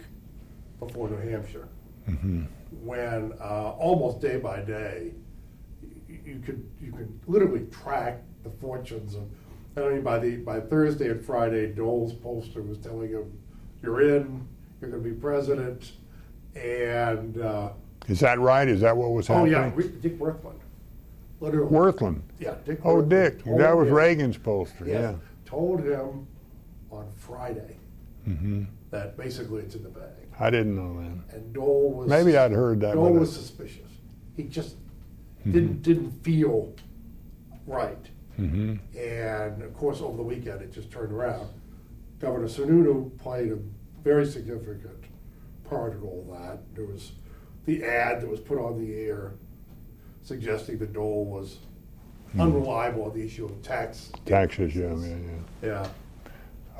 before 0.78 1.08
New 1.08 1.30
Hampshire 1.30 1.68
mm-hmm. 2.06 2.42
when 2.84 3.32
uh, 3.40 3.70
almost 3.78 4.20
day 4.20 4.36
by 4.36 4.60
day 4.60 5.12
you 6.06 6.38
could 6.44 6.68
you 6.82 6.92
could 6.92 7.18
literally 7.26 7.66
track 7.70 8.22
the 8.44 8.50
fortunes 8.50 9.14
of. 9.14 9.22
I 9.78 9.88
mean, 9.90 10.02
by 10.02 10.18
the 10.18 10.36
by 10.36 10.60
Thursday 10.60 11.08
and 11.08 11.24
Friday, 11.24 11.72
Dole's 11.72 12.12
pollster 12.12 12.66
was 12.66 12.76
telling 12.76 13.08
him, 13.08 13.32
"You're 13.82 14.16
in. 14.16 14.46
You're 14.86 15.00
going 15.00 15.04
to 15.04 15.16
be 15.16 15.20
president." 15.20 15.92
And 16.54 17.40
uh, 17.40 17.70
is 18.08 18.20
that 18.20 18.38
right? 18.38 18.68
Is 18.68 18.80
that 18.80 18.96
what 18.96 19.10
was 19.10 19.26
happening? 19.26 19.54
Oh 19.54 19.72
yeah, 19.76 19.88
Dick 20.00 20.18
Wirthlin. 20.18 20.58
Literally. 21.40 21.70
Wirthlin. 21.70 22.22
Yeah, 22.38 22.54
Dick. 22.64 22.80
Oh, 22.84 22.96
Wirthlin 22.96 23.08
Dick. 23.08 23.44
That 23.44 23.76
was 23.76 23.88
him, 23.88 23.94
Reagan's 23.94 24.38
pollster. 24.38 24.86
Yes, 24.86 24.88
yeah. 24.88 25.14
Told 25.44 25.80
him 25.80 26.26
on 26.90 27.10
Friday 27.16 27.76
mm-hmm. 28.26 28.64
that 28.90 29.16
basically 29.16 29.62
it's 29.62 29.74
in 29.74 29.82
the 29.82 29.90
bag. 29.90 30.12
I 30.38 30.50
didn't 30.50 30.76
know 30.76 31.02
that. 31.02 31.36
And 31.36 31.52
Dole 31.52 31.92
was. 31.92 32.08
Maybe 32.08 32.36
I'd 32.36 32.52
heard 32.52 32.80
that. 32.80 32.94
Dole 32.94 33.12
was 33.12 33.34
suspicious. 33.34 33.90
He 34.36 34.44
just 34.44 34.76
didn't 35.44 35.68
mm-hmm. 35.68 35.82
didn't 35.82 36.10
feel 36.22 36.72
right. 37.66 38.06
Mm-hmm. 38.38 38.76
And 38.98 39.62
of 39.62 39.74
course, 39.74 40.00
over 40.00 40.16
the 40.16 40.22
weekend, 40.22 40.62
it 40.62 40.72
just 40.72 40.90
turned 40.90 41.12
around. 41.12 41.48
Governor 42.18 42.48
Sununu 42.48 43.18
played 43.18 43.52
a 43.52 43.58
very 44.06 44.24
significant 44.24 45.02
part 45.68 45.92
of 45.92 46.04
all 46.04 46.24
that. 46.30 46.60
There 46.76 46.84
was 46.84 47.10
the 47.64 47.82
ad 47.82 48.20
that 48.20 48.30
was 48.30 48.38
put 48.38 48.56
on 48.56 48.78
the 48.78 48.94
air 48.94 49.32
suggesting 50.22 50.78
that 50.78 50.92
Dole 50.92 51.24
was 51.24 51.56
mm-hmm. 52.28 52.40
unreliable 52.40 53.06
on 53.06 53.14
the 53.14 53.24
issue 53.24 53.46
of 53.46 53.60
tax 53.62 54.12
taxes. 54.24 54.76
Yeah, 54.76 54.94
yeah, 54.94 55.16
yeah. 55.62 55.68
Yeah. 55.68 55.88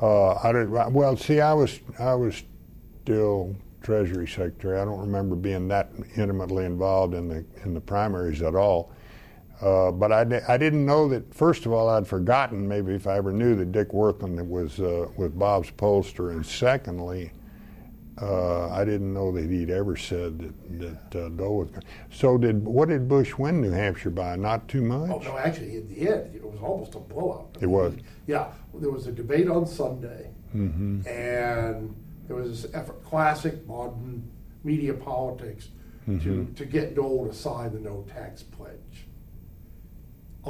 Uh, 0.01 0.39
I 0.41 0.51
did, 0.53 0.69
well, 0.69 1.17
see, 1.17 1.41
I 1.41 1.53
was 1.53 1.81
I 1.99 2.13
was 2.13 2.43
still 3.03 3.53
Treasury 3.81 4.27
Secretary. 4.27 4.79
I 4.79 4.85
don't 4.85 4.99
remember 4.99 5.35
being 5.35 5.67
that 5.67 5.91
intimately 6.15 6.63
involved 6.63 7.13
in 7.13 7.27
the 7.27 7.43
in 7.65 7.73
the 7.73 7.81
primaries 7.81 8.41
at 8.41 8.55
all. 8.55 8.93
Uh, 9.61 9.91
but 9.91 10.11
I, 10.11 10.41
I 10.47 10.57
didn't 10.57 10.85
know 10.85 11.07
that. 11.09 11.33
First 11.33 11.65
of 11.65 11.71
all, 11.73 11.89
I'd 11.89 12.07
forgotten 12.07 12.67
maybe 12.67 12.93
if 12.93 13.07
I 13.07 13.17
ever 13.17 13.31
knew 13.31 13.55
that 13.55 13.71
Dick 13.71 13.89
Wirthlin 13.91 14.45
was 14.47 14.79
uh, 14.79 15.07
with 15.17 15.37
Bob's 15.37 15.71
pollster, 15.71 16.31
and 16.31 16.45
secondly, 16.45 17.31
Uh, 18.19 18.67
I 18.71 18.83
didn't 18.83 19.13
know 19.13 19.31
that 19.31 19.47
he'd 19.47 19.69
ever 19.69 19.95
said 19.95 20.39
that, 20.39 21.11
that 21.11 21.25
uh, 21.25 21.29
Dole 21.29 21.57
was. 21.57 21.69
So 22.09 22.35
did 22.39 22.65
what 22.65 22.89
did 22.89 23.07
Bush 23.07 23.37
win 23.37 23.61
New 23.61 23.69
Hampshire 23.69 24.09
by? 24.09 24.35
Not 24.35 24.67
too 24.67 24.81
much. 24.81 25.11
Oh, 25.11 25.19
no, 25.19 25.37
actually, 25.37 25.77
in 25.77 25.87
the 25.87 26.09
end, 26.09 26.33
it 26.33 26.43
was 26.43 26.59
almost 26.59 26.95
a 26.95 26.99
blowout. 26.99 27.55
It 27.61 27.67
was. 27.67 27.93
Yeah, 28.25 28.47
there 28.73 28.89
was 28.89 29.05
a 29.05 29.11
debate 29.11 29.47
on 29.47 29.65
Sunday, 29.67 30.31
Mm-hmm. 30.55 31.07
and 31.07 31.95
there 32.27 32.35
was 32.37 32.63
this 32.63 32.73
effort, 32.73 33.03
classic 33.03 33.67
modern 33.67 34.23
media 34.63 34.93
politics, 34.95 35.67
to, 36.05 36.11
Mm-hmm. 36.11 36.53
to 36.55 36.65
get 36.65 36.95
Dole 36.95 37.27
to 37.27 37.33
sign 37.35 37.71
the 37.73 37.79
no 37.79 38.03
tax 38.15 38.41
pledge 38.41 39.06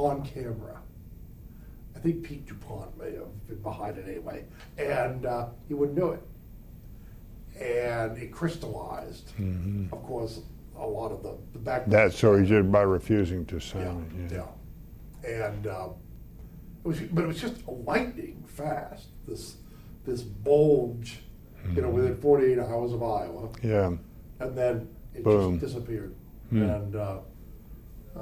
on 0.06 0.24
camera. 0.24 0.80
I 1.96 1.98
think 2.00 2.22
Pete 2.22 2.46
DuPont 2.46 2.96
may 2.98 3.12
have 3.14 3.48
been 3.48 3.60
behind 3.62 3.98
it 3.98 4.06
anyway, 4.08 4.44
and 4.78 5.26
uh, 5.26 5.48
he 5.66 5.74
wouldn't 5.74 5.98
do 5.98 6.10
it. 6.10 6.22
And 7.60 8.16
it 8.18 8.30
crystallized, 8.32 9.32
of 9.90 10.02
course, 10.04 10.40
a 10.76 10.86
lot 10.86 11.10
of 11.10 11.24
the, 11.24 11.36
the 11.52 11.58
back. 11.58 11.82
Mm-hmm. 11.82 11.90
That 11.90 12.12
so 12.12 12.36
he 12.36 12.46
did 12.46 12.70
by 12.70 12.82
refusing 12.82 13.44
to 13.46 13.56
Yeah, 13.56 13.60
sign 13.60 14.28
it. 14.30 14.32
yeah. 14.34 15.28
And 15.28 15.66
um, 15.66 15.94
it 16.84 16.88
was, 16.88 17.00
but 17.00 17.24
it 17.24 17.26
was 17.26 17.40
just 17.40 17.66
lightning 17.66 18.44
fast. 18.46 19.06
This 19.26 19.56
this 20.06 20.22
bulge, 20.22 21.18
you 21.74 21.82
know, 21.82 21.90
within 21.90 22.16
48 22.16 22.58
hours 22.60 22.92
of 22.92 23.02
Iowa, 23.02 23.48
Yeah. 23.62 23.92
and 24.38 24.56
then 24.56 24.88
it 25.14 25.24
Boom. 25.24 25.58
just 25.58 25.74
disappeared. 25.74 26.14
Hmm. 26.50 26.62
And, 26.62 26.96
uh, 26.96 27.18
Bush- 28.14 28.20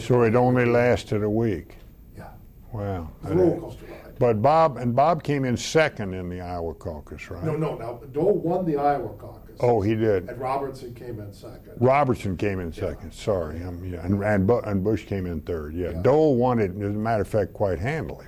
So 0.00 0.22
it 0.22 0.34
only 0.34 0.64
lasted 0.66 1.22
a 1.22 1.30
week. 1.30 1.76
yeah, 2.16 2.28
Wow. 2.72 3.10
it 3.22 3.28
was 3.28 3.32
a 3.32 3.36
roller 3.36 3.60
coaster 3.60 3.84
ride. 3.86 4.18
But 4.18 4.42
Bob 4.42 4.76
and 4.76 4.94
Bob 4.94 5.22
came 5.22 5.44
in 5.44 5.56
second 5.56 6.12
in 6.14 6.28
the 6.28 6.40
Iowa 6.40 6.74
caucus, 6.74 7.30
right? 7.30 7.42
no, 7.42 7.56
no. 7.56 7.76
Now 7.76 8.00
Dole 8.12 8.34
won 8.34 8.66
the 8.66 8.76
Iowa 8.76 9.08
caucus. 9.14 9.56
Oh, 9.60 9.80
he 9.80 9.94
did. 9.94 10.28
and 10.28 10.38
Robertson 10.40 10.94
came 10.94 11.20
in 11.20 11.32
second. 11.32 11.72
Robertson 11.78 12.36
came 12.36 12.60
in 12.60 12.72
second. 12.72 13.12
Sorry, 13.12 13.62
um, 13.62 13.82
yeah, 13.84 14.04
and 14.04 14.22
and, 14.22 14.50
and 14.50 14.84
Bush 14.84 15.04
came 15.06 15.26
in 15.26 15.40
third. 15.42 15.74
Yeah. 15.74 15.90
Yeah. 15.90 16.02
Dole 16.02 16.36
won 16.36 16.58
it, 16.58 16.70
as 16.72 16.76
a 16.76 16.90
matter 16.90 17.22
of 17.22 17.28
fact, 17.28 17.52
quite 17.52 17.78
handily. 17.78 18.26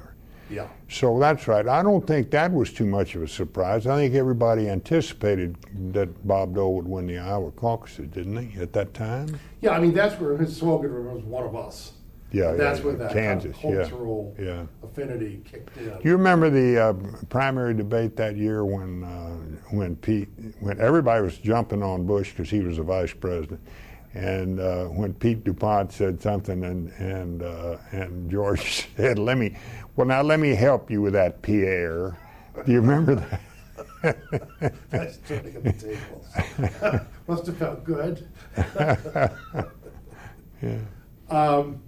Yeah, 0.52 0.68
So 0.88 1.18
that's 1.18 1.48
right. 1.48 1.66
I 1.66 1.82
don't 1.82 2.06
think 2.06 2.30
that 2.32 2.52
was 2.52 2.72
too 2.72 2.84
much 2.84 3.14
of 3.14 3.22
a 3.22 3.28
surprise. 3.28 3.86
I 3.86 3.96
think 3.96 4.14
everybody 4.14 4.68
anticipated 4.68 5.56
that 5.92 6.26
Bob 6.28 6.54
Dole 6.54 6.74
would 6.74 6.86
win 6.86 7.06
the 7.06 7.18
Iowa 7.18 7.50
caucuses, 7.52 8.08
didn't 8.08 8.50
he, 8.50 8.60
at 8.60 8.72
that 8.74 8.92
time? 8.92 9.38
yeah. 9.62 9.70
I 9.70 9.80
mean, 9.80 9.94
that's 9.94 10.20
where 10.20 10.36
his 10.36 10.56
slogan 10.56 10.92
was 11.06 11.24
"One 11.24 11.44
of 11.44 11.56
Us." 11.56 11.92
Yeah, 12.32 12.52
that's 12.52 12.78
yeah, 12.78 12.84
where 12.84 12.94
that 12.94 13.12
Kansas, 13.12 13.56
kind 13.56 13.78
of 13.78 13.88
cultural 13.88 14.34
yeah. 14.38 14.64
affinity 14.82 15.42
kicked 15.50 15.76
in. 15.76 15.84
Do 15.84 16.00
you 16.02 16.12
remember 16.12 16.48
the 16.48 16.78
uh, 16.82 16.92
primary 17.28 17.74
debate 17.74 18.16
that 18.16 18.36
year 18.36 18.64
when 18.64 19.04
uh, 19.04 19.36
when 19.70 19.96
Pete 19.96 20.28
when 20.60 20.80
everybody 20.80 21.22
was 21.22 21.36
jumping 21.36 21.82
on 21.82 22.06
Bush 22.06 22.30
because 22.30 22.48
he 22.48 22.60
was 22.60 22.78
the 22.78 22.82
vice 22.82 23.12
president, 23.12 23.60
and 24.14 24.60
uh, 24.60 24.84
when 24.86 25.14
Pete 25.14 25.44
Dupont 25.44 25.92
said 25.92 26.20
something 26.20 26.64
and 26.64 26.92
and 26.98 27.42
uh, 27.42 27.78
and 27.92 28.30
George 28.30 28.86
said, 28.96 29.18
"Let 29.18 29.38
me, 29.38 29.56
well 29.96 30.06
now 30.06 30.22
let 30.22 30.40
me 30.40 30.54
help 30.54 30.90
you 30.90 31.00
with 31.00 31.14
that, 31.14 31.42
Pierre." 31.42 32.18
Do 32.66 32.72
you 32.72 32.80
remember 32.80 33.14
that? 33.14 33.40
That's 34.90 35.16
turning 35.26 35.56
of 35.56 35.62
the 35.64 35.72
tables. 35.72 36.26
Must 37.28 37.46
have 37.46 37.56
felt 37.56 37.84
good. 37.84 38.28
yeah. 40.62 40.78
Um, 41.30 41.82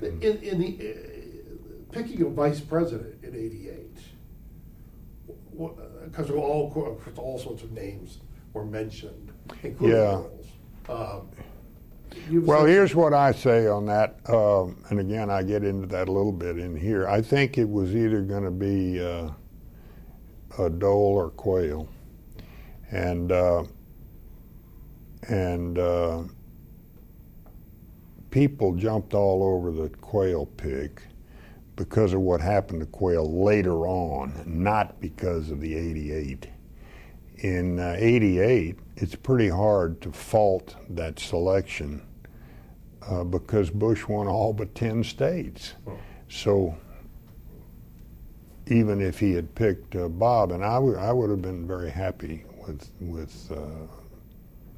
in, 0.00 0.20
in 0.22 0.60
the 0.60 0.94
uh, 0.94 1.92
picking 1.92 2.22
a 2.22 2.28
vice 2.30 2.60
president 2.60 3.22
in 3.22 3.34
'88, 3.34 3.98
because 6.04 6.30
all 6.30 6.96
all 7.16 7.38
sorts 7.38 7.62
of 7.62 7.72
names 7.72 8.18
were 8.54 8.64
mentioned, 8.64 9.32
including 9.62 9.98
Yeah. 9.98 10.22
Um, 10.88 11.28
Well, 12.30 12.64
here's 12.64 12.94
what 12.94 13.14
I 13.14 13.32
say 13.32 13.66
on 13.66 13.86
that, 13.86 14.18
um, 14.28 14.82
and 14.90 14.98
again, 15.00 15.30
I 15.30 15.42
get 15.42 15.62
into 15.64 15.86
that 15.88 16.08
a 16.08 16.12
little 16.12 16.32
bit 16.32 16.58
in 16.58 16.76
here. 16.76 17.08
I 17.08 17.22
think 17.22 17.56
it 17.58 17.68
was 17.68 17.94
either 17.94 18.22
going 18.22 18.44
to 18.44 18.50
be 18.50 19.00
uh, 19.00 19.30
a 20.58 20.70
Dole 20.70 21.14
or 21.16 21.30
Quayle, 21.30 21.88
and 22.90 23.30
uh, 23.30 23.64
and 25.28 25.78
uh, 25.78 26.22
people 28.30 28.74
jumped 28.74 29.14
all 29.14 29.42
over 29.42 29.70
the 29.70 29.88
Quayle 29.88 30.46
pick 30.46 31.02
because 31.76 32.12
of 32.12 32.20
what 32.20 32.40
happened 32.40 32.80
to 32.80 32.86
Quayle 32.86 33.44
later 33.44 33.86
on, 33.86 34.42
not 34.46 35.00
because 35.00 35.50
of 35.50 35.60
the 35.60 35.74
'88 35.74 36.48
in 37.38 37.78
uh, 37.78 37.96
88, 37.98 38.78
it's 38.96 39.14
pretty 39.14 39.48
hard 39.48 40.00
to 40.02 40.12
fault 40.12 40.76
that 40.90 41.18
selection 41.18 42.05
uh, 43.08 43.24
because 43.24 43.70
Bush 43.70 44.06
won 44.06 44.26
all 44.26 44.52
but 44.52 44.74
10 44.74 45.04
states. 45.04 45.74
So 46.28 46.76
even 48.66 49.00
if 49.00 49.18
he 49.20 49.32
had 49.32 49.54
picked 49.54 49.94
uh, 49.94 50.08
Bob, 50.08 50.52
and 50.52 50.64
I 50.64 50.78
would 50.78 50.96
I 50.96 51.12
would 51.12 51.30
have 51.30 51.42
been 51.42 51.66
very 51.66 51.90
happy 51.90 52.44
with 52.66 52.90
with 53.00 53.52
uh, 53.52 53.86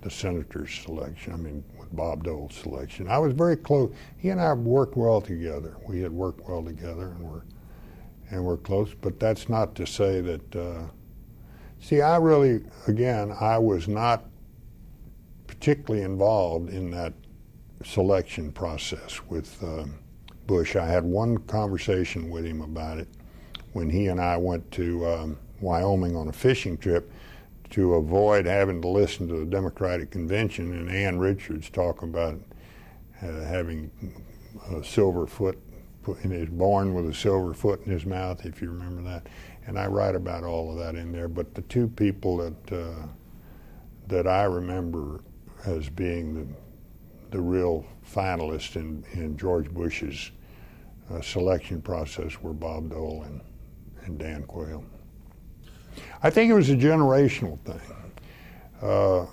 the 0.03 0.11
senator's 0.11 0.75
selection. 0.75 1.33
I 1.33 1.37
mean, 1.37 1.65
with 1.79 1.95
Bob 1.97 2.25
Dole's 2.25 2.55
selection. 2.55 3.09
I 3.09 3.19
was 3.19 3.33
very 3.33 3.57
close. 3.57 3.93
He 4.19 4.29
and 4.29 4.41
I 4.41 4.53
worked 4.53 4.97
well 4.97 5.23
together. 5.23 5.77
We 5.87 6.03
had 6.03 6.13
worked 6.13 6.47
well 6.47 6.63
together, 6.63 7.09
and 7.09 7.21
we're 7.21 7.43
and 8.31 8.45
we're 8.45 8.59
close. 8.59 8.93
But 9.01 9.19
that's 9.19 9.49
not 9.49 9.75
to 9.77 9.87
say 9.87 10.21
that. 10.21 10.57
Uh, 10.57 10.83
See, 11.81 12.01
I 12.01 12.17
really, 12.17 12.65
again, 12.87 13.35
I 13.41 13.59
was 13.59 13.89
not 13.89 14.25
particularly 15.47 16.05
involved 16.05 16.71
in 16.71 16.91
that 16.91 17.13
selection 17.85 18.53
process 18.53 19.21
with 19.29 19.63
um, 19.63 19.99
Bush. 20.47 20.77
I 20.77 20.87
had 20.87 21.05
one 21.05 21.39
conversation 21.39 22.31
with 22.31 22.45
him 22.45 22.61
about 22.63 22.99
it 22.99 23.09
when 23.73 23.91
he 23.91 24.07
and 24.09 24.21
I 24.21 24.37
went 24.37 24.71
to 24.73 25.07
um, 25.07 25.39
Wyoming 25.61 26.17
on 26.17 26.29
a 26.29 26.33
fishing 26.33 26.77
trip 26.77 27.11
to 27.71 27.95
avoid 27.95 28.47
having 28.47 28.81
to 28.83 28.89
listen 28.89 29.29
to 29.29 29.37
the 29.37 29.45
Democratic 29.45 30.11
convention 30.11 30.73
and 30.73 30.91
Ann 30.91 31.19
Richards 31.19 31.69
talk 31.69 32.03
about 32.03 32.41
uh, 33.23 33.27
having 33.27 33.91
a 34.73 34.83
silver 34.83 35.27
foot 35.27 35.59
in 36.23 36.31
his 36.31 36.49
born 36.49 36.95
with 36.95 37.09
a 37.09 37.15
silver 37.15 37.53
foot 37.53 37.85
in 37.85 37.93
his 37.93 38.07
mouth, 38.07 38.47
if 38.47 38.63
you 38.63 38.71
remember 38.71 39.03
that. 39.03 39.27
And 39.67 39.79
I 39.79 39.87
write 39.87 40.15
about 40.15 40.45
all 40.45 40.71
of 40.71 40.79
that 40.79 40.95
in 40.95 41.13
there. 41.13 41.29
But 41.29 41.55
the 41.55 41.63
two 41.63 41.89
people 41.89 42.39
that 42.39 42.73
uh, 42.73 43.07
that 44.07 44.27
I 44.27 44.45
remember 44.45 45.21
as 45.67 45.91
being 45.91 46.35
the 46.35 46.47
the 47.31 47.41
real 47.41 47.85
finalists 48.07 48.77
in, 48.77 49.05
in 49.13 49.37
George 49.37 49.71
Bush's 49.71 50.31
uh, 51.11 51.21
selection 51.21 51.81
process 51.81 52.41
were 52.41 52.53
Bob 52.53 52.91
Dole 52.91 53.23
and, 53.25 53.41
and 54.05 54.19
Dan 54.19 54.43
Quayle. 54.45 54.85
I 56.23 56.31
think 56.31 56.51
it 56.51 56.55
was 56.55 56.71
a 56.71 56.77
generational 56.77 57.59
thing. 57.61 57.81
Uh, 58.81 59.27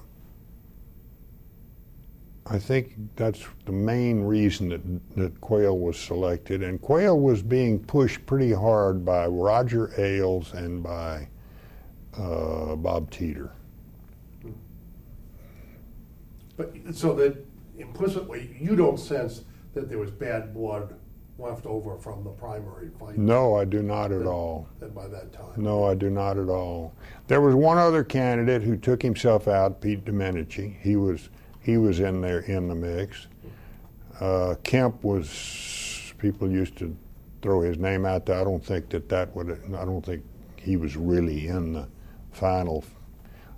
I 2.48 2.60
think 2.60 2.94
that's 3.16 3.44
the 3.66 3.72
main 3.72 4.22
reason 4.22 4.70
that, 4.70 5.16
that 5.16 5.42
Quayle 5.42 5.80
was 5.80 5.98
selected. 5.98 6.62
And 6.62 6.80
Quayle 6.80 7.20
was 7.20 7.42
being 7.42 7.80
pushed 7.80 8.26
pretty 8.26 8.52
hard 8.52 9.04
by 9.04 9.26
Roger 9.28 9.92
Ailes 10.00 10.54
and 10.54 10.84
by 10.84 11.28
uh, 12.18 12.76
Bob 12.76 13.10
Teeter. 13.10 13.52
But 16.56 16.74
so 16.94 17.14
that 17.16 17.45
implicitly, 17.78 18.56
you 18.60 18.76
don't 18.76 19.00
sense 19.00 19.44
that 19.74 19.90
there 19.90 20.00
was 20.00 20.12
bad 20.12 20.54
blood 20.54 20.96
left 21.38 21.66
over 21.66 21.98
from 21.98 22.24
the 22.24 22.30
primary 22.30 22.90
fight. 23.00 23.18
No, 23.18 23.56
I 23.56 23.66
do 23.66 23.82
not 23.82 24.12
at 24.12 24.26
all. 24.26 24.68
Then 24.80 24.92
by 24.92 25.08
that 25.08 25.34
time. 25.34 25.52
No, 25.58 25.84
I 25.84 25.94
do 25.94 26.10
not 26.10 26.38
at 26.38 26.48
all. 26.50 26.94
There 27.28 27.42
was 27.42 27.56
one 27.56 27.78
other 27.78 28.04
candidate 28.04 28.62
who 28.62 28.78
took 28.78 29.02
himself 29.02 29.48
out, 29.48 29.82
Pete 29.82 30.06
Domenici. 30.06 30.80
He 30.82 30.96
was 30.96 31.30
he 31.62 31.78
was 31.78 32.00
in 32.00 32.22
there 32.22 32.40
in 32.40 32.68
the 32.68 32.76
mix. 32.76 33.28
Uh, 34.20 34.56
Kemp 34.64 35.04
was 35.04 36.14
people 36.20 36.50
used 36.50 36.78
to 36.78 36.96
throw 37.42 37.62
his 37.62 37.78
name 37.78 38.06
out 38.06 38.26
there. 38.26 38.40
I 38.40 38.44
don't 38.44 38.64
think 38.64 38.90
that 38.90 39.10
that 39.10 39.36
would. 39.36 39.52
I 39.78 39.84
don't 39.84 40.06
think 40.06 40.24
he 40.56 40.78
was 40.78 40.96
really 40.96 41.48
in 41.48 41.74
the 41.74 41.88
final. 42.32 42.86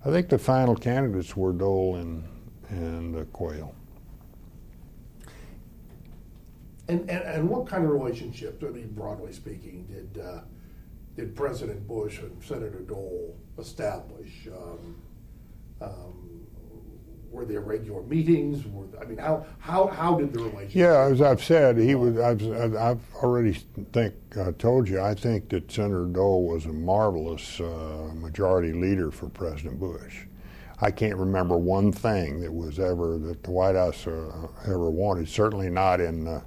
I 0.03 0.09
think 0.09 0.29
the 0.29 0.39
final 0.39 0.75
candidates 0.75 1.37
were 1.37 1.51
Dole 1.51 1.97
and 1.97 2.23
and 2.69 3.15
uh, 3.15 3.23
Quayle. 3.25 3.75
And, 6.89 7.01
and, 7.09 7.23
and 7.23 7.49
what 7.49 7.67
kind 7.67 7.83
of 7.83 7.91
relationship, 7.91 8.63
I 8.65 8.69
mean, 8.69 8.89
broadly 8.89 9.33
speaking, 9.33 9.85
did 9.87 10.23
uh, 10.23 10.41
did 11.15 11.35
President 11.35 11.85
Bush 11.87 12.19
and 12.19 12.41
Senator 12.43 12.79
Dole 12.79 13.35
establish? 13.57 14.47
Um, 14.47 14.95
um, 15.81 16.47
were 17.29 17.45
there 17.45 17.59
regular 17.59 18.03
meetings? 18.03 18.65
Were 18.65 18.85
I 19.01 19.05
mean, 19.05 19.17
how 19.17 19.45
how 19.59 19.87
how 19.87 20.17
did 20.17 20.31
the 20.31 20.39
relationship? 20.39 20.75
Yeah, 20.75 21.09
as 21.11 21.21
I've 21.21 21.43
said, 21.43 21.77
he 21.77 21.95
was. 21.95 22.17
I've, 22.17 22.75
I've 22.75 23.15
already 23.15 23.53
think 23.91 24.13
I 24.37 24.51
told 24.51 24.87
you. 24.87 25.01
I 25.01 25.13
think 25.13 25.49
that 25.49 25.71
Senator 25.71 26.05
Dole 26.05 26.47
was 26.47 26.65
a 26.65 26.73
marvelous 26.73 27.59
uh, 27.59 28.11
majority 28.13 28.71
leader 28.71 29.11
for 29.11 29.27
President 29.29 29.79
Bush. 29.79 30.25
I 30.79 30.91
can't 30.91 31.17
remember 31.17 31.57
one 31.57 31.91
thing 31.91 32.39
that 32.41 32.53
was 32.53 32.79
ever 32.79 33.17
that 33.17 33.43
the 33.43 33.51
White 33.51 33.75
House 33.75 34.05
uh, 34.05 34.47
ever 34.65 34.89
wanted. 34.89 35.27
Certainly 35.27 35.71
not 35.71 35.99
in 35.99 36.23
the 36.23 36.43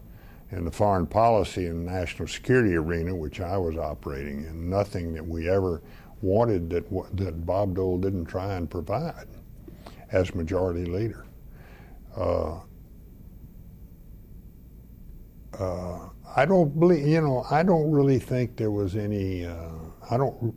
in 0.53 0.65
the 0.65 0.71
foreign 0.71 1.07
policy 1.07 1.67
and 1.67 1.87
national 1.87 2.29
security 2.29 2.75
arena, 2.75 3.15
which 3.15 3.41
I 3.41 3.57
was 3.57 3.77
operating 3.77 4.45
in. 4.45 4.69
Nothing 4.69 5.15
that 5.15 5.27
we 5.27 5.49
ever 5.49 5.83
wanted 6.23 6.71
that 6.71 7.17
that 7.17 7.47
Bob 7.47 7.77
Dole 7.77 7.99
didn't 7.99 8.27
try 8.27 8.55
and 8.55 8.69
provide 8.69 9.29
as 10.13 10.35
majority 10.35 10.85
leader. 10.85 11.27
Uh, 12.17 12.61
uh, 15.59 16.09
I 16.37 16.45
don't 16.45 16.79
believe, 16.79 17.07
you 17.07 17.21
know, 17.21 17.45
I 17.51 17.63
don't 17.63 17.91
really 17.91 18.19
think 18.19 18.57
there 18.57 18.71
was 18.71 18.97
any. 18.97 19.45
Uh, 19.45 19.71
I 20.11 20.17
don't. 20.17 20.55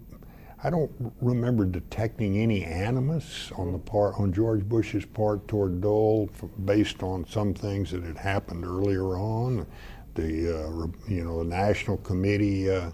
I 0.65 0.69
don't 0.69 0.91
remember 1.19 1.65
detecting 1.65 2.37
any 2.37 2.63
animus 2.63 3.51
on 3.57 3.73
the 3.73 3.79
part 3.79 4.15
on 4.17 4.31
George 4.31 4.63
Bush's 4.63 5.05
part 5.05 5.45
toward 5.45 5.81
Dole, 5.81 6.29
based 6.63 7.03
on 7.03 7.27
some 7.27 7.53
things 7.53 7.91
that 7.91 8.01
had 8.03 8.17
happened 8.17 8.63
earlier 8.63 9.17
on, 9.17 9.67
the 10.15 10.57
uh, 10.57 10.87
you 11.07 11.25
know 11.25 11.39
the 11.39 11.49
National 11.49 11.97
Committee 11.97 12.69
uh, 12.69 12.91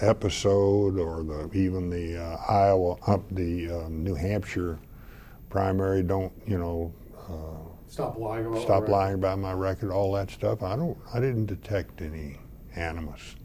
episode, 0.00 0.98
or 0.98 1.22
the 1.22 1.50
even 1.52 1.90
the 1.90 2.16
uh, 2.16 2.36
Iowa 2.48 2.96
up 3.06 3.22
the 3.32 3.70
um, 3.70 4.02
New 4.02 4.14
Hampshire 4.14 4.78
primary. 5.50 6.02
Don't 6.02 6.32
you 6.46 6.56
know? 6.56 6.94
Uh, 7.28 7.68
stop 7.86 8.16
lying 8.16 8.46
about 8.46 8.62
stop 8.62 8.88
lying 8.88 9.14
about 9.14 9.38
my 9.38 9.52
record. 9.52 9.90
All 9.90 10.12
that 10.14 10.30
stuff. 10.30 10.62
I 10.62 10.74
don't. 10.74 10.96
I 11.12 11.20
didn't 11.20 11.46
detect 11.46 12.00
any 12.00 12.38
animus. 12.74 13.36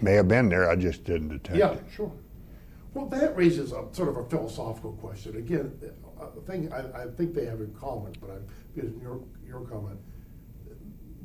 May 0.00 0.12
have 0.14 0.28
been 0.28 0.48
there. 0.48 0.68
I 0.68 0.76
just 0.76 1.04
didn't 1.04 1.28
detect 1.28 1.58
yeah, 1.58 1.72
it. 1.72 1.82
Yeah, 1.86 1.94
sure. 1.94 2.12
Well, 2.94 3.06
that 3.06 3.36
raises 3.36 3.72
a 3.72 3.84
sort 3.92 4.08
of 4.08 4.16
a 4.16 4.24
philosophical 4.24 4.92
question. 4.92 5.36
Again, 5.36 5.72
a 6.20 6.40
thing 6.42 6.72
I, 6.72 7.02
I 7.02 7.06
think 7.16 7.34
they 7.34 7.44
have 7.44 7.60
in 7.60 7.74
common, 7.74 8.14
but 8.20 8.30
I, 8.30 8.36
because 8.74 8.90
your 9.00 9.20
your 9.46 9.60
comment, 9.60 9.98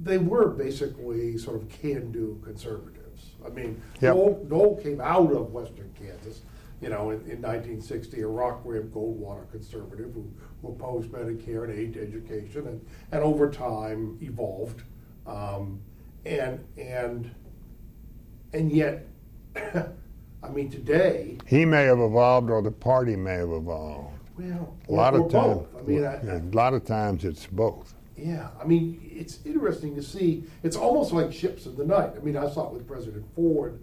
they 0.02 0.18
were 0.18 0.50
basically 0.50 1.38
sort 1.38 1.62
of 1.62 1.70
can-do 1.70 2.42
conservatives. 2.44 3.32
I 3.46 3.50
mean, 3.50 3.82
yep. 4.02 4.14
Dole, 4.14 4.46
Dole 4.50 4.82
came 4.82 5.02
out 5.02 5.32
of 5.34 5.52
Western 5.52 5.94
Kansas, 5.98 6.42
you 6.82 6.90
know, 6.90 7.12
in, 7.12 7.20
in 7.22 7.42
1960, 7.42 8.22
a 8.22 8.26
Rockridge 8.26 8.90
Goldwater 8.90 9.50
conservative 9.52 10.14
who, 10.14 10.30
who 10.62 10.70
opposed 10.70 11.10
Medicare 11.10 11.64
and 11.64 11.74
aid 11.74 11.94
to 11.94 12.02
education, 12.02 12.68
and, 12.68 12.86
and 13.12 13.24
over 13.24 13.50
time 13.50 14.18
evolved, 14.22 14.84
um, 15.26 15.82
and 16.26 16.64
and 16.78 17.34
and 18.54 18.72
yet, 18.72 19.08
I 19.56 20.49
mean, 20.49 20.70
today 20.70 21.38
he 21.45 21.66
may 21.66 21.84
have 21.84 21.99
evolved, 21.99 22.49
or 22.49 22.62
the 22.62 22.72
party 22.72 23.16
may 23.16 23.36
have 23.36 23.51
evolved. 23.51 24.18
Well, 24.38 24.76
a 24.89 24.91
lot 24.91 25.14
of 25.14 25.32
times, 25.32 25.68
I 25.78 25.82
mean, 25.82 26.06
I, 26.06 26.16
a 26.16 26.39
lot 26.54 26.74
of 26.74 26.86
times 26.86 27.24
it's 27.24 27.45
both. 27.45 27.93
Yeah, 28.18 28.49
I 28.60 28.66
mean, 28.66 29.12
it's 29.14 29.39
interesting 29.45 29.95
to 29.95 30.04
see. 30.04 30.43
It's 30.64 30.76
almost 30.76 31.14
like 31.14 31.32
ships 31.32 31.66
in 31.66 31.76
the 31.76 31.86
night. 31.86 32.14
I 32.16 32.20
mean, 32.20 32.38
I 32.38 32.49
saw 32.49 32.68
it 32.68 32.74
with 32.74 32.88
President 32.88 33.26
Ford 33.36 33.80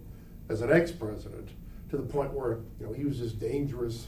as 0.49 0.61
an 0.61 0.71
ex-president 0.71 1.49
to 1.89 1.97
the 1.97 2.03
point 2.03 2.33
where 2.33 2.59
you 2.79 2.87
know 2.87 2.93
he 2.93 3.05
was 3.05 3.19
this 3.19 3.33
dangerous 3.33 4.07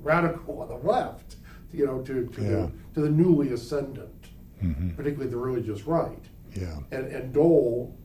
radical 0.00 0.60
on 0.62 0.68
the 0.68 0.76
left, 0.76 1.36
you 1.72 1.86
know, 1.86 2.00
to 2.02 2.26
to, 2.26 2.42
yeah. 2.42 2.48
the, 2.48 2.72
to 2.94 3.00
the 3.00 3.10
newly 3.10 3.52
ascendant, 3.52 4.28
mm-hmm. 4.62 4.90
particularly 4.90 5.30
the 5.30 5.36
religious 5.36 5.82
right. 5.82 6.24
Yeah, 6.54 6.78
and 6.90 7.06
and 7.06 7.32
Dole 7.32 7.96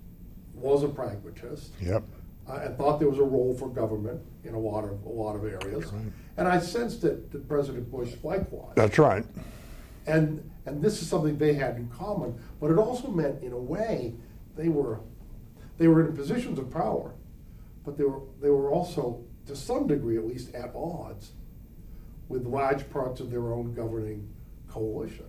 was 0.58 0.84
a 0.84 0.88
pragmatist. 0.88 1.74
Yep. 1.82 2.04
Uh, 2.48 2.62
and 2.64 2.78
thought 2.78 3.00
there 3.00 3.10
was 3.10 3.20
a 3.20 3.24
role 3.24 3.54
for 3.54 3.68
government 3.68 4.22
in 4.46 4.54
a 4.54 4.60
lot 4.60 4.84
of 4.86 5.04
a 5.06 5.10
lot 5.10 5.36
of 5.36 5.44
areas. 5.44 5.92
Right. 5.92 6.12
And 6.38 6.48
I 6.48 6.60
sensed 6.60 7.02
that, 7.02 7.32
that 7.32 7.48
President 7.48 7.92
Bush 7.92 8.14
likewise. 8.24 8.74
That's 8.76 8.98
right. 8.98 9.26
And 10.06 10.50
and 10.66 10.82
this 10.82 11.02
is 11.02 11.10
something 11.10 11.38
they 11.38 11.54
had 11.54 11.76
in 11.76 11.90
common, 11.90 12.40
but 12.60 12.72
it 12.72 12.78
also 12.78 13.10
meant, 13.10 13.44
in 13.44 13.54
a 13.54 13.58
way, 13.58 14.16
they 14.56 14.70
were 14.70 15.02
they 15.78 15.88
were 15.88 16.08
in 16.08 16.16
positions 16.16 16.58
of 16.58 16.72
power, 16.72 17.14
but 17.86 17.98
they 17.98 18.06
were 18.06 18.22
they 18.42 18.50
were 18.50 18.72
also, 18.72 19.24
to 19.46 19.56
some 19.56 19.88
degree 19.88 20.18
at 20.18 20.26
least, 20.26 20.54
at 20.56 20.74
odds 20.76 21.34
with 22.30 22.46
large 22.46 22.90
parts 22.90 23.20
of 23.20 23.30
their 23.30 23.54
own 23.54 23.74
governing 23.74 24.28
coalition. 24.70 25.26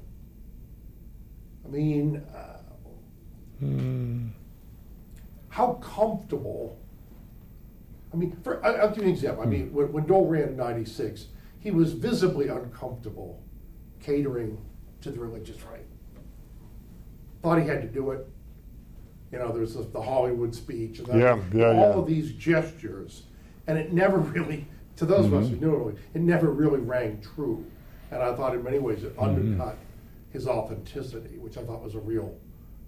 I 1.64 1.68
mean, 1.68 2.22
uh, 2.34 2.60
mm. 3.62 4.30
How 5.48 5.74
comfortable? 5.74 6.78
I 8.12 8.16
mean, 8.16 8.36
for, 8.42 8.64
I, 8.64 8.84
will 8.84 8.88
give 8.90 8.98
you 8.98 9.04
an 9.04 9.10
example. 9.10 9.42
I 9.42 9.46
mean, 9.46 9.72
when, 9.72 9.92
when 9.92 10.06
Dole 10.06 10.26
ran 10.26 10.48
in 10.48 10.56
'96, 10.56 11.26
he 11.60 11.70
was 11.70 11.92
visibly 11.92 12.48
uncomfortable 12.48 13.42
catering 14.00 14.58
to 15.00 15.10
the 15.10 15.20
religious 15.20 15.62
right. 15.64 15.84
Thought 17.42 17.60
he 17.60 17.66
had 17.66 17.82
to 17.82 17.88
do 17.88 18.10
it. 18.12 18.26
You 19.32 19.38
know, 19.38 19.52
there's 19.52 19.74
the, 19.74 19.82
the 19.82 20.00
Hollywood 20.00 20.54
speech 20.54 21.00
and 21.00 21.08
that, 21.08 21.18
yeah, 21.18 21.38
yeah, 21.52 21.66
all 21.66 21.74
yeah. 21.74 22.00
of 22.00 22.06
these 22.06 22.32
gestures, 22.32 23.24
and 23.66 23.78
it 23.78 23.92
never 23.92 24.18
really, 24.18 24.66
to 24.96 25.04
those 25.04 25.26
mm-hmm. 25.26 25.34
of 25.36 25.44
us 25.44 25.50
who 25.50 25.56
knew 25.56 25.88
it, 25.88 25.98
it 26.14 26.22
never 26.22 26.50
really 26.50 26.80
rang 26.80 27.20
true. 27.20 27.64
And 28.10 28.22
I 28.22 28.34
thought 28.34 28.54
in 28.54 28.64
many 28.64 28.78
ways 28.78 29.04
it 29.04 29.14
mm-hmm. 29.16 29.24
undercut 29.24 29.76
his 30.30 30.46
authenticity, 30.46 31.36
which 31.38 31.58
I 31.58 31.62
thought 31.62 31.82
was 31.82 31.94
a 31.94 32.00
real, 32.00 32.34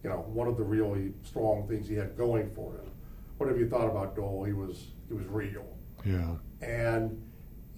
you 0.03 0.11
know, 0.11 0.25
one 0.29 0.49
of 0.49 0.57
the 0.57 0.63
really 0.63 1.13
strong 1.23 1.67
things 1.69 1.89
he 1.89 1.95
had 1.95 2.17
going 2.17 2.51
for 2.55 2.73
him. 2.73 2.91
Whatever 3.39 3.59
you 3.59 3.69
thought 3.69 3.89
about 3.89 4.17
Dole, 4.17 4.45
he 4.45 4.53
was 4.53 4.89
he 5.09 5.15
was 5.15 5.27
real. 5.27 5.67
Yeah. 6.05 6.37
And 6.61 7.23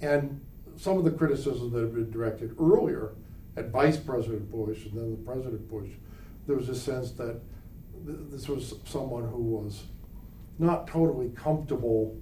and 0.00 0.40
some 0.76 0.98
of 0.98 1.04
the 1.04 1.10
criticism 1.10 1.72
that 1.72 1.80
had 1.80 1.94
been 1.94 2.10
directed 2.10 2.56
earlier 2.58 3.12
at 3.56 3.70
Vice 3.70 3.96
President 3.96 4.50
Bush 4.50 4.86
and 4.86 4.96
then 4.96 5.10
the 5.10 5.24
President 5.24 5.68
Bush, 5.68 5.90
there 6.46 6.56
was 6.56 6.68
a 6.68 6.74
sense 6.74 7.12
that 7.12 7.40
th- 8.06 8.18
this 8.30 8.48
was 8.48 8.74
someone 8.84 9.28
who 9.28 9.42
was 9.42 9.84
not 10.58 10.86
totally 10.86 11.30
comfortable 11.30 12.16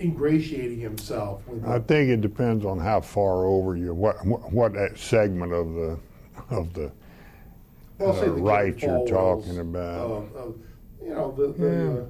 ingratiating 0.00 0.80
himself 0.80 1.46
with. 1.48 1.64
I 1.64 1.78
think 1.80 2.10
it 2.10 2.20
depends 2.20 2.64
on 2.64 2.78
how 2.78 3.00
far 3.00 3.44
over 3.44 3.76
you, 3.76 3.94
what 3.94 4.16
what 4.24 4.72
segment 4.96 5.52
of 5.52 5.74
the 5.74 5.98
of 6.50 6.72
the 6.72 6.92
well, 7.98 8.16
uh, 8.16 8.24
the 8.24 8.30
right 8.30 8.80
you're 8.80 9.06
talking 9.06 9.58
about. 9.58 10.30
Uh, 10.34 10.38
uh, 10.38 10.52
you 11.02 11.10
know 11.10 11.32
the. 11.32 11.52
the 11.52 11.66
Yeah. 11.66 12.00
uh, 12.00 12.04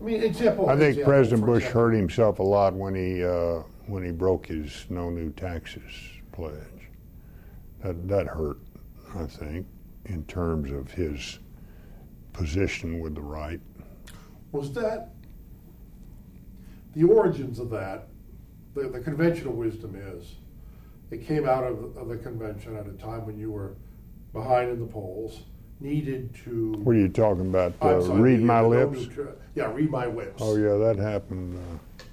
I 0.00 0.02
mean, 0.02 0.22
example. 0.22 0.68
I 0.68 0.76
think 0.76 0.90
example, 0.90 1.04
President 1.12 1.46
Bush 1.46 1.62
example. 1.64 1.80
hurt 1.82 1.94
himself 1.94 2.38
a 2.38 2.42
lot 2.42 2.74
when 2.74 2.94
he 2.94 3.22
uh, 3.22 3.62
when 3.86 4.02
he 4.02 4.10
broke 4.12 4.46
his 4.46 4.86
no 4.88 5.10
new 5.10 5.30
taxes 5.32 5.92
pledge. 6.32 6.54
That 7.82 8.08
that 8.08 8.26
hurt, 8.26 8.58
I 9.14 9.26
think, 9.26 9.66
in 10.06 10.24
terms 10.24 10.70
of 10.70 10.90
his 10.90 11.38
position 12.32 13.00
with 13.00 13.14
the 13.14 13.20
right. 13.20 13.60
Was 14.52 14.72
that 14.72 15.10
the 16.94 17.04
origins 17.04 17.58
of 17.58 17.70
that? 17.70 18.08
The, 18.74 18.88
the 18.88 19.00
conventional 19.00 19.52
wisdom 19.52 19.96
is 19.96 20.36
it 21.10 21.26
came 21.26 21.48
out 21.48 21.64
of, 21.64 21.96
of 21.96 22.08
the 22.08 22.16
convention 22.16 22.76
at 22.76 22.86
a 22.86 22.92
time 22.92 23.26
when 23.26 23.38
you 23.38 23.50
were 23.50 23.74
behind 24.32 24.70
in 24.70 24.80
the 24.80 24.86
polls, 24.86 25.40
needed 25.80 26.34
to. 26.44 26.72
What 26.82 26.94
are 26.96 26.98
you 26.98 27.08
talking 27.08 27.48
about? 27.48 27.74
Uh, 27.80 28.00
sorry, 28.02 28.20
read 28.20 28.42
my 28.42 28.60
lips. 28.60 28.98
neutral- 29.06 29.34
yeah, 29.54 29.72
read 29.72 29.90
my 29.90 30.06
lips. 30.06 30.40
Oh 30.42 30.56
yeah, 30.56 30.76
that 30.76 30.96
happened. 30.98 31.56
Uh, 31.58 32.04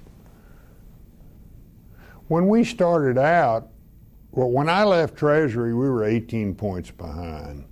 when 2.28 2.48
we 2.48 2.64
started 2.64 3.16
out, 3.18 3.68
well, 4.32 4.50
when 4.50 4.68
I 4.68 4.84
left 4.84 5.16
Treasury, 5.16 5.72
we 5.74 5.88
were 5.88 6.04
18 6.04 6.54
points 6.54 6.90
behind. 6.90 7.64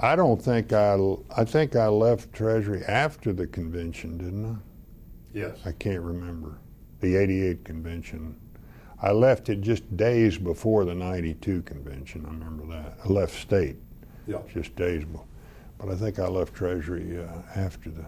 I 0.00 0.16
don't 0.16 0.42
think 0.42 0.72
I. 0.72 0.98
I 1.36 1.44
think 1.44 1.76
I 1.76 1.86
left 1.88 2.32
Treasury 2.32 2.82
after 2.84 3.32
the 3.32 3.46
convention, 3.46 4.18
didn't 4.18 4.44
I? 4.46 4.56
Yes. 5.32 5.58
I 5.64 5.72
can't 5.72 6.02
remember 6.02 6.58
the 7.00 7.16
'88 7.16 7.64
convention. 7.64 8.36
I 9.04 9.12
left 9.12 9.50
it 9.50 9.60
just 9.60 9.94
days 9.98 10.38
before 10.38 10.86
the 10.86 10.94
'92 10.94 11.60
convention. 11.62 12.24
I 12.26 12.30
remember 12.30 12.64
that. 12.74 12.96
I 13.04 13.08
left 13.08 13.34
state 13.38 13.76
Yeah. 14.26 14.38
just 14.50 14.74
days 14.76 15.04
before, 15.04 15.26
but 15.78 15.90
I 15.90 15.94
think 15.94 16.18
I 16.18 16.26
left 16.26 16.54
Treasury 16.54 17.18
uh, 17.22 17.42
after 17.54 17.90
the. 17.90 18.06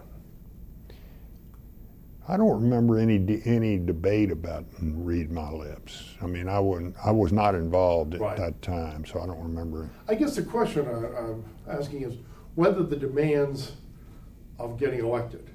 I 2.27 2.35
don't 2.35 2.59
remember 2.63 2.97
any 2.97 3.19
de- 3.19 3.43
any 3.45 3.77
debate 3.77 4.31
about 4.31 4.65
read 4.81 5.31
my 5.31 5.51
lips. 5.51 6.15
I 6.19 6.25
mean, 6.25 6.47
I 6.49 6.59
wasn't. 6.59 6.95
I 7.05 7.11
was 7.11 7.31
not 7.31 7.53
involved 7.53 8.15
at 8.15 8.19
Right. 8.21 8.35
that 8.37 8.59
time, 8.63 9.05
so 9.05 9.21
I 9.21 9.27
don't 9.27 9.41
remember. 9.43 9.91
I 10.09 10.15
guess 10.15 10.35
the 10.35 10.41
question 10.41 10.87
I, 10.87 11.15
I'm 11.15 11.43
asking 11.67 12.01
is 12.01 12.15
whether 12.55 12.81
the 12.81 12.95
demands 12.97 13.73
of 14.57 14.79
getting 14.79 15.01
elected, 15.01 15.47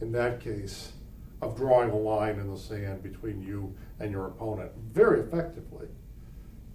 in 0.00 0.10
that 0.10 0.40
case, 0.40 0.90
of 1.40 1.56
drawing 1.56 1.90
a 1.90 1.96
line 1.96 2.40
in 2.40 2.50
the 2.50 2.58
sand 2.58 3.00
between 3.04 3.40
you 3.40 3.72
and 4.00 4.10
your 4.10 4.26
opponent 4.26 4.72
very 4.92 5.20
effectively, 5.20 5.88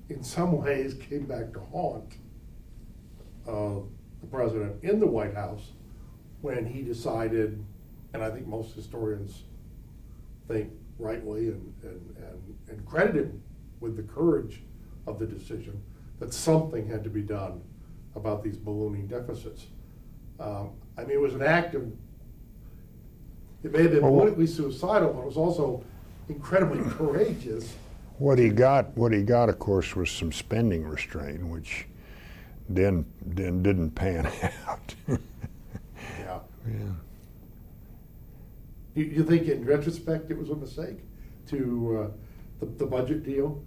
in 0.10 0.24
some 0.24 0.58
ways 0.62 0.94
came 0.94 1.26
back 1.26 1.54
to 1.54 1.60
haunt 1.60 2.16
uh, 3.48 3.82
the 4.22 4.28
president 4.32 4.84
in 4.84 5.00
the 5.00 5.08
White 5.08 5.36
House 5.36 5.72
when 6.42 6.66
he 6.66 6.82
decided, 6.82 7.64
and 8.14 8.24
I 8.24 8.30
think 8.32 8.48
most 8.48 8.74
historians 8.74 9.44
think 10.48 10.72
rightly 10.98 11.50
and, 11.50 11.74
and, 11.84 12.16
and, 12.18 12.58
and 12.70 12.86
credit 12.86 13.16
him 13.16 13.42
with 13.80 13.96
the 13.96 14.04
courage 14.04 14.64
of 15.08 15.20
the 15.20 15.26
decision, 15.26 15.82
that 16.20 16.34
something 16.34 16.88
had 16.88 17.04
to 17.04 17.10
be 17.10 17.22
done 17.22 17.62
about 18.16 18.44
these 18.44 18.58
ballooning 18.58 19.08
deficits. 19.08 19.68
Um, 20.40 20.72
I 20.98 21.02
mean, 21.02 21.12
it 21.12 21.22
was 21.22 21.36
an 21.36 21.44
act 21.44 21.76
of, 21.76 21.84
it 23.64 23.72
may 23.72 23.84
have 23.84 23.92
been 23.92 24.02
politically 24.02 24.48
suicidal, 24.48 25.14
but 25.14 25.22
it 25.22 25.26
was 25.26 25.38
also 25.38 25.84
incredibly 26.30 26.84
courageous. 26.92 27.76
What 28.18 28.38
he 28.38 28.50
got, 28.50 28.96
what 28.98 29.12
he 29.12 29.24
got, 29.24 29.50
of 29.50 29.60
course, 29.60 29.96
was 29.96 30.12
some 30.12 30.32
spending 30.32 30.86
restraint, 30.88 31.46
which 31.46 31.86
then 32.68 33.06
then 33.26 33.64
didn't 33.64 33.92
pan 33.92 34.26
out. 34.68 34.96
Yeah. 35.08 36.40
yeah. 36.68 36.92
You, 38.96 39.04
you 39.06 39.24
think 39.24 39.48
in 39.48 39.66
retrospect 39.66 40.30
it 40.30 40.38
was 40.38 40.50
a 40.50 40.56
mistake 40.56 41.00
to, 41.48 42.12
uh, 42.12 42.12
the, 42.60 42.66
the 42.66 42.86
budget 42.86 43.24
deal? 43.24 43.64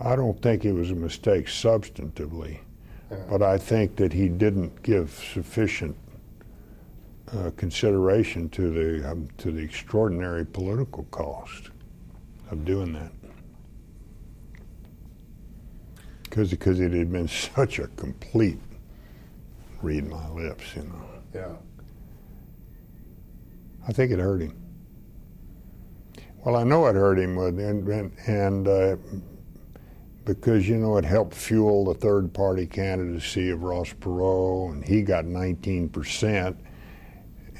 I 0.00 0.16
don't 0.16 0.40
think 0.42 0.64
it 0.64 0.72
was 0.72 0.90
a 0.90 0.94
mistake 0.94 1.46
substantively, 1.46 2.58
Yeah. 3.10 3.18
but 3.28 3.42
I 3.42 3.58
think 3.58 3.96
that 3.96 4.12
he 4.12 4.28
didn't 4.28 4.82
give 4.82 5.10
sufficient 5.32 5.94
uh, 7.36 7.50
consideration 7.56 8.48
to 8.50 8.70
the 8.70 9.10
um, 9.10 9.28
to 9.38 9.50
the 9.52 9.62
extraordinary 9.62 10.44
political 10.44 11.04
cost 11.04 11.70
of 12.50 12.64
doing 12.64 12.92
that. 12.92 13.12
Because 16.24 16.50
because 16.50 16.80
it 16.80 16.92
had 16.92 17.10
been 17.12 17.28
such 17.54 17.78
a 17.78 17.88
complete 17.88 18.58
read 19.82 20.06
my 20.06 20.28
lips, 20.30 20.76
you 20.76 20.82
know. 20.82 21.04
Yeah. 21.34 21.56
I 23.88 23.92
think 23.92 24.12
it 24.12 24.18
hurt 24.18 24.42
him. 24.42 24.56
Well, 26.44 26.56
I 26.56 26.64
know 26.64 26.86
it 26.86 26.94
hurt 26.94 27.18
him, 27.18 27.36
with, 27.36 27.58
and 27.58 27.86
and, 27.88 28.12
and 28.26 28.68
uh, 28.68 28.96
because 30.24 30.68
you 30.68 30.76
know 30.76 30.96
it 30.96 31.04
helped 31.04 31.34
fuel 31.34 31.84
the 31.84 31.94
third 31.94 32.32
party 32.32 32.66
candidacy 32.66 33.50
of 33.50 33.62
Ross 33.62 33.92
Perot, 33.92 34.72
and 34.72 34.84
he 34.84 35.02
got 35.02 35.24
19 35.24 35.88
percent, 35.88 36.56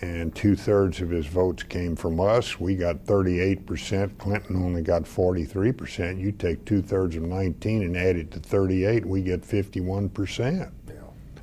and 0.01 0.35
two 0.35 0.57
thirds 0.57 1.01
of 1.01 1.11
his 1.11 1.27
votes 1.27 1.63
came 1.63 1.95
from 1.95 2.21
us. 2.21 2.59
We 2.59 2.75
got 2.75 3.05
38 3.05 3.67
percent. 3.67 4.19
Clinton 4.19 4.57
only 4.57 4.83
got 4.83 5.07
43 5.07 5.73
percent. 5.73 6.19
You 6.19 6.33
take 6.33 6.65
two 6.65 6.83
thirds 6.83 7.17
of 7.17 7.23
19 7.23 7.83
and 7.83 7.97
add 7.97 8.17
it 8.17 8.31
to 8.33 8.41
38, 8.41 9.05
we 9.05 9.23
get 9.23 9.45
51 9.45 10.09
percent. 10.11 10.73
Yeah. 10.89 10.95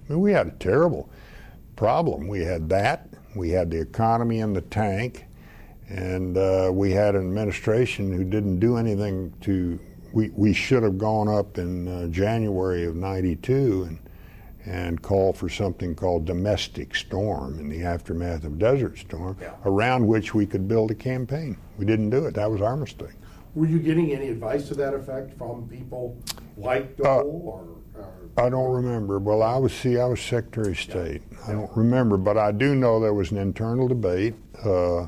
I 0.09 0.13
mean, 0.13 0.21
we 0.21 0.31
had 0.31 0.47
a 0.47 0.51
terrible 0.51 1.09
problem. 1.75 2.27
We 2.27 2.41
had 2.41 2.67
that. 2.69 3.07
We 3.35 3.51
had 3.51 3.69
the 3.69 3.79
economy 3.79 4.39
in 4.39 4.53
the 4.53 4.61
tank, 4.61 5.25
and 5.89 6.37
uh, 6.37 6.71
we 6.73 6.91
had 6.91 7.15
an 7.15 7.21
administration 7.21 8.11
who 8.11 8.23
didn't 8.23 8.59
do 8.59 8.77
anything 8.77 9.33
to. 9.41 9.79
We, 10.13 10.29
we 10.29 10.53
should 10.53 10.83
have 10.83 10.97
gone 10.97 11.27
up 11.27 11.57
in 11.57 11.87
uh, 11.87 12.07
January 12.07 12.85
of 12.85 12.95
'92 12.95 13.83
and 13.83 13.99
and 14.67 15.01
call 15.01 15.31
for 15.33 15.47
something 15.47 15.95
called 15.95 16.25
domestic 16.25 16.93
storm 16.93 17.57
in 17.59 17.69
the 17.69 17.83
aftermath 17.83 18.43
of 18.43 18.59
Desert 18.59 18.97
Storm, 18.97 19.37
Yeah. 19.41 19.51
around 19.65 20.05
which 20.05 20.33
we 20.33 20.45
could 20.45 20.67
build 20.67 20.91
a 20.91 20.95
campaign. 20.95 21.57
We 21.77 21.85
didn't 21.85 22.09
do 22.09 22.25
it. 22.25 22.33
That 22.35 22.51
was 22.51 22.61
our 22.61 22.75
mistake. 22.75 23.15
Were 23.55 23.65
you 23.65 23.79
getting 23.79 24.11
any 24.11 24.27
advice 24.29 24.67
to 24.67 24.75
that 24.75 24.93
effect 24.93 25.37
from 25.37 25.67
people 25.67 26.17
like 26.57 26.95
Uh, 26.99 27.21
Dole 27.23 27.63
or, 27.95 28.01
or 28.03 28.09
I 28.45 28.49
don't 28.49 28.71
remember. 28.71 29.17
Well, 29.19 29.41
I 29.41 29.57
was 29.57 29.73
see, 29.73 29.97
I 29.97 30.05
was 30.05 30.19
Secretary 30.19 30.71
of 30.73 30.79
State. 30.79 31.21
I 31.47 31.53
don't 31.53 31.71
remember, 31.75 32.17
but 32.17 32.37
I 32.37 32.51
do 32.51 32.75
know 32.75 32.99
there 32.99 33.13
was 33.13 33.31
an 33.31 33.37
internal 33.37 33.87
debate, 33.87 34.35
uh, 34.63 35.07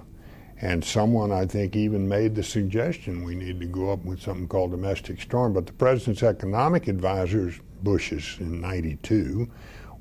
and 0.62 0.84
someone 0.84 1.32
I 1.32 1.46
think 1.46 1.76
even 1.76 2.08
made 2.08 2.36
the 2.36 2.44
suggestion 2.44 3.24
we 3.24 3.36
need 3.36 3.60
to 3.62 3.66
go 3.66 3.92
up 3.92 4.04
with 4.04 4.22
something 4.22 4.48
called 4.48 4.72
domestic 4.72 5.22
storm. 5.22 5.54
But 5.54 5.66
the 5.68 5.74
president's 5.74 6.24
economic 6.24 6.88
advisors, 6.88 7.60
Bush's 7.82 8.38
in 8.40 8.60
'92, 8.60 9.50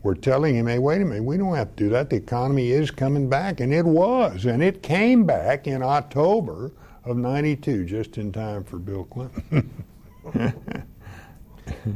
were 0.03 0.17
telling 0.17 0.57
him, 0.57 0.67
"Hey, 0.67 0.79
wait 0.79 1.01
a 1.01 1.05
minute, 1.05 1.25
we 1.25 1.37
don't 1.37 1.55
have 1.55 1.77
to 1.77 1.85
do 1.85 1.91
that. 1.91 2.11
The 2.11 2.17
economy 2.17 2.73
is 2.73 2.91
coming 2.91 3.29
back, 3.29 3.61
and 3.61 3.73
it 3.73 3.85
was, 3.85 4.47
and 4.47 4.63
it 4.63 4.83
came 4.83 5.25
back 5.25 5.67
in 5.67 5.83
October 5.83 6.73
of 7.05 7.17
'92, 7.17 7.85
just 7.85 8.19
in 8.19 8.33
time 8.33 8.65
for 8.65 8.79
Bill 8.79 9.05
Clinton." 9.05 9.71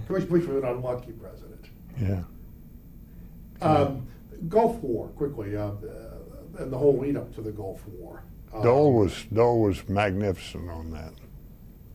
George 0.07 0.29
Bush 0.29 0.45
was 0.47 0.63
an 0.63 0.65
unlucky 0.65 1.13
president. 1.13 1.67
yeah. 2.01 2.23
Um, 3.61 4.07
Gulf 4.49 4.77
War, 4.79 5.09
quickly, 5.09 5.57
uh, 5.57 5.67
uh, 5.67 5.73
and 6.59 6.73
the 6.73 6.79
whole 6.79 6.99
lead 6.99 7.17
up 7.17 7.33
to 7.37 7.41
the 7.41 7.53
Gulf 7.53 7.87
War. 7.87 8.25
Um, 8.53 8.63
Dole 8.63 8.93
was 8.93 9.25
Dole 9.33 9.61
was 9.61 9.89
magnificent 9.89 10.69
on 10.71 10.91
that. 10.91 11.13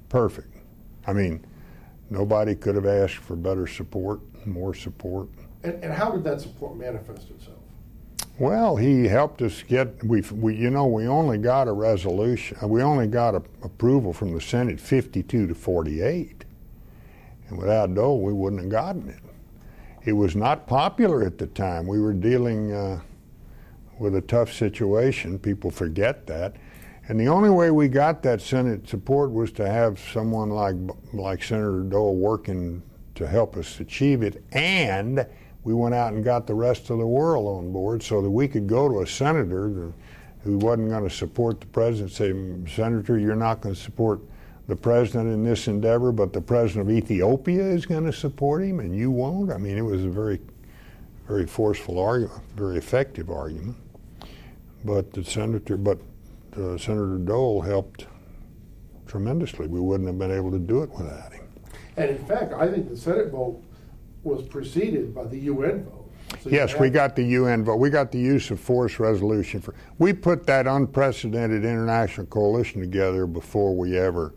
Perfect. 0.10 0.56
I 1.06 1.14
mean, 1.14 1.46
nobody 2.10 2.56
could 2.56 2.76
have 2.76 2.86
asked 2.86 3.16
for 3.18 3.36
better 3.36 3.68
support, 3.68 4.22
more 4.46 4.74
support. 4.74 5.30
And, 5.64 5.84
and 5.84 5.94
how 5.94 6.12
did 6.12 6.24
that 6.24 6.42
support 6.42 6.78
manifest 6.78 7.30
itself? 7.30 7.58
Well, 8.40 8.76
he 8.76 9.08
helped 9.08 9.42
us 9.42 9.64
get 9.64 10.04
we 10.04 10.22
we 10.22 10.56
you 10.56 10.70
know 10.70 10.86
we 10.86 11.08
only 11.08 11.38
got 11.38 11.68
a 11.68 11.74
resolution. 11.74 12.58
uh, 12.62 12.68
We 12.68 12.84
only 12.84 13.08
got 13.08 13.36
a, 13.36 13.42
approval 13.64 14.14
from 14.14 14.34
the 14.34 14.42
Senate 14.42 14.80
52 14.80 15.48
to 15.48 15.56
48, 15.56 16.46
and 17.50 17.58
without 17.58 17.94
Dole, 17.96 18.22
we 18.22 18.34
wouldn't 18.34 18.62
have 18.62 18.72
gotten 18.72 19.10
it. 19.10 19.20
It 20.06 20.14
was 20.14 20.36
not 20.36 20.68
popular 20.68 21.24
at 21.24 21.38
the 21.38 21.48
time. 21.48 21.88
We 21.88 22.00
were 22.00 22.14
dealing 22.14 22.72
uh, 22.72 23.02
with 24.00 24.16
a 24.16 24.22
tough 24.22 24.52
situation. 24.52 25.40
People 25.40 25.72
forget 25.72 26.28
that. 26.28 26.56
And 27.10 27.20
the 27.20 27.28
only 27.28 27.50
way 27.50 27.72
we 27.72 27.88
got 27.88 28.22
that 28.24 28.42
Senate 28.42 28.88
support 28.88 29.32
was 29.32 29.52
to 29.54 29.68
have 29.68 30.00
someone 30.00 30.50
like 30.50 30.76
like 31.14 31.42
Senator 31.42 31.82
Dole 31.82 32.16
working 32.16 32.84
to 33.16 33.26
help 33.26 33.56
us 33.56 33.80
achieve 33.80 34.24
it. 34.24 34.44
And 34.52 35.26
we 35.64 35.74
went 35.74 35.96
out 35.96 36.14
and 36.14 36.24
got 36.24 36.48
the 36.48 36.54
rest 36.54 36.90
of 36.90 36.98
the 36.98 37.08
world 37.08 37.48
on 37.58 37.72
board 37.72 38.04
so 38.04 38.22
that 38.22 38.30
we 38.30 38.48
could 38.48 38.68
go 38.68 38.88
to 38.88 39.02
a 39.02 39.08
senator 39.08 39.92
who 40.44 40.58
wasn't 40.60 40.90
going 40.90 41.04
to 41.04 41.10
support 41.10 41.60
the 41.60 41.68
president 41.68 42.12
say, 42.12 42.34
Senator, 42.74 43.18
you're 43.18 43.36
not 43.36 43.62
going 43.62 43.76
to 43.76 43.82
support 43.82 44.22
the 44.68 44.76
president 44.76 45.30
in 45.34 45.44
this 45.44 45.68
endeavor, 45.68 46.12
but 46.12 46.32
the 46.32 46.42
president 46.42 46.90
of 46.90 46.96
Ethiopia 46.96 47.64
is 47.64 47.86
going 47.86 48.06
to 48.06 48.14
support 48.14 48.64
him 48.64 48.80
and 48.80 48.96
you 48.96 49.12
won't. 49.12 49.52
I 49.52 49.58
mean, 49.58 49.78
it 49.78 49.82
was 49.82 50.04
a 50.04 50.10
very, 50.10 50.40
very 51.28 51.48
forceful 51.48 52.00
argument, 52.00 52.42
very 52.56 52.78
effective 52.78 53.30
argument. 53.30 53.76
But 54.88 55.12
the 55.12 55.22
senator, 55.22 55.76
but 55.76 56.00
uh, 56.54 56.78
Senator 56.78 57.18
Dole 57.18 57.60
helped 57.60 58.08
tremendously. 59.06 59.68
We 59.68 59.82
wouldn't 59.82 60.08
have 60.08 60.18
been 60.18 60.32
able 60.32 60.50
to 60.50 60.60
do 60.60 60.82
it 60.82 60.90
without 60.92 61.34
him. 61.34 61.46
And 61.98 62.12
in 62.12 62.26
fact, 62.26 62.54
I 62.54 62.72
think 62.72 62.88
the 62.88 62.96
Senate 62.96 63.30
vote 63.30 63.62
was 64.24 64.48
preceded 64.48 65.14
by 65.14 65.26
the 65.26 65.40
UN 65.40 65.84
vote. 65.84 66.10
So 66.42 66.50
Yes, 66.50 66.80
we 66.80 66.90
got 66.90 67.18
the 67.18 67.24
UN 67.24 67.66
vote. 67.66 67.78
We 67.78 67.90
got 67.90 68.14
the 68.14 68.20
use 68.20 68.50
of 68.50 68.62
force 68.62 68.98
resolution 68.98 69.60
for. 69.60 69.76
We 69.98 70.14
put 70.14 70.48
that 70.48 70.68
unprecedented 70.68 71.66
international 71.66 72.28
coalition 72.28 72.80
together 72.80 73.28
before 73.28 73.76
we 73.76 73.98
ever 73.98 74.34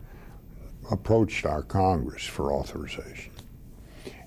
approached 0.91 1.47
our 1.47 1.63
Congress 1.63 2.25
for 2.27 2.53
authorization. 2.53 3.33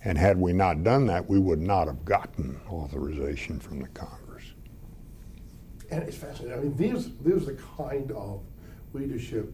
And 0.05 0.17
had 0.17 0.38
we 0.39 0.53
not 0.53 0.86
done 0.86 1.05
that, 1.07 1.28
we 1.28 1.38
would 1.38 1.59
not 1.59 1.88
have 1.88 2.05
gotten 2.05 2.61
authorization 2.69 3.59
from 3.59 3.82
the 3.82 3.89
Congress. 3.89 4.22
And 5.92 6.04
it's 6.04 6.18
fascinating. 6.18 6.58
I 6.58 6.62
mean, 6.62 6.76
these, 6.76 7.10
these 7.24 7.44
are 7.44 7.54
the 7.54 7.62
kind 7.78 8.12
of 8.12 8.42
leadership 8.94 9.54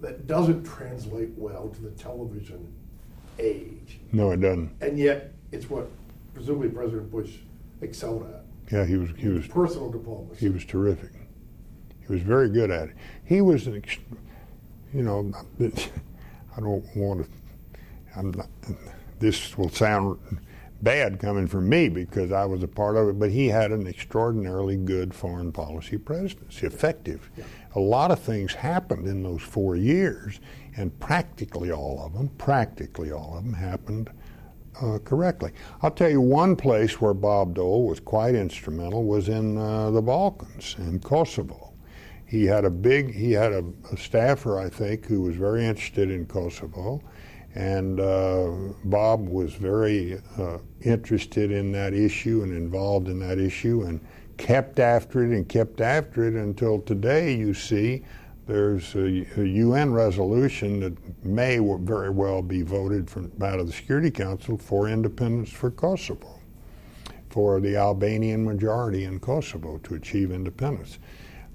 that 0.00 0.26
doesn't 0.26 0.64
translate 0.64 1.30
well 1.36 1.68
to 1.68 1.82
the 1.82 1.90
television 1.90 2.72
age. 3.38 4.00
No, 4.12 4.30
it 4.30 4.40
doesn't. 4.40 4.70
And 4.80 4.98
yet, 4.98 5.32
it's 5.52 5.68
what 5.68 5.88
presumably 6.34 6.68
President 6.68 7.10
Bush 7.10 7.36
excelled 7.80 8.22
at. 8.32 8.44
Yeah, 8.72 8.84
he 8.84 8.96
was. 8.96 9.10
He 9.16 9.28
was. 9.28 9.46
Personal 9.46 9.90
diplomacy. 9.90 10.40
He 10.40 10.48
was 10.48 10.64
terrific. 10.64 11.10
He 12.06 12.12
was 12.12 12.22
very 12.22 12.48
good 12.48 12.70
at 12.70 12.88
it. 12.90 12.96
He 13.24 13.40
was 13.40 13.66
an, 13.66 13.76
ex- 13.76 13.98
you 14.94 15.02
know, 15.02 15.32
I 15.60 16.60
don't 16.60 16.84
want 16.96 17.24
to. 17.24 17.30
I'm 18.16 18.30
not, 18.32 18.48
this 19.18 19.56
will 19.56 19.68
sound 19.68 20.18
bad 20.82 21.18
coming 21.18 21.46
from 21.46 21.68
me 21.68 21.88
because 21.88 22.32
I 22.32 22.44
was 22.44 22.62
a 22.62 22.68
part 22.68 22.96
of 22.96 23.08
it, 23.08 23.18
but 23.18 23.30
he 23.30 23.48
had 23.48 23.72
an 23.72 23.86
extraordinarily 23.86 24.76
good 24.76 25.12
foreign 25.12 25.52
policy 25.52 25.98
presidency, 25.98 26.66
effective. 26.66 27.30
Yeah. 27.36 27.44
A 27.74 27.80
lot 27.80 28.10
of 28.10 28.20
things 28.20 28.54
happened 28.54 29.06
in 29.06 29.22
those 29.22 29.42
four 29.42 29.76
years, 29.76 30.40
and 30.76 30.98
practically 31.00 31.72
all 31.72 32.00
of 32.04 32.14
them, 32.14 32.28
practically 32.38 33.12
all 33.12 33.36
of 33.36 33.44
them 33.44 33.54
happened 33.54 34.10
uh, 34.80 34.98
correctly. 35.04 35.52
I'll 35.82 35.90
tell 35.90 36.10
you 36.10 36.20
one 36.20 36.54
place 36.56 37.00
where 37.00 37.14
Bob 37.14 37.54
Dole 37.54 37.86
was 37.86 38.00
quite 38.00 38.34
instrumental 38.34 39.04
was 39.04 39.28
in 39.28 39.58
uh, 39.58 39.90
the 39.90 40.02
Balkans, 40.02 40.76
in 40.78 41.00
Kosovo. 41.00 41.72
He 42.26 42.44
had 42.44 42.64
a 42.64 42.70
big, 42.70 43.14
he 43.14 43.32
had 43.32 43.52
a, 43.52 43.64
a 43.90 43.96
staffer, 43.96 44.58
I 44.58 44.68
think, 44.68 45.06
who 45.06 45.22
was 45.22 45.34
very 45.34 45.64
interested 45.64 46.10
in 46.10 46.26
Kosovo, 46.26 47.02
and 47.58 47.98
uh, 47.98 48.52
Bob 48.84 49.28
was 49.28 49.52
very 49.52 50.22
uh, 50.38 50.58
interested 50.80 51.50
in 51.50 51.72
that 51.72 51.92
issue 51.92 52.42
and 52.44 52.52
involved 52.52 53.08
in 53.08 53.18
that 53.18 53.38
issue, 53.38 53.82
and 53.82 54.00
kept 54.36 54.78
after 54.78 55.24
it 55.24 55.36
and 55.36 55.48
kept 55.48 55.80
after 55.80 56.28
it 56.28 56.34
until 56.34 56.80
today. 56.80 57.34
You 57.34 57.52
see, 57.54 58.04
there's 58.46 58.94
a, 58.94 59.26
a 59.40 59.44
UN 59.44 59.92
resolution 59.92 60.78
that 60.78 61.24
may 61.24 61.58
very 61.58 62.10
well 62.10 62.42
be 62.42 62.62
voted 62.62 63.10
from 63.10 63.32
out 63.42 63.58
of 63.58 63.66
the 63.66 63.72
Security 63.72 64.12
Council 64.12 64.56
for 64.56 64.88
independence 64.88 65.50
for 65.50 65.72
Kosovo 65.72 66.38
for 67.28 67.60
the 67.60 67.76
Albanian 67.76 68.44
majority 68.44 69.02
in 69.02 69.18
Kosovo 69.18 69.78
to 69.78 69.96
achieve 69.96 70.30
independence. 70.30 71.00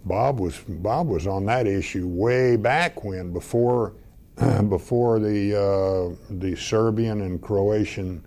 Bob 0.03 0.41
was 0.41 0.59
Bob 0.67 1.07
was 1.07 1.27
on 1.27 1.45
that 1.45 1.65
issue 1.65 2.07
way 2.07 2.57
back 2.57 3.05
when 3.05 3.31
before 3.31 3.93
before 4.69 5.19
the 5.19 5.55
uh, 5.55 6.15
the 6.29 6.55
Serbian 6.55 7.21
and 7.21 7.41
Croatian 7.41 8.25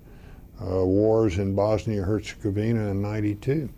uh, 0.61 0.84
wars 0.84 1.38
in 1.38 1.54
Bosnia 1.54 2.02
Herzegovina 2.02 2.90
in 2.90 3.02
'92. 3.02 3.68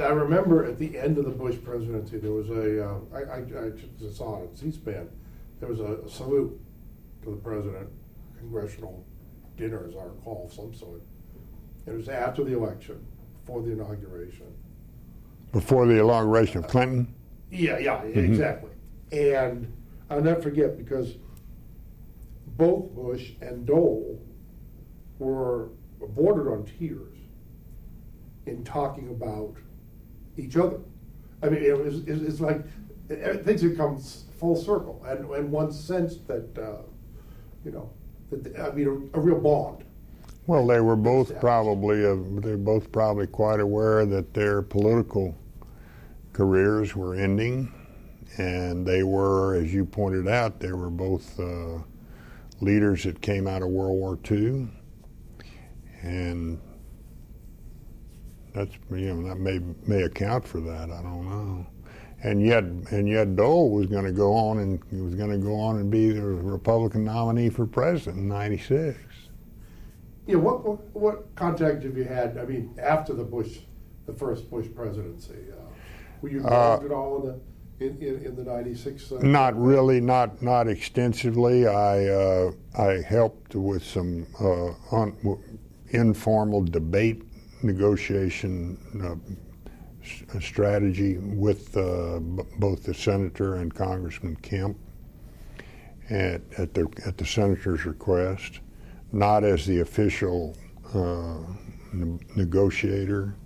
I 0.00 0.10
remember 0.10 0.64
at 0.64 0.78
the 0.78 0.96
end 0.96 1.18
of 1.18 1.24
the 1.24 1.30
Bush 1.30 1.56
presidency, 1.64 2.18
there 2.18 2.32
was 2.32 2.48
a 2.50 2.88
uh, 2.88 2.98
I, 3.12 3.18
I, 3.18 3.38
I 3.38 4.12
saw 4.12 4.42
it 4.42 4.48
on 4.48 4.56
C-SPAN. 4.56 5.08
There 5.58 5.68
was 5.68 5.80
a, 5.80 5.98
a 6.06 6.08
salute 6.08 6.58
to 7.24 7.30
the 7.30 7.36
president, 7.36 7.88
congressional 8.38 9.04
dinner, 9.56 9.84
as 9.88 9.96
I 9.96 10.04
recall, 10.04 10.46
of 10.46 10.52
some 10.52 10.72
sort. 10.72 11.02
It 11.86 11.94
was 11.94 12.08
after 12.08 12.44
the 12.44 12.56
election, 12.56 13.04
before 13.40 13.62
the 13.62 13.72
inauguration. 13.72 14.46
Before 15.52 15.86
the 15.86 15.94
inauguration 15.94 16.58
of 16.58 16.68
Clinton? 16.68 17.12
Yeah, 17.50 17.78
yeah, 17.78 17.98
mm-hmm. 17.98 18.18
exactly. 18.18 18.70
And 19.12 19.72
I'll 20.10 20.20
never 20.20 20.40
forget 20.40 20.76
because 20.76 21.16
both 22.56 22.90
Bush 22.90 23.32
and 23.40 23.66
Dole 23.66 24.20
were 25.18 25.68
bordered 26.00 26.48
on 26.48 26.64
tears 26.64 27.16
in 28.46 28.64
talking 28.64 29.10
about 29.10 29.54
each 30.36 30.56
other. 30.56 30.80
I 31.42 31.48
mean, 31.48 31.62
it 31.62 31.76
was, 31.76 32.00
it's 32.06 32.40
like 32.40 32.62
things 33.44 33.62
have 33.62 33.76
come 33.76 33.98
full 34.38 34.56
circle, 34.56 35.02
and, 35.06 35.28
and 35.30 35.50
one 35.50 35.72
sense 35.72 36.18
that, 36.26 36.58
uh, 36.58 36.82
you 37.64 37.70
know, 37.70 37.90
that, 38.30 38.58
I 38.58 38.70
mean, 38.72 39.10
a, 39.14 39.18
a 39.18 39.20
real 39.20 39.40
bond. 39.40 39.84
Well, 40.46 40.66
they 40.66 40.80
were 40.80 40.96
both 40.96 41.38
probably 41.40 42.06
uh, 42.06 42.16
they're 42.40 42.56
both 42.56 42.90
probably 42.90 43.26
quite 43.26 43.60
aware 43.60 44.06
that 44.06 44.32
their 44.32 44.62
political 44.62 45.36
careers 46.38 46.94
were 46.94 47.16
ending, 47.16 47.72
and 48.38 48.86
they 48.86 49.02
were, 49.02 49.56
as 49.56 49.74
you 49.74 49.84
pointed 49.84 50.28
out, 50.28 50.60
they 50.60 50.70
were 50.70 50.88
both 50.88 51.38
uh, 51.40 51.78
leaders 52.60 53.02
that 53.02 53.20
came 53.20 53.48
out 53.48 53.60
of 53.60 53.68
World 53.68 53.98
War 53.98 54.16
II, 54.30 54.68
and 56.02 56.60
that's 58.54 58.72
you 58.90 59.12
know 59.12 59.28
that 59.28 59.40
may 59.40 59.58
may 59.84 60.04
account 60.04 60.46
for 60.46 60.60
that. 60.60 60.90
I 60.90 61.02
don't 61.02 61.28
know 61.28 61.66
and 62.22 62.44
yet 62.44 62.64
and 62.64 63.08
yet 63.08 63.36
Dole 63.36 63.70
was 63.70 63.86
going 63.86 64.04
to 64.04 64.12
go 64.12 64.32
on 64.32 64.58
and 64.58 65.04
was 65.04 65.14
going 65.14 65.30
to 65.30 65.38
go 65.38 65.54
on 65.54 65.76
and 65.76 65.90
be 65.90 66.10
the 66.10 66.22
Republican 66.22 67.04
nominee 67.04 67.48
for 67.48 67.66
president 67.66 68.18
in 68.18 68.28
'96. 68.28 68.98
Yeah, 70.26 70.36
what, 70.36 70.64
what, 70.64 70.94
what 70.94 71.34
contact 71.36 71.84
have 71.84 71.96
you 71.96 72.04
had? 72.04 72.36
I 72.36 72.44
mean, 72.44 72.74
after 72.78 73.14
the 73.14 73.24
Bush, 73.24 73.60
the 74.06 74.12
first 74.12 74.50
Bush 74.50 74.66
presidency, 74.74 75.38
uh, 75.52 75.57
were 76.20 76.28
you 76.28 76.38
involved 76.38 76.82
uh, 76.82 76.86
at 76.86 76.92
all 76.92 77.22
in 77.22 77.26
the 77.28 77.40
in, 77.80 77.96
in, 78.02 78.24
in 78.26 78.36
the 78.36 78.44
'96? 78.44 79.12
Uh, 79.12 79.18
not 79.22 79.60
really, 79.60 80.00
not 80.00 80.42
not 80.42 80.68
extensively. 80.68 81.66
I 81.66 82.06
uh, 82.06 82.52
I 82.76 83.00
helped 83.02 83.54
with 83.54 83.84
some 83.84 84.26
uh, 84.40 84.96
on, 84.96 85.16
informal 85.90 86.62
debate 86.64 87.22
negotiation 87.62 88.78
uh, 89.02 90.40
strategy 90.40 91.18
with 91.18 91.76
uh, 91.76 92.18
b- 92.20 92.42
both 92.58 92.82
the 92.84 92.94
senator 92.94 93.56
and 93.56 93.74
Congressman 93.74 94.36
Kemp 94.36 94.76
at, 96.10 96.40
at, 96.56 96.74
the 96.74 96.88
at 97.06 97.16
the 97.18 97.26
senator's 97.26 97.84
request, 97.84 98.60
not 99.12 99.44
as 99.44 99.66
the 99.66 99.80
official 99.80 100.56
uh, 100.94 101.38
ne- 101.92 102.18
negotiator. 102.36 103.36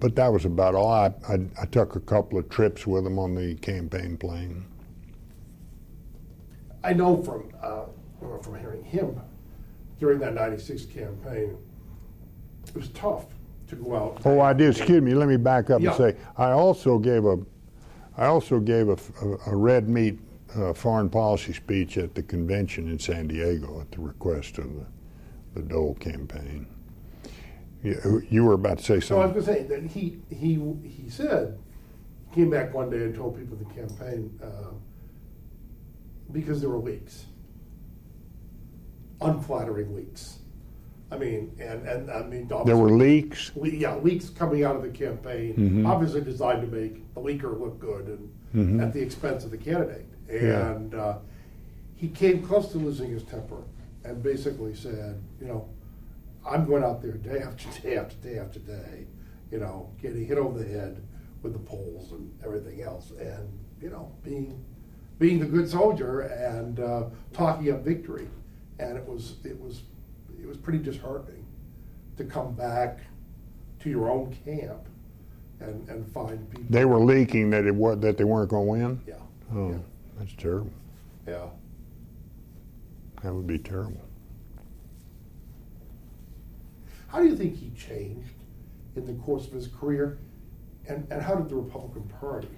But 0.00 0.16
that 0.16 0.32
was 0.32 0.44
about 0.44 0.74
all. 0.74 0.90
I, 0.90 1.12
I, 1.28 1.38
I, 1.62 1.66
took 1.66 1.96
a 1.96 2.00
couple 2.00 2.38
of 2.38 2.48
trips 2.50 2.86
with 2.86 3.06
him 3.06 3.18
on 3.18 3.34
the 3.34 3.54
campaign 3.56 4.18
plane. 4.18 4.66
I 6.84 6.92
know 6.92 7.22
from 7.22 7.50
uh, 7.62 7.84
from 8.42 8.58
hearing 8.58 8.84
him 8.84 9.18
during 9.98 10.18
that 10.18 10.34
'96 10.34 10.84
campaign, 10.86 11.56
it 12.66 12.74
was 12.74 12.88
tough 12.88 13.26
to 13.68 13.76
go 13.76 13.96
out. 13.96 14.22
Oh, 14.24 14.40
I 14.40 14.52
did. 14.52 14.76
Excuse 14.76 15.02
me. 15.02 15.14
Let 15.14 15.28
me 15.28 15.36
back 15.36 15.70
up 15.70 15.80
yeah. 15.80 15.88
and 15.88 15.96
say 15.96 16.16
I 16.36 16.50
also 16.50 16.98
gave 16.98 17.24
a, 17.24 17.38
I 18.16 18.26
also 18.26 18.60
gave 18.60 18.88
a, 18.88 18.98
a, 19.22 19.52
a 19.52 19.56
red 19.56 19.88
meat 19.88 20.18
uh, 20.56 20.72
foreign 20.72 21.08
policy 21.08 21.52
speech 21.52 21.96
at 21.96 22.14
the 22.14 22.22
convention 22.22 22.88
in 22.88 22.98
San 22.98 23.28
Diego 23.28 23.80
at 23.80 23.90
the 23.92 24.00
request 24.00 24.58
of 24.58 24.66
the, 24.74 24.86
the 25.54 25.62
Dole 25.62 25.94
campaign. 25.94 26.66
You, 27.82 28.22
you 28.28 28.44
were 28.44 28.54
about 28.54 28.78
to 28.78 28.84
say 28.84 29.00
something. 29.00 29.08
So 29.08 29.20
I 29.20 29.26
was 29.26 29.46
going 29.46 29.58
to 29.58 29.62
say 29.62 29.76
that 29.76 29.90
he 29.90 30.20
he 30.28 30.54
he 30.86 31.08
said 31.08 31.58
came 32.34 32.50
back 32.50 32.74
one 32.74 32.90
day 32.90 32.98
and 32.98 33.14
told 33.14 33.38
people 33.38 33.56
the 33.56 33.64
campaign 33.74 34.38
uh, 34.42 34.72
because 36.30 36.60
there 36.60 36.70
were 36.70 36.78
leaks, 36.78 37.26
unflattering 39.20 39.94
leaks 39.96 40.40
I 41.12 41.18
mean, 41.18 41.56
and, 41.58 41.86
and 41.86 42.10
I 42.10 42.22
mean, 42.22 42.48
there 42.64 42.76
were 42.76 42.90
leaks. 42.90 43.50
Le- 43.56 43.68
yeah, 43.68 43.96
leaks 43.96 44.30
coming 44.30 44.64
out 44.64 44.76
of 44.76 44.82
the 44.82 44.90
campaign, 44.90 45.54
mm-hmm. 45.54 45.86
obviously 45.86 46.20
designed 46.20 46.60
to 46.62 46.68
make 46.68 47.14
the 47.14 47.20
leaker 47.20 47.58
look 47.58 47.80
good 47.80 48.06
and 48.06 48.32
mm-hmm. 48.54 48.80
at 48.80 48.92
the 48.92 49.00
expense 49.00 49.44
of 49.44 49.50
the 49.50 49.58
candidate. 49.58 50.06
And 50.28 50.92
yeah. 50.92 51.00
uh, 51.00 51.18
he 51.96 52.08
came 52.08 52.46
close 52.46 52.70
to 52.72 52.78
losing 52.78 53.10
his 53.10 53.24
temper 53.24 53.62
and 54.04 54.22
basically 54.22 54.74
said, 54.74 55.20
you 55.40 55.48
know, 55.48 55.68
I'm 56.46 56.66
going 56.66 56.82
out 56.82 57.02
there 57.02 57.12
day 57.12 57.40
after 57.40 57.68
day 57.82 57.96
after 57.96 58.16
day 58.16 58.38
after 58.38 58.58
day, 58.60 59.06
you 59.50 59.58
know, 59.58 59.90
getting 60.00 60.24
hit 60.26 60.38
over 60.38 60.58
the 60.58 60.68
head 60.68 61.02
with 61.42 61.52
the 61.52 61.58
polls 61.58 62.12
and 62.12 62.32
everything 62.44 62.82
else, 62.82 63.12
and 63.18 63.48
you 63.80 63.90
know, 63.90 64.12
being 64.22 64.64
being 65.18 65.38
the 65.38 65.46
good 65.46 65.68
soldier 65.68 66.20
and 66.20 66.80
uh, 66.80 67.04
talking 67.32 67.72
up 67.72 67.80
victory. 67.80 68.28
And 68.78 68.96
it 68.96 69.06
was 69.06 69.36
it 69.44 69.60
was 69.60 69.82
it 70.40 70.46
was 70.46 70.56
pretty 70.56 70.78
disheartening 70.78 71.44
to 72.16 72.24
come 72.24 72.54
back 72.54 73.00
to 73.80 73.90
your 73.90 74.10
own 74.10 74.36
camp 74.44 74.86
and, 75.60 75.88
and 75.88 76.10
find 76.12 76.50
people. 76.50 76.66
They 76.70 76.84
were 76.84 76.98
leaking 76.98 77.50
that 77.50 77.66
it 77.66 77.74
was, 77.74 77.98
that 78.00 78.16
they 78.16 78.24
weren't 78.24 78.50
going 78.50 78.66
to 78.66 78.70
win. 78.70 79.00
Yeah. 79.06 79.14
Oh, 79.54 79.70
yeah. 79.70 79.78
that's 80.18 80.34
terrible. 80.34 80.72
Yeah. 81.26 81.46
That 83.22 83.34
would 83.34 83.46
be 83.46 83.58
terrible. 83.58 84.00
How 87.10 87.20
do 87.20 87.26
you 87.26 87.36
think 87.36 87.56
he 87.56 87.70
changed 87.70 88.34
in 88.96 89.06
the 89.06 89.14
course 89.24 89.46
of 89.46 89.52
his 89.52 89.68
career, 89.68 90.18
and, 90.86 91.06
and 91.10 91.22
how 91.22 91.34
did 91.34 91.48
the 91.48 91.56
Republican 91.56 92.10
Party 92.20 92.48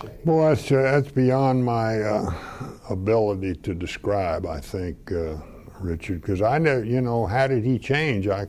change? 0.00 0.12
Well, 0.24 0.48
that's 0.48 0.70
uh, 0.70 0.82
that's 0.82 1.10
beyond 1.10 1.64
my 1.64 2.00
uh, 2.00 2.32
ability 2.90 3.54
to 3.56 3.74
describe. 3.74 4.46
I 4.46 4.60
think. 4.60 5.12
Uh, 5.12 5.36
Richard, 5.80 6.20
because 6.20 6.42
I 6.42 6.58
know, 6.58 6.78
you 6.78 7.00
know, 7.00 7.26
how 7.26 7.46
did 7.46 7.64
he 7.64 7.78
change? 7.78 8.28
I, 8.28 8.46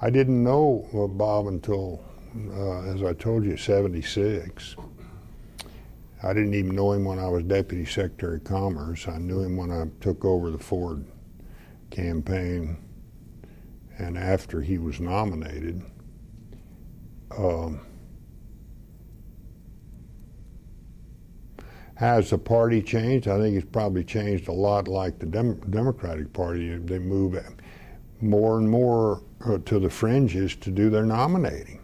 I 0.00 0.10
didn't 0.10 0.42
know 0.42 0.88
Bob 1.14 1.46
until, 1.46 2.04
uh, 2.52 2.82
as 2.82 3.02
I 3.02 3.14
told 3.14 3.44
you, 3.44 3.56
76. 3.56 4.76
I 6.22 6.32
didn't 6.32 6.54
even 6.54 6.74
know 6.74 6.92
him 6.92 7.04
when 7.04 7.18
I 7.18 7.28
was 7.28 7.44
Deputy 7.44 7.84
Secretary 7.84 8.36
of 8.36 8.44
Commerce. 8.44 9.06
I 9.08 9.18
knew 9.18 9.40
him 9.40 9.56
when 9.56 9.70
I 9.70 9.86
took 10.00 10.24
over 10.24 10.50
the 10.50 10.58
Ford 10.58 11.04
campaign 11.90 12.76
and 13.98 14.16
after 14.16 14.60
he 14.60 14.78
was 14.78 15.00
nominated. 15.00 15.82
Um, 17.36 17.80
Has 21.98 22.30
the 22.30 22.38
party 22.38 22.80
changed? 22.80 23.26
I 23.26 23.38
think 23.38 23.56
it's 23.56 23.66
probably 23.72 24.04
changed 24.04 24.46
a 24.46 24.52
lot 24.52 24.86
like 24.86 25.18
the 25.18 25.26
Dem- 25.26 25.58
Democratic 25.68 26.32
Party. 26.32 26.76
They 26.76 27.00
move 27.00 27.36
more 28.20 28.58
and 28.58 28.70
more 28.70 29.24
uh, 29.44 29.58
to 29.64 29.80
the 29.80 29.90
fringes 29.90 30.54
to 30.56 30.70
do 30.70 30.90
their 30.90 31.04
nominating. 31.04 31.80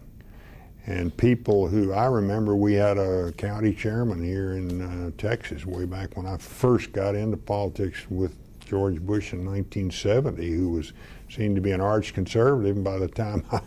And 0.85 1.15
people 1.17 1.67
who 1.67 1.91
I 1.91 2.05
remember, 2.05 2.55
we 2.55 2.75
had 2.75 2.97
a 2.97 3.33
county 3.33 3.73
chairman 3.73 4.23
here 4.23 4.53
in 4.53 4.81
uh, 4.81 5.11
Texas 5.17 5.65
way 5.65 5.83
back 5.83 6.15
when 6.15 6.25
I 6.25 6.37
first 6.37 6.93
got 6.93 7.13
into 7.13 7.35
politics 7.35 8.05
with 8.09 8.37
George 8.65 8.99
Bush 8.99 9.33
in 9.33 9.45
1970, 9.45 10.51
who 10.51 10.69
was 10.69 10.93
seen 11.29 11.55
to 11.55 11.61
be 11.61 11.71
an 11.71 11.81
arch 11.81 12.13
conservative. 12.13 12.75
And 12.75 12.83
by 12.83 12.97
the 12.97 13.07
time 13.07 13.43
I, 13.51 13.61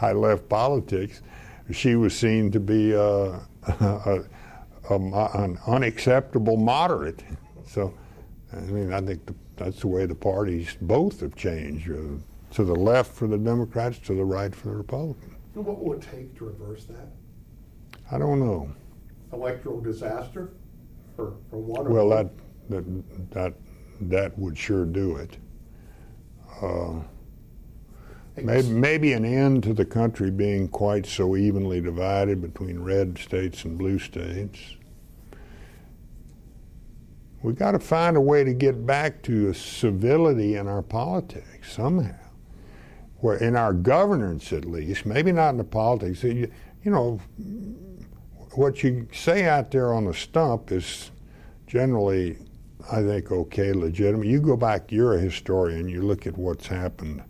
I 0.00 0.12
left 0.12 0.48
politics, 0.48 1.22
she 1.70 1.94
was 1.96 2.16
seen 2.16 2.50
to 2.52 2.60
be 2.60 2.94
uh, 2.94 3.38
a, 3.80 4.24
a, 4.90 4.96
an 5.34 5.58
unacceptable 5.66 6.56
moderate. 6.56 7.22
So, 7.66 7.94
I 8.52 8.60
mean, 8.60 8.92
I 8.92 9.00
think 9.00 9.24
the, 9.26 9.34
that's 9.56 9.80
the 9.80 9.88
way 9.88 10.06
the 10.06 10.14
parties 10.14 10.76
both 10.80 11.20
have 11.20 11.36
changed 11.36 11.90
uh, 11.90 12.54
to 12.54 12.64
the 12.64 12.74
left 12.74 13.12
for 13.12 13.26
the 13.26 13.38
Democrats, 13.38 13.98
to 14.00 14.14
the 14.14 14.24
right 14.24 14.54
for 14.54 14.68
the 14.68 14.76
Republicans. 14.76 15.32
Know 15.54 15.62
what 15.62 15.82
will 15.82 15.94
it 15.94 16.02
take 16.02 16.36
to 16.38 16.46
reverse 16.46 16.84
that? 16.86 17.08
I 18.10 18.18
don't 18.18 18.40
know. 18.40 18.72
Electoral 19.32 19.80
disaster 19.80 20.50
for, 21.16 21.34
for 21.50 21.58
one 21.58 21.90
Well, 21.90 22.08
that 22.10 22.30
that 22.68 23.30
that 23.30 23.54
that 24.10 24.38
would 24.38 24.56
sure 24.56 24.84
do 24.84 25.16
it. 25.16 25.36
Uh, 26.60 27.00
maybe, 28.36 28.68
maybe 28.68 29.12
an 29.12 29.24
end 29.24 29.62
to 29.64 29.74
the 29.74 29.84
country 29.84 30.30
being 30.30 30.68
quite 30.68 31.06
so 31.06 31.36
evenly 31.36 31.80
divided 31.80 32.40
between 32.40 32.80
red 32.80 33.18
states 33.18 33.64
and 33.64 33.78
blue 33.78 33.98
states. 33.98 34.58
We've 37.42 37.56
got 37.56 37.72
to 37.72 37.80
find 37.80 38.16
a 38.16 38.20
way 38.20 38.44
to 38.44 38.52
get 38.52 38.86
back 38.86 39.22
to 39.24 39.48
a 39.48 39.54
civility 39.54 40.54
in 40.54 40.68
our 40.68 40.82
politics 40.82 41.72
somehow, 41.72 42.14
where 43.16 43.36
in 43.36 43.56
our 43.56 43.72
governance 43.72 44.52
at 44.52 44.64
least, 44.64 45.04
maybe 45.04 45.32
not 45.32 45.50
in 45.50 45.56
the 45.56 45.64
politics. 45.64 46.22
You, 46.22 46.50
you 46.84 46.90
know, 46.92 47.20
what 48.54 48.84
you 48.84 49.08
say 49.12 49.46
out 49.46 49.72
there 49.72 49.92
on 49.92 50.04
the 50.04 50.14
stump 50.14 50.70
is 50.70 51.10
generally, 51.66 52.38
I 52.90 53.02
think, 53.02 53.30
okay, 53.30 53.72
legitimate. 53.72 54.26
You 54.26 54.40
go 54.40 54.56
back, 54.56 54.90
you're 54.90 55.14
a 55.14 55.20
historian, 55.20 55.88
you 55.88 56.02
look 56.02 56.26
at 56.26 56.36
what's 56.36 56.66
happened 56.66 57.22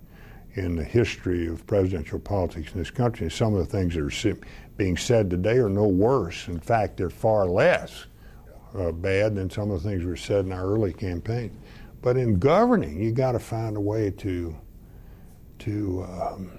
in 0.54 0.76
the 0.76 0.84
history 0.84 1.46
of 1.46 1.66
presidential 1.66 2.18
politics 2.18 2.72
in 2.72 2.78
this 2.78 2.90
country, 2.90 3.30
some 3.30 3.54
of 3.54 3.60
the 3.60 3.66
things 3.66 3.94
that 3.94 4.32
are 4.32 4.36
being 4.76 4.96
said 4.96 5.30
today 5.30 5.56
are 5.56 5.68
no 5.68 5.86
worse. 5.86 6.48
In 6.48 6.60
fact, 6.60 6.96
they're 6.96 7.10
far 7.10 7.46
less 7.46 8.06
uh, 8.74 8.92
bad 8.92 9.34
than 9.34 9.48
some 9.50 9.70
of 9.70 9.82
the 9.82 9.88
things 9.88 10.04
were 10.04 10.16
said 10.16 10.44
in 10.44 10.52
our 10.52 10.64
early 10.64 10.92
campaign. 10.92 11.56
But 12.02 12.16
in 12.16 12.38
governing, 12.38 13.00
you 13.00 13.12
got 13.12 13.32
to 13.32 13.38
find 13.38 13.76
a 13.76 13.80
way 13.80 14.10
to 14.10 14.56
to 15.60 16.04
um, 16.04 16.50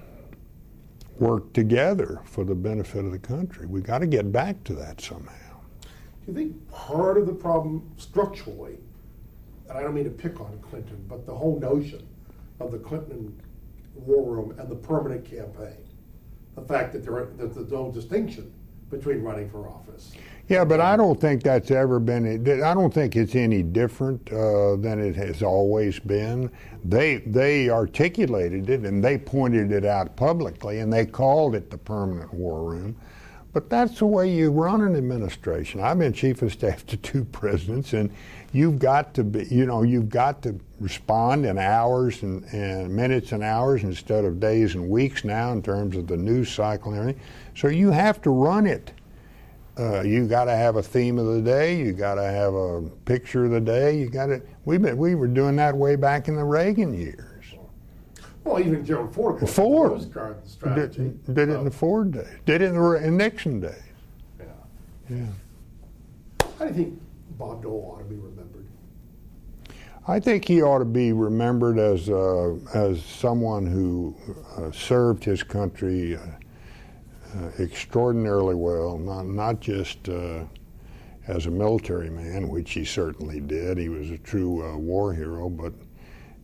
work 1.18 1.52
together 1.52 2.22
for 2.24 2.42
the 2.42 2.54
benefit 2.54 3.04
of 3.04 3.12
the 3.12 3.18
country. 3.18 3.66
We 3.66 3.82
got 3.82 3.98
to 3.98 4.06
get 4.06 4.32
back 4.32 4.64
to 4.64 4.74
that 4.76 5.00
somehow. 5.00 5.60
Do 5.82 5.88
you 6.28 6.34
think 6.34 6.70
part 6.70 7.18
of 7.18 7.26
the 7.26 7.34
problem 7.34 7.92
structurally, 7.98 8.78
and 9.74 9.80
I 9.80 9.82
don't 9.82 9.94
mean 9.94 10.04
to 10.04 10.10
pick 10.10 10.40
on 10.40 10.56
Clinton, 10.62 11.04
but 11.08 11.26
the 11.26 11.34
whole 11.34 11.58
notion 11.58 12.06
of 12.60 12.70
the 12.70 12.78
Clinton 12.78 13.36
war 13.96 14.24
room 14.24 14.54
and 14.58 14.68
the 14.68 14.76
permanent 14.76 15.24
campaign, 15.24 15.76
the 16.54 16.62
fact 16.62 16.92
that 16.92 17.04
there 17.04 17.14
are, 17.14 17.26
that 17.36 17.54
there's 17.54 17.72
no 17.72 17.90
distinction 17.90 18.52
between 18.88 19.22
running 19.22 19.50
for 19.50 19.68
office. 19.68 20.12
Yeah, 20.48 20.64
but 20.64 20.78
I 20.78 20.96
don't 20.96 21.20
think 21.20 21.42
that's 21.42 21.70
ever 21.70 21.98
been. 21.98 22.62
I 22.62 22.74
don't 22.74 22.94
think 22.94 23.16
it's 23.16 23.34
any 23.34 23.62
different 23.62 24.30
uh, 24.30 24.76
than 24.76 25.00
it 25.00 25.16
has 25.16 25.42
always 25.42 25.98
been. 25.98 26.52
They 26.84 27.16
they 27.16 27.68
articulated 27.68 28.70
it 28.70 28.82
and 28.82 29.02
they 29.02 29.18
pointed 29.18 29.72
it 29.72 29.84
out 29.84 30.14
publicly 30.16 30.80
and 30.80 30.92
they 30.92 31.06
called 31.06 31.56
it 31.56 31.70
the 31.70 31.78
permanent 31.78 32.32
war 32.32 32.62
room. 32.62 32.94
But 33.54 33.70
that's 33.70 34.00
the 34.00 34.06
way 34.06 34.34
you 34.34 34.50
run 34.50 34.80
an 34.80 34.96
administration. 34.96 35.80
I've 35.80 36.00
been 36.00 36.12
chief 36.12 36.42
of 36.42 36.52
staff 36.52 36.84
to 36.86 36.96
two 36.96 37.24
presidents, 37.32 37.92
and 37.92 38.10
you've 38.52 38.80
got 38.80 39.14
to 39.14 39.22
be, 39.22 39.46
you 39.46 39.64
know, 39.64 39.84
you've 39.84 40.08
got 40.08 40.42
to 40.42 40.58
respond 40.80 41.46
in 41.46 41.56
hours 41.56 42.24
and, 42.24 42.44
and 42.52 42.94
minutes 42.94 43.30
and 43.30 43.44
hours 43.44 43.84
instead 43.84 44.24
of 44.24 44.40
days 44.40 44.74
and 44.74 44.90
weeks 44.90 45.24
now 45.24 45.52
in 45.52 45.62
terms 45.62 45.96
of 45.96 46.08
the 46.08 46.16
news 46.16 46.50
cycle 46.50 46.90
and 46.90 47.00
everything. 47.00 47.22
So 47.54 47.68
you 47.68 47.92
have 47.92 48.20
to 48.22 48.30
run 48.30 48.66
it. 48.66 48.92
Uh, 49.78 50.02
you 50.02 50.26
got 50.26 50.44
to 50.46 50.56
have 50.56 50.74
a 50.74 50.82
theme 50.82 51.18
of 51.18 51.26
the 51.26 51.40
day. 51.40 51.76
You 51.78 51.92
got 51.92 52.16
to 52.16 52.24
have 52.24 52.54
a 52.54 52.82
picture 53.04 53.44
of 53.44 53.52
the 53.52 53.60
day. 53.60 53.96
You 53.98 54.08
got 54.08 54.26
to. 54.26 54.42
We 54.64 54.78
we 54.78 55.14
were 55.14 55.26
doing 55.26 55.56
that 55.56 55.76
way 55.76 55.96
back 55.96 56.28
in 56.28 56.36
the 56.36 56.44
Reagan 56.44 56.94
years. 56.94 57.33
Well, 58.44 58.60
even 58.60 58.84
Gerald 58.84 59.14
Ford. 59.14 59.40
was 59.40 59.54
Ford 59.54 59.92
Rose 59.92 60.04
Garden 60.04 60.46
strategy. 60.46 61.12
Did, 61.24 61.34
did 61.34 61.48
it 61.48 61.54
in 61.54 61.64
the 61.64 61.70
Ford 61.70 62.12
days. 62.12 62.26
Did 62.44 62.60
it 62.60 62.66
in 62.66 62.74
the 62.74 62.92
in 62.92 63.16
Nixon 63.16 63.60
days. 63.60 63.72
Yeah. 64.38 64.46
Yeah. 65.08 65.26
How 66.58 66.66
do 66.66 66.66
you 66.66 66.74
think 66.74 67.02
Bob 67.38 67.62
Dole 67.62 67.96
ought 67.96 68.02
to 68.02 68.04
be 68.04 68.16
remembered? 68.16 68.66
I 70.06 70.20
think 70.20 70.46
he 70.46 70.62
ought 70.62 70.80
to 70.80 70.84
be 70.84 71.12
remembered 71.12 71.78
as 71.78 72.10
uh, 72.10 72.54
as 72.74 73.02
someone 73.02 73.64
who 73.66 74.14
uh, 74.58 74.70
served 74.70 75.24
his 75.24 75.42
country 75.42 76.16
uh, 76.16 76.20
uh 76.20 77.50
extraordinarily 77.58 78.54
well, 78.54 78.98
not 78.98 79.26
not 79.26 79.60
just 79.60 80.10
uh, 80.10 80.44
as 81.26 81.46
a 81.46 81.50
military 81.50 82.10
man, 82.10 82.48
which 82.48 82.72
he 82.72 82.84
certainly 82.84 83.40
did. 83.40 83.78
He 83.78 83.88
was 83.88 84.10
a 84.10 84.18
true 84.18 84.62
uh, 84.62 84.76
war 84.76 85.14
hero, 85.14 85.48
but 85.48 85.72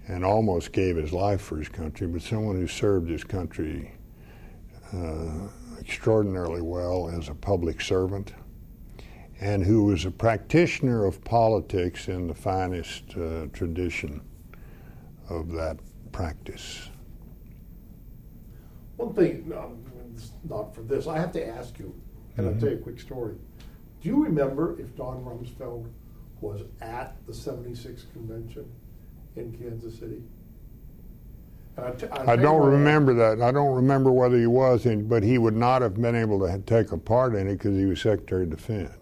and 0.09 0.25
almost 0.25 0.73
gave 0.73 0.97
his 0.97 1.13
life 1.13 1.41
for 1.41 1.59
his 1.59 1.69
country. 1.69 2.07
But 2.07 2.23
someone 2.23 2.57
who 2.57 2.67
served 2.67 3.09
his 3.09 3.25
country 3.25 3.93
extraordinarily 5.81 6.63
well 6.63 7.09
as 7.09 7.29
a 7.29 7.35
public 7.35 7.81
servant 7.81 8.35
and 9.41 9.65
who 9.65 9.85
was 9.85 10.05
a 10.05 10.11
practitioner 10.11 11.07
of 11.07 11.23
politics 11.25 12.09
in 12.09 12.27
the 12.27 12.35
finest 12.35 13.17
uh, 13.17 13.47
tradition 13.53 14.21
of 15.29 15.53
that 15.53 15.79
practice. 16.13 16.91
One 18.97 19.15
thing, 19.15 19.51
um, 19.57 19.83
not 20.49 20.75
for 20.75 20.83
this, 20.83 21.07
I 21.07 21.19
have 21.19 21.33
to 21.33 21.47
ask 21.47 21.79
you, 21.79 21.95
and 22.37 22.47
Mm-hmm. 22.47 22.55
I'll 22.55 22.61
tell 22.61 22.71
you 22.71 22.77
a 22.77 22.81
quick 22.81 23.01
story. 23.01 23.37
Do 24.03 24.09
you 24.09 24.23
remember 24.23 24.79
if 24.79 24.95
Don 24.97 25.25
Rumsfeld 25.25 25.91
was 26.41 26.63
at 26.81 27.17
the 27.27 27.35
76 27.35 28.07
convention 28.13 28.71
in 29.37 29.53
Kansas 29.53 29.99
City? 29.99 30.23
I, 31.79 31.91
t- 31.93 32.07
I'll 32.13 32.31
I 32.31 32.37
don't 32.37 32.67
remember 32.67 33.15
that. 33.15 33.41
I 33.43 33.53
don't 33.53 33.75
remember 33.75 34.13
whether 34.13 34.39
he 34.39 34.47
was, 34.47 34.87
in, 34.87 35.09
but 35.09 35.23
he 35.23 35.39
would 35.39 35.57
not 35.57 35.83
have 35.83 36.01
been 36.01 36.15
able 36.15 36.41
to 36.41 36.59
take 36.67 36.93
a 36.93 36.99
part 36.99 37.35
in 37.35 37.47
it 37.49 37.55
because 37.55 37.77
he 37.77 37.87
was 37.87 38.01
Secretary 38.01 38.43
of 38.43 38.51
Defense. 38.51 38.93